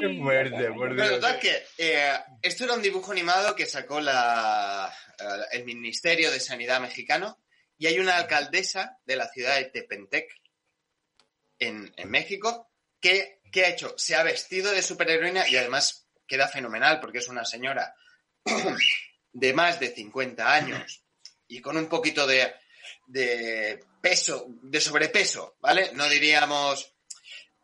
Qué 0.00 0.18
fuerte, 0.18 0.72
por 0.72 0.96
Pero 0.96 1.08
Dios. 1.08 1.20
total 1.20 1.38
que 1.38 1.66
eh, 1.76 2.18
esto 2.40 2.64
era 2.64 2.72
un 2.72 2.80
dibujo 2.80 3.12
animado 3.12 3.54
que 3.54 3.66
sacó 3.66 4.00
la, 4.00 4.90
eh, 5.18 5.24
el 5.52 5.64
Ministerio 5.66 6.30
de 6.30 6.40
Sanidad 6.40 6.80
mexicano 6.80 7.38
y 7.76 7.86
hay 7.86 7.98
una 7.98 8.16
alcaldesa 8.16 8.96
de 9.04 9.16
la 9.16 9.28
ciudad 9.28 9.56
de 9.56 9.66
Tepentec 9.66 10.30
en, 11.58 11.92
en 11.98 12.10
México 12.10 12.70
que, 12.98 13.42
que 13.52 13.66
ha 13.66 13.68
hecho, 13.68 13.92
se 13.98 14.14
ha 14.14 14.22
vestido 14.22 14.72
de 14.72 14.80
superheroína 14.80 15.46
y 15.48 15.56
además 15.58 16.08
queda 16.26 16.48
fenomenal 16.48 17.00
porque 17.00 17.18
es 17.18 17.28
una 17.28 17.44
señora 17.44 17.94
de 19.32 19.52
más 19.52 19.80
de 19.80 19.94
50 19.94 20.50
años 20.50 21.04
y 21.46 21.60
con 21.60 21.76
un 21.76 21.88
poquito 21.88 22.26
de, 22.26 22.54
de 23.06 23.84
peso, 24.00 24.46
de 24.48 24.80
sobrepeso, 24.80 25.56
¿vale? 25.60 25.90
No 25.94 26.08
diríamos 26.08 26.92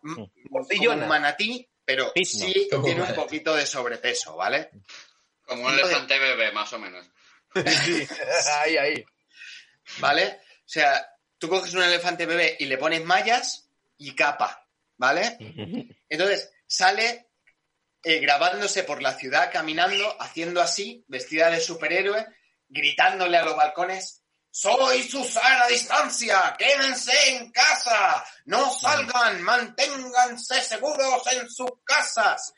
mm, 0.02 0.22
un 0.88 1.08
manatí, 1.08 1.68
pero 1.84 2.12
sí 2.24 2.68
Como 2.70 2.84
tiene 2.84 3.00
un 3.00 3.08
manatí. 3.08 3.20
poquito 3.20 3.54
de 3.54 3.66
sobrepeso, 3.66 4.36
¿vale? 4.36 4.70
Como 5.44 5.66
un 5.66 5.72
elefante 5.72 6.18
bebé, 6.18 6.52
más 6.52 6.72
o 6.72 6.78
menos. 6.78 7.06
Sí, 7.54 8.06
ahí, 8.60 8.76
ahí. 8.76 9.04
¿Vale? 9.98 10.40
O 10.60 10.68
sea, 10.68 11.06
tú 11.38 11.48
coges 11.48 11.74
un 11.74 11.82
elefante 11.82 12.24
bebé 12.24 12.56
y 12.58 12.66
le 12.66 12.78
pones 12.78 13.04
mallas 13.04 13.68
y 13.98 14.14
capa, 14.14 14.66
¿vale? 14.96 15.36
Entonces 16.08 16.52
sale 16.66 17.26
eh, 18.04 18.18
grabándose 18.20 18.84
por 18.84 19.02
la 19.02 19.14
ciudad, 19.14 19.50
caminando, 19.52 20.16
haciendo 20.20 20.60
así, 20.60 21.04
vestida 21.08 21.50
de 21.50 21.60
superhéroe, 21.60 22.26
gritándole 22.68 23.36
a 23.36 23.44
los 23.44 23.56
balcones, 23.56 24.21
¡Soy 24.54 25.02
Susana 25.04 25.66
Distancia! 25.66 26.54
¡Quédense 26.58 27.10
en 27.30 27.50
casa! 27.50 28.22
¡No 28.44 28.70
salgan! 28.70 29.40
¡Manténganse 29.42 30.60
seguros 30.60 31.26
en 31.32 31.48
sus 31.48 31.70
casas! 31.82 32.52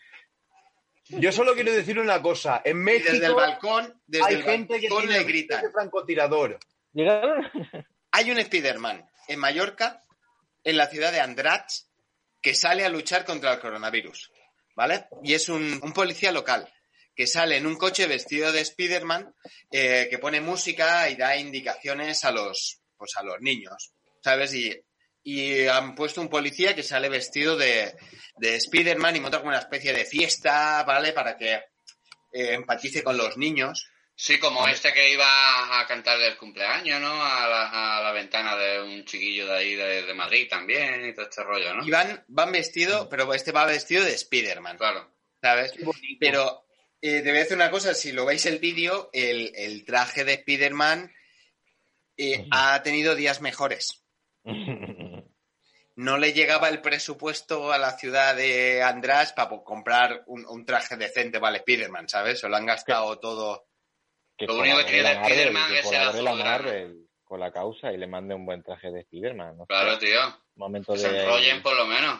Yo 1.08 1.30
solo 1.30 1.54
quiero 1.54 1.72
decir 1.72 2.00
una 2.00 2.20
cosa. 2.20 2.62
En 2.64 2.82
México 2.82 3.12
desde 3.12 3.26
el 3.26 3.34
balcón, 3.34 4.02
desde 4.08 4.26
hay 4.26 4.34
el 4.34 4.42
gente 4.42 4.80
que 4.80 4.88
balcón 4.88 5.06
tiene 5.06 5.18
le 5.20 5.24
gritan. 5.24 5.62
de 5.62 5.70
francotirador. 5.70 6.58
Llegaron. 6.92 7.48
Hay 8.10 8.30
un 8.32 8.38
Spider-Man 8.40 9.08
en 9.28 9.38
Mallorca, 9.38 10.02
en 10.64 10.76
la 10.76 10.88
ciudad 10.88 11.12
de 11.12 11.20
Andratx, 11.20 11.88
que 12.42 12.56
sale 12.56 12.84
a 12.84 12.88
luchar 12.88 13.24
contra 13.24 13.52
el 13.52 13.60
coronavirus, 13.60 14.32
¿vale? 14.74 15.06
Y 15.22 15.34
es 15.34 15.48
un, 15.48 15.78
un 15.80 15.92
policía 15.92 16.32
local 16.32 16.68
que 17.14 17.26
sale 17.26 17.56
en 17.56 17.66
un 17.66 17.76
coche 17.76 18.06
vestido 18.06 18.52
de 18.52 18.60
Spider-Man, 18.60 19.34
eh, 19.70 20.08
que 20.10 20.18
pone 20.18 20.40
música 20.40 21.08
y 21.08 21.16
da 21.16 21.36
indicaciones 21.36 22.24
a 22.24 22.32
los, 22.32 22.80
pues 22.96 23.12
a 23.16 23.22
los 23.22 23.40
niños, 23.40 23.92
¿sabes? 24.22 24.54
Y, 24.54 24.74
y 25.22 25.66
han 25.66 25.94
puesto 25.94 26.20
un 26.20 26.28
policía 26.28 26.74
que 26.74 26.82
sale 26.82 27.08
vestido 27.08 27.56
de, 27.56 27.94
de 28.36 28.56
Spider-Man 28.56 29.16
y 29.16 29.20
monta 29.20 29.38
como 29.38 29.50
una 29.50 29.60
especie 29.60 29.92
de 29.92 30.04
fiesta, 30.04 30.82
¿vale? 30.84 31.12
Para 31.12 31.36
que 31.36 31.52
eh, 31.54 31.60
empatice 32.32 33.02
con 33.02 33.16
los 33.16 33.36
niños. 33.36 33.88
Sí, 34.16 34.38
como 34.38 34.68
este 34.68 34.92
que 34.92 35.12
iba 35.12 35.80
a 35.80 35.86
cantarle 35.88 36.28
el 36.28 36.36
cumpleaños, 36.36 37.00
¿no? 37.00 37.24
A 37.24 37.48
la, 37.48 37.98
a 37.98 38.02
la 38.02 38.12
ventana 38.12 38.54
de 38.56 38.80
un 38.80 39.04
chiquillo 39.04 39.46
de 39.46 39.56
ahí 39.56 39.74
de, 39.74 40.02
de 40.02 40.14
Madrid 40.14 40.46
también 40.48 41.04
y 41.04 41.14
todo 41.14 41.26
este 41.28 41.42
rollo, 41.42 41.74
¿no? 41.74 41.84
Y 41.84 41.90
van, 41.90 42.24
van 42.28 42.52
vestido, 42.52 43.08
pero 43.08 43.32
este 43.34 43.50
va 43.50 43.66
vestido 43.66 44.04
de 44.04 44.14
Spider-Man. 44.14 44.78
Claro. 44.78 45.14
¿sabes? 45.44 45.74
Pero 46.18 46.63
eh, 47.06 47.20
te 47.20 47.28
voy 47.28 47.36
a 47.36 47.42
decir 47.42 47.56
una 47.56 47.70
cosa, 47.70 47.92
si 47.92 48.12
lo 48.12 48.24
veis 48.24 48.46
el 48.46 48.58
vídeo, 48.58 49.10
el, 49.12 49.52
el 49.56 49.84
traje 49.84 50.24
de 50.24 50.32
Spider-Man 50.32 51.12
eh, 52.16 52.46
ha 52.50 52.82
tenido 52.82 53.14
días 53.14 53.42
mejores. 53.42 54.02
No 55.96 56.18
le 56.18 56.32
llegaba 56.32 56.68
el 56.70 56.80
presupuesto 56.80 57.72
a 57.72 57.78
la 57.78 57.96
ciudad 57.96 58.34
de 58.34 58.82
András 58.82 59.32
para 59.32 59.62
comprar 59.62 60.24
un, 60.26 60.44
un 60.44 60.66
traje 60.66 60.96
decente 60.96 61.38
para 61.38 61.54
el 61.54 61.60
Spider-Man, 61.60 62.08
¿sabes? 62.08 62.40
Se 62.40 62.48
lo 62.48 62.56
han 62.56 62.66
gastado 62.66 63.16
todo. 63.20 63.68
Que 64.36 64.46
Lo 64.46 64.58
único 64.58 64.78
que 64.78 64.84
tiene 64.86 65.10
de 65.10 65.24
Spiderman 65.24 65.72
es 65.72 65.92
el 65.92 67.06
con 67.22 67.38
la 67.38 67.52
causa 67.52 67.92
y 67.92 67.96
le 67.96 68.08
mande 68.08 68.34
un 68.34 68.44
buen 68.44 68.64
traje 68.64 68.90
de 68.90 69.04
Spiderman. 69.04 69.56
¿no? 69.56 69.66
Claro, 69.66 69.96
tío. 69.96 70.18
Momento 70.56 70.94
Que 70.94 70.98
se 70.98 71.20
enrollen 71.20 71.62
por 71.62 71.76
lo 71.76 71.86
menos. 71.86 72.18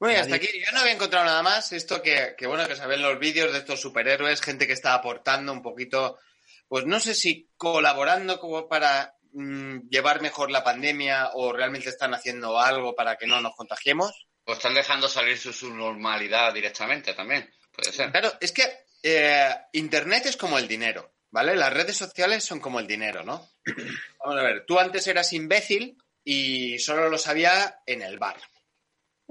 Bueno, 0.00 0.16
y 0.16 0.18
hasta 0.18 0.36
aquí 0.36 0.48
yo 0.48 0.72
no 0.72 0.80
había 0.80 0.94
encontrado 0.94 1.26
nada 1.26 1.42
más. 1.42 1.72
Esto 1.72 2.00
que, 2.00 2.34
que 2.36 2.46
bueno, 2.46 2.66
que 2.66 2.74
se 2.74 2.86
ven 2.86 3.02
los 3.02 3.18
vídeos 3.18 3.52
de 3.52 3.58
estos 3.58 3.82
superhéroes, 3.82 4.40
gente 4.40 4.66
que 4.66 4.72
está 4.72 4.94
aportando 4.94 5.52
un 5.52 5.60
poquito, 5.60 6.18
pues 6.68 6.86
no 6.86 6.98
sé 6.98 7.14
si 7.14 7.50
colaborando 7.58 8.40
como 8.40 8.66
para 8.66 9.14
mm, 9.32 9.90
llevar 9.90 10.22
mejor 10.22 10.50
la 10.50 10.64
pandemia 10.64 11.32
o 11.34 11.52
realmente 11.52 11.90
están 11.90 12.14
haciendo 12.14 12.58
algo 12.58 12.94
para 12.96 13.16
que 13.16 13.26
no 13.26 13.42
nos 13.42 13.54
contagiemos. 13.54 14.26
Pues 14.42 14.56
están 14.56 14.72
dejando 14.72 15.06
salir 15.06 15.36
su, 15.36 15.52
su 15.52 15.72
normalidad 15.74 16.54
directamente 16.54 17.12
también. 17.12 17.52
Puede 17.70 17.92
ser. 17.92 18.10
Claro, 18.10 18.32
es 18.40 18.52
que 18.52 18.64
eh, 19.02 19.54
Internet 19.74 20.24
es 20.24 20.38
como 20.38 20.56
el 20.58 20.66
dinero, 20.66 21.12
¿vale? 21.30 21.54
Las 21.56 21.74
redes 21.74 21.98
sociales 21.98 22.42
son 22.42 22.58
como 22.58 22.80
el 22.80 22.86
dinero, 22.86 23.22
¿no? 23.22 23.50
Vamos 24.24 24.40
a 24.40 24.42
ver, 24.44 24.64
tú 24.66 24.78
antes 24.78 25.06
eras 25.06 25.30
imbécil 25.34 25.98
y 26.24 26.78
solo 26.78 27.10
lo 27.10 27.18
sabía 27.18 27.82
en 27.84 28.00
el 28.00 28.18
bar. 28.18 28.40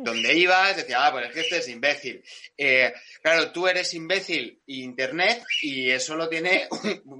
Donde 0.04 0.34
ibas, 0.34 0.78
decía, 0.78 1.06
ah, 1.06 1.12
pues 1.12 1.28
es 1.28 1.34
que 1.34 1.40
este 1.42 1.58
es 1.58 1.68
imbécil. 1.68 2.24
Eh, 2.58 2.94
claro, 3.22 3.52
tú 3.52 3.68
eres 3.68 3.94
imbécil 3.94 4.62
y 4.66 4.84
Internet 4.84 5.44
y 5.62 5.90
eso 5.90 6.16
lo 6.16 6.30
tiene, 6.30 6.68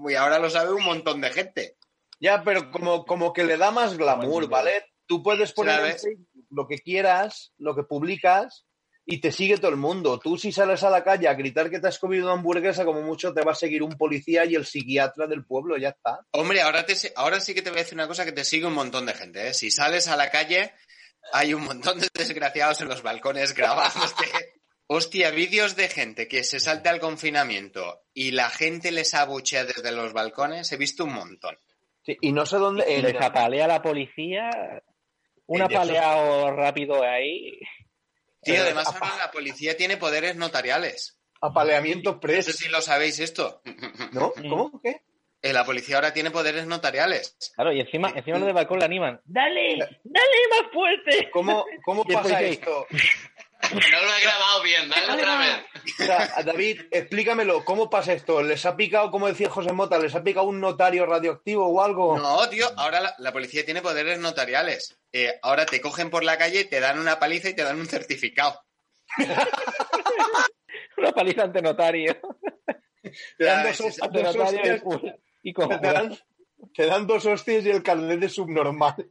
y 0.10 0.16
ahora 0.16 0.40
lo 0.40 0.50
sabe 0.50 0.74
un 0.74 0.84
montón 0.84 1.22
de 1.22 1.32
gente. 1.32 1.76
Ya, 2.20 2.44
pero 2.44 2.72
como, 2.72 3.06
como 3.06 3.34
que 3.34 3.44
le 3.44 3.58
da 3.58 3.72
más 3.72 3.98
glamour, 3.98 4.50
¿vale? 4.50 4.86
Tú 5.06 5.24
puedes 5.24 5.54
poner 5.54 5.76
en 5.76 5.80
¿Sabes? 5.80 6.02
Facebook 6.02 6.46
lo 6.52 6.68
que 6.68 6.78
quieras, 6.80 7.54
lo 7.58 7.76
que 7.76 7.84
publicas, 7.84 8.66
y 9.12 9.20
te 9.20 9.32
sigue 9.32 9.58
todo 9.58 9.72
el 9.72 9.78
mundo. 9.78 10.20
Tú 10.20 10.38
si 10.38 10.52
sales 10.52 10.84
a 10.84 10.90
la 10.92 11.04
calle 11.04 11.28
a 11.28 11.34
gritar 11.34 11.72
que 11.72 11.80
te 11.80 11.88
has 11.88 11.98
comido 11.98 12.26
una 12.26 12.34
hamburguesa, 12.34 12.86
como 12.86 13.02
mucho 13.02 13.34
te 13.34 13.42
va 13.42 13.54
a 13.54 13.56
seguir 13.56 13.82
un 13.82 13.98
policía 13.98 14.46
y 14.46 14.54
el 14.54 14.68
psiquiatra 14.68 15.26
del 15.26 15.46
pueblo, 15.46 15.78
ya 15.78 15.90
está. 15.90 16.20
Hombre, 16.32 16.62
ahora, 16.62 16.86
te, 16.86 16.94
ahora 17.16 17.40
sí 17.40 17.56
que 17.56 17.64
te 17.64 17.72
voy 17.72 17.80
a 17.80 17.84
decir 17.84 17.96
una 17.96 18.08
cosa 18.08 18.24
que 18.24 18.32
te 18.34 18.44
sigue 18.44 18.68
un 18.68 18.74
montón 18.74 19.08
de 19.08 19.16
gente. 19.16 19.48
¿eh? 19.48 19.54
Si 19.56 19.72
sales 19.72 20.08
a 20.10 20.16
la 20.16 20.30
calle, 20.30 20.74
hay 21.34 21.54
un 21.54 21.64
montón 21.64 22.00
de 22.00 22.08
desgraciados 22.14 22.82
en 22.82 22.90
los 22.90 23.02
balcones 23.02 23.54
grabándote. 23.54 24.26
Hostia, 24.88 25.30
vídeos 25.30 25.76
de 25.76 25.88
gente 25.88 26.28
que 26.28 26.44
se 26.44 26.60
salta 26.60 26.90
al 26.90 27.00
confinamiento 27.00 28.02
y 28.14 28.32
la 28.32 28.50
gente 28.50 28.92
les 28.92 29.14
abuchea 29.14 29.66
desde 29.66 29.92
los 29.92 30.14
balcones, 30.14 30.72
he 30.72 30.78
visto 30.78 31.04
un 31.04 31.14
montón. 31.14 31.60
Sí, 32.02 32.18
y 32.22 32.32
no 32.32 32.46
sé 32.46 32.58
dónde... 32.58 33.02
Les 33.02 33.22
apalea 33.22 33.68
la 33.68 33.82
policía. 33.82 34.50
Un 35.46 35.62
apaleado 35.62 36.52
rápido 36.56 37.04
ahí. 37.04 37.60
Tío, 38.42 38.62
además 38.62 38.88
ahora 38.88 39.18
la 39.18 39.32
policía 39.32 39.78
tiene 39.78 39.98
poderes 39.98 40.36
notariales. 40.38 41.20
Apaleamiento 41.42 42.14
No 42.14 42.20
press, 42.20 42.46
sé 42.46 42.54
si 42.54 42.70
lo 42.70 42.82
sabéis 42.82 43.20
esto. 43.20 43.62
¿no? 44.12 44.32
¿Cómo? 44.34 44.80
¿Qué? 44.82 45.04
Eh, 45.42 45.54
la 45.54 45.64
policía 45.64 45.96
ahora 45.96 46.14
tiene 46.14 46.32
poderes 46.32 46.66
notariales. 46.66 47.38
Claro, 47.56 47.72
y 47.72 47.80
encima, 47.80 48.12
encima 48.14 48.38
los 48.40 48.48
de 48.48 48.54
balcón 48.54 48.80
le 48.80 48.86
animan. 48.86 49.22
¡Dale! 49.26 49.78
¡Dale 50.04 50.38
más 50.50 50.72
fuerte! 50.74 51.30
¿Cómo, 51.32 51.66
cómo 51.84 52.04
pasa 52.04 52.42
esto? 52.42 52.86
No 53.72 53.80
lo 53.80 54.16
he 54.16 54.22
grabado 54.22 54.64
bien, 54.64 54.90
dale 54.90 55.14
otra 55.14 55.38
vez. 55.38 55.66
O 56.00 56.04
sea, 56.04 56.44
David, 56.44 56.82
explícamelo, 56.92 57.64
¿cómo 57.66 57.90
pasa 57.90 58.14
esto? 58.14 58.42
¿Les 58.42 58.66
ha 58.66 58.76
picado, 58.76 59.12
como 59.12 59.28
decía 59.28 59.50
José 59.50 59.74
Mota, 59.74 60.00
les 60.00 60.16
ha 60.16 60.24
picado 60.24 60.46
un 60.48 60.60
notario 60.60 61.06
radioactivo 61.06 61.68
o 61.68 61.82
algo? 61.82 62.18
No, 62.18 62.48
tío, 62.50 62.68
ahora 62.78 63.02
la, 63.02 63.16
la 63.18 63.32
policía 63.32 63.66
tiene 63.66 63.82
poderes 63.82 64.18
notariales. 64.20 64.98
Eh, 65.12 65.40
ahora 65.42 65.66
te 65.66 65.82
cogen 65.82 66.10
por 66.10 66.24
la 66.24 66.38
calle, 66.38 66.66
te 66.66 66.80
dan 66.80 67.00
una 67.00 67.20
paliza 67.20 67.50
y 67.50 67.54
te 67.54 67.64
dan 67.64 67.80
un 67.80 67.88
certificado. 67.88 68.62
Una 70.98 71.12
paliza 71.14 71.44
ante 71.44 71.62
notario. 71.62 72.18
Te 73.38 73.44
dan 73.46 73.64
Ya, 73.64 73.70
dos, 73.70 73.82
hostias, 73.82 74.82
y, 75.44 75.54
te, 75.54 75.78
dan, 75.80 76.18
te 76.76 76.86
dan 76.86 77.08
dos 77.08 77.26
hostias 77.26 77.66
y 77.66 77.70
el 77.70 77.84
carnet 77.84 78.20
de 78.20 78.30
subnormal. 78.30 79.10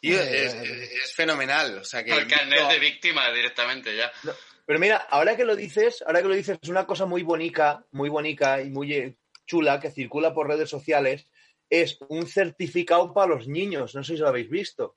Tío, 0.00 0.20
es, 0.20 0.54
es- 0.54 0.90
es 1.04 1.14
fenomenal. 1.14 1.78
O 1.78 1.84
sea 1.84 2.02
que 2.04 2.12
El 2.12 2.26
carnet 2.26 2.68
de 2.68 2.78
víctima 2.78 3.30
directamente 3.32 3.96
ya. 3.96 4.10
Pero 4.66 4.78
mira, 4.78 4.96
ahora 5.10 5.36
que 5.36 5.44
lo 5.44 5.56
dices, 5.56 6.02
ahora 6.06 6.22
que 6.22 6.28
lo 6.28 6.34
dices, 6.34 6.58
es 6.62 6.68
una 6.68 6.86
cosa 6.86 7.04
muy 7.04 7.22
bonita, 7.22 7.84
muy 7.90 8.08
bonita 8.08 8.60
y 8.62 8.70
muy 8.70 8.94
eh, 8.94 9.16
chula 9.46 9.80
que 9.80 9.90
circula 9.90 10.32
por 10.32 10.46
redes 10.48 10.70
sociales. 10.70 11.26
Es 11.68 11.98
un 12.08 12.26
certificado 12.26 13.12
para 13.12 13.34
los 13.34 13.46
niños. 13.48 13.94
No 13.94 14.02
sé 14.04 14.14
si 14.14 14.20
lo 14.20 14.28
habéis 14.28 14.48
visto. 14.48 14.96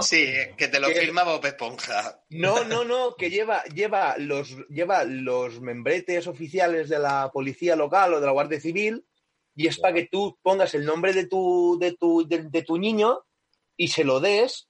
Sí, 0.00 0.26
que 0.56 0.68
te 0.68 0.80
lo 0.80 0.88
firma 0.88 1.22
Bob 1.22 1.44
Esponja. 1.44 2.18
No, 2.30 2.64
no, 2.64 2.82
no, 2.82 3.14
que 3.14 3.28
lleva, 3.28 3.62
lleva 3.64 4.16
los, 4.16 4.56
lleva 4.68 5.04
los 5.04 5.60
membretes 5.60 6.26
oficiales 6.26 6.88
de 6.88 6.98
la 6.98 7.30
policía 7.30 7.76
local 7.76 8.14
o 8.14 8.20
de 8.20 8.24
la 8.26 8.32
Guardia 8.32 8.58
Civil 8.60 9.04
y 9.54 9.66
es 9.66 9.78
para 9.78 9.94
que 9.94 10.08
tú 10.10 10.38
pongas 10.42 10.74
el 10.74 10.84
nombre 10.84 11.12
de 11.12 11.26
tu, 11.26 11.78
de 11.80 11.92
tu, 11.92 12.26
de, 12.28 12.44
de 12.44 12.62
tu 12.62 12.78
niño 12.78 13.24
y 13.76 13.88
se 13.88 14.04
lo 14.04 14.20
des 14.20 14.68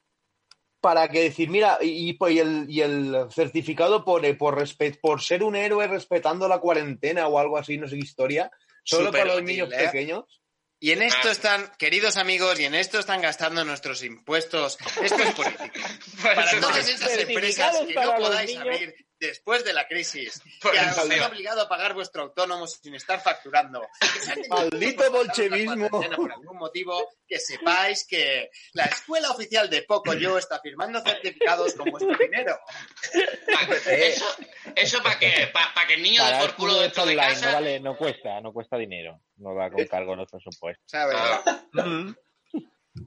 para 0.81 1.09
que 1.09 1.23
decir, 1.23 1.49
mira, 1.49 1.79
y, 1.81 2.17
y 2.21 2.39
el, 2.41 2.67
y 2.69 2.81
el 2.81 3.17
certificado 3.31 4.05
pone 4.05 4.35
por, 4.35 4.59
respe- 4.61 4.99
por 5.01 5.23
ser 5.23 5.45
un 5.45 5.55
héroe 5.55 5.87
respetando 5.87 6.49
la 6.49 6.59
cuarentena 6.59 7.29
o 7.29 7.39
algo 7.39 7.57
así, 7.57 7.79
no 7.79 7.87
sé 7.87 7.97
historia, 7.99 8.51
solo 8.83 9.13
para 9.13 9.27
los 9.27 9.35
útil, 9.37 9.47
niños 9.47 9.69
¿eh? 9.73 9.85
pequeños. 9.87 10.41
Y 10.81 10.91
en 10.91 11.03
esto 11.03 11.31
están, 11.31 11.71
queridos 11.79 12.17
amigos, 12.17 12.59
y 12.59 12.65
en 12.65 12.75
esto 12.75 12.99
están 12.99 13.21
gastando 13.23 13.65
nuestros 13.65 14.03
impuestos. 14.03 14.77
Esto 15.01 15.23
es 15.23 15.35
política. 15.35 15.71
Para 16.25 16.35
Para 16.35 16.61
todas 16.61 16.89
esas 16.89 17.17
empresas 17.19 17.77
que 17.87 17.95
no 17.95 18.15
podáis 18.17 18.57
abrir 18.57 18.93
después 19.27 19.65
de 19.65 19.73
la 19.73 19.87
crisis, 19.87 20.43
que 20.61 20.69
os 20.69 20.99
han 20.99 21.23
obligado 21.23 21.63
a 21.63 21.69
pagar 21.69 21.95
vuestro 21.95 22.23
autónomo 22.23 22.67
sin 22.67 22.95
estar 22.95 23.21
facturando. 23.21 23.87
Maldito 24.49 25.11
bolchevismo. 25.11 25.89
Por 25.89 26.33
algún 26.33 26.59
motivo, 26.59 27.09
que 27.27 27.39
sepáis 27.39 28.07
que 28.07 28.51
la 28.75 28.85
escuela 28.85 29.31
oficial 29.31 29.71
de 29.71 29.83
Poco 29.83 30.15
Yo 30.15 30.39
está 30.39 30.61
firmando 30.61 31.01
certificados 31.01 31.75
con 31.75 31.91
vuestro 31.91 32.17
dinero. 32.17 32.59
¿Eso, 33.87 34.27
eso 34.75 35.03
para 35.03 35.19
qué? 35.19 35.49
¿Para 35.53 35.87
que 35.87 35.95
el 35.95 36.03
niño 36.03 36.25
de 36.25 36.31
Para 36.31 36.43
por 36.43 36.57
culo 36.57 36.81
dentro 36.81 37.07
de 37.07 37.13
online, 37.13 37.35
casa? 37.35 37.47
no 37.47 37.53
vale, 37.55 37.81
no 37.81 37.97
cuesta, 37.97 38.41
no 38.41 38.53
cuesta 38.53 38.77
dinero. 38.77 39.21
No 39.37 39.55
va 39.55 39.71
con 39.71 39.85
cargo 39.87 40.13
en 40.13 40.21
los 40.21 40.31
presupuestos. 40.31 40.85
¿Sabes? 40.87 41.17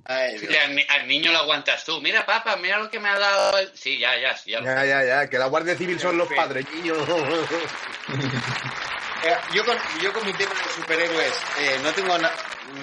Ay, 0.06 0.36
al, 0.64 0.76
ni- 0.76 0.86
al 0.90 1.08
niño 1.08 1.32
lo 1.32 1.40
aguantas 1.40 1.84
tú. 1.86 2.02
Mira, 2.02 2.26
papá, 2.26 2.56
mira 2.58 2.80
lo 2.80 2.90
que 2.90 3.00
me 3.00 3.10
ha 3.10 3.20
dado. 3.20 3.58
el- 3.60 3.72
Sí, 3.78 4.00
ya, 4.00 4.18
ya, 4.20 4.36
sí, 4.36 4.52
ya. 4.52 4.60
lo- 4.60 4.66
Ya, 4.66 4.86
ya, 4.86 5.04
ya, 5.06 5.30
que 5.30 5.38
la 5.38 5.46
Guardia 5.48 5.76
Civil 5.76 6.00
son 6.00 6.18
los 6.18 6.28
padres. 6.34 6.66
Eh, 9.24 9.36
yo, 9.56 9.66
con, 9.66 9.78
yo 10.02 10.14
con 10.14 10.26
mi 10.26 10.34
tema 10.34 10.54
de 10.54 10.70
superhéroes 10.82 11.34
eh, 11.60 11.80
no 11.84 11.92
tengo 11.94 12.18
na- 12.18 12.32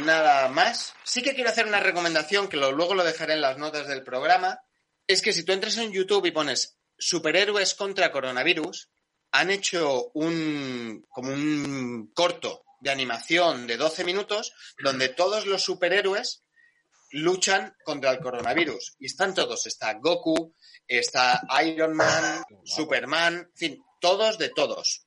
nada 0.05 0.49
más. 0.49 0.95
Sí 1.05 1.23
que 1.23 1.35
quiero 1.35 1.51
hacer 1.51 1.67
una 1.67 1.81
recomendación 1.81 2.49
que 2.49 2.57
lo- 2.57 2.73
luego 2.73 2.95
lo 2.95 3.05
dejaré 3.05 3.35
en 3.35 3.41
las 3.43 3.59
notas 3.59 3.87
del 3.87 4.03
programa. 4.03 4.59
Es 5.07 5.23
que 5.23 5.33
si 5.33 5.45
tú 5.45 5.53
entras 5.53 5.77
en 5.79 5.93
YouTube 5.93 6.27
y 6.27 6.31
pones 6.33 6.79
superhéroes 6.99 7.75
contra 7.75 8.11
coronavirus, 8.11 8.89
han 9.33 9.51
hecho 9.51 10.11
un 10.15 11.05
como 11.09 11.31
un 11.33 12.11
corto 12.15 12.65
de 12.81 12.91
animación 12.91 13.67
de 13.67 13.77
12 13.77 14.05
minutos 14.05 14.53
donde 14.83 15.09
todos 15.09 15.47
los 15.47 15.63
superhéroes 15.63 16.43
luchan 17.13 17.75
contra 17.85 18.11
el 18.11 18.21
coronavirus. 18.21 18.97
Y 18.99 19.07
están 19.07 19.35
todos. 19.35 19.67
Está 19.67 19.95
Goku, 19.95 20.55
está 20.87 21.41
Iron 21.65 21.95
Man, 21.95 22.43
Superman, 22.65 23.35
en 23.35 23.55
fin, 23.55 23.85
todos 24.01 24.39
de 24.39 24.51
todos. 24.51 25.07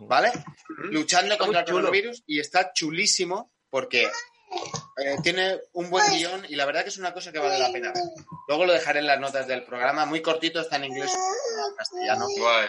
¿Vale? 0.00 0.32
Luchando 0.68 1.36
contra 1.36 1.60
el 1.60 1.66
coronavirus 1.66 2.22
y 2.26 2.40
está 2.40 2.72
chulísimo 2.72 3.52
porque 3.68 4.04
eh, 4.04 5.16
tiene 5.22 5.58
un 5.72 5.90
buen 5.90 6.08
guion 6.12 6.46
y 6.48 6.54
la 6.54 6.64
verdad 6.64 6.84
que 6.84 6.88
es 6.88 6.98
una 6.98 7.12
cosa 7.12 7.32
que 7.32 7.38
vale 7.38 7.58
la 7.58 7.72
pena 7.72 7.92
ver. 7.92 8.04
Luego 8.48 8.66
lo 8.66 8.72
dejaré 8.72 9.00
en 9.00 9.08
las 9.08 9.20
notas 9.20 9.46
del 9.46 9.64
programa, 9.64 10.06
muy 10.06 10.22
cortito, 10.22 10.60
está 10.60 10.76
en 10.76 10.84
inglés 10.84 11.10
y 11.12 11.68
en 11.68 11.76
castellano. 11.76 12.26
Guay. 12.38 12.68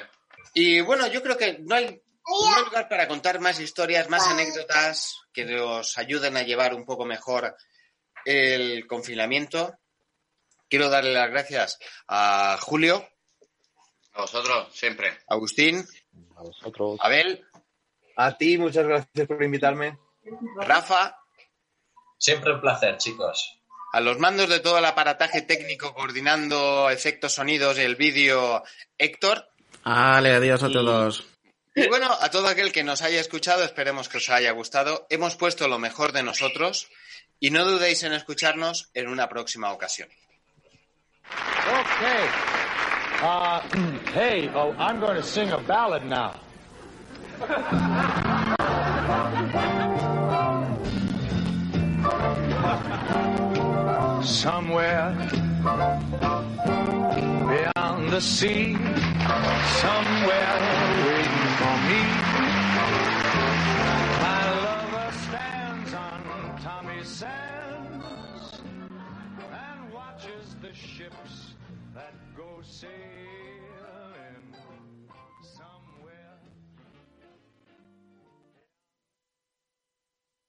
Y 0.54 0.82
bueno, 0.82 1.08
yo 1.08 1.22
creo 1.22 1.38
que 1.38 1.60
no 1.60 1.76
hay, 1.76 1.86
no 1.86 2.56
hay 2.56 2.64
lugar 2.66 2.90
para 2.90 3.08
contar 3.08 3.40
más 3.40 3.60
historias, 3.60 4.10
más 4.10 4.26
anécdotas 4.28 5.20
que 5.32 5.60
os 5.60 5.98
ayuden 5.98 6.38
a 6.38 6.44
llevar 6.44 6.74
un 6.74 6.86
poco 6.86 7.06
mejor 7.06 7.56
el 8.26 8.86
confinamiento. 8.88 9.78
Quiero 10.70 10.90
darle 10.90 11.14
las 11.14 11.30
gracias 11.30 11.80
a 12.08 12.58
Julio, 12.62 13.08
A 14.14 14.22
vosotros, 14.22 14.70
siempre. 14.74 15.18
Agustín, 15.28 15.86
A 16.36 16.42
vosotros. 16.42 16.98
Abel, 17.02 17.46
A 18.18 18.38
ti, 18.38 18.58
muchas 18.58 18.86
gracias 18.88 19.28
por 19.28 19.44
invitarme. 19.44 19.98
Rafa, 20.58 21.18
Siempre 22.18 22.54
un 22.54 22.62
placer, 22.62 22.98
chicos. 22.98 23.60
a 23.94 24.00
los 24.02 24.18
mandos 24.20 24.50
de 24.50 24.60
todo 24.60 24.78
el 24.80 24.86
aparataje 24.86 25.42
técnico 25.44 25.94
coordinando 25.94 26.90
efectos 26.90 27.34
sonidos 27.34 27.78
y 27.78 27.82
el 27.82 27.96
vídeo, 27.96 28.64
Héctor. 28.98 29.48
Vale, 29.84 30.32
adiós 30.34 30.64
a 30.64 30.68
Y- 30.70 30.74
todos. 30.74 31.28
Y 31.76 31.88
bueno, 31.90 32.10
a 32.20 32.32
todo 32.32 32.48
aquel 32.48 32.72
que 32.72 32.84
nos 32.86 33.02
haya 33.02 33.20
escuchado, 33.20 33.64
esperemos 33.66 34.08
que 34.10 34.18
os 34.18 34.30
haya 34.30 34.52
gustado. 34.52 35.06
Hemos 35.10 35.36
puesto 35.36 35.68
lo 35.68 35.78
mejor 35.78 36.14
de 36.14 36.24
nosotros 36.24 36.90
y 37.40 37.52
no 37.52 37.66
dudéis 37.66 38.04
en 38.04 38.14
escucharnos 38.14 38.90
en 38.94 39.08
una 39.08 39.28
próxima 39.28 39.72
ocasión. 39.72 40.10
Okay. 41.66 42.30
Uh, 43.22 43.60
hey, 44.14 44.50
oh, 44.54 44.76
I'm 44.78 45.00
going 45.00 45.16
to 45.16 45.24
sing 45.24 45.52
a 45.52 45.58
ballad 45.60 46.06
now. 46.06 46.40
Somewhere 54.24 55.16
beyond 57.48 58.12
the 58.12 58.22
sea, 58.22 58.74
somewhere 59.82 60.56
waiting 61.06 61.48
for 61.58 61.76
me. 61.88 62.55
Sands 67.26 68.62
and 69.40 69.94
watches 69.94 70.56
the 70.62 70.74
ships 70.74 71.54
that 71.96 72.14
go 72.38 72.62
sailing 72.62 73.55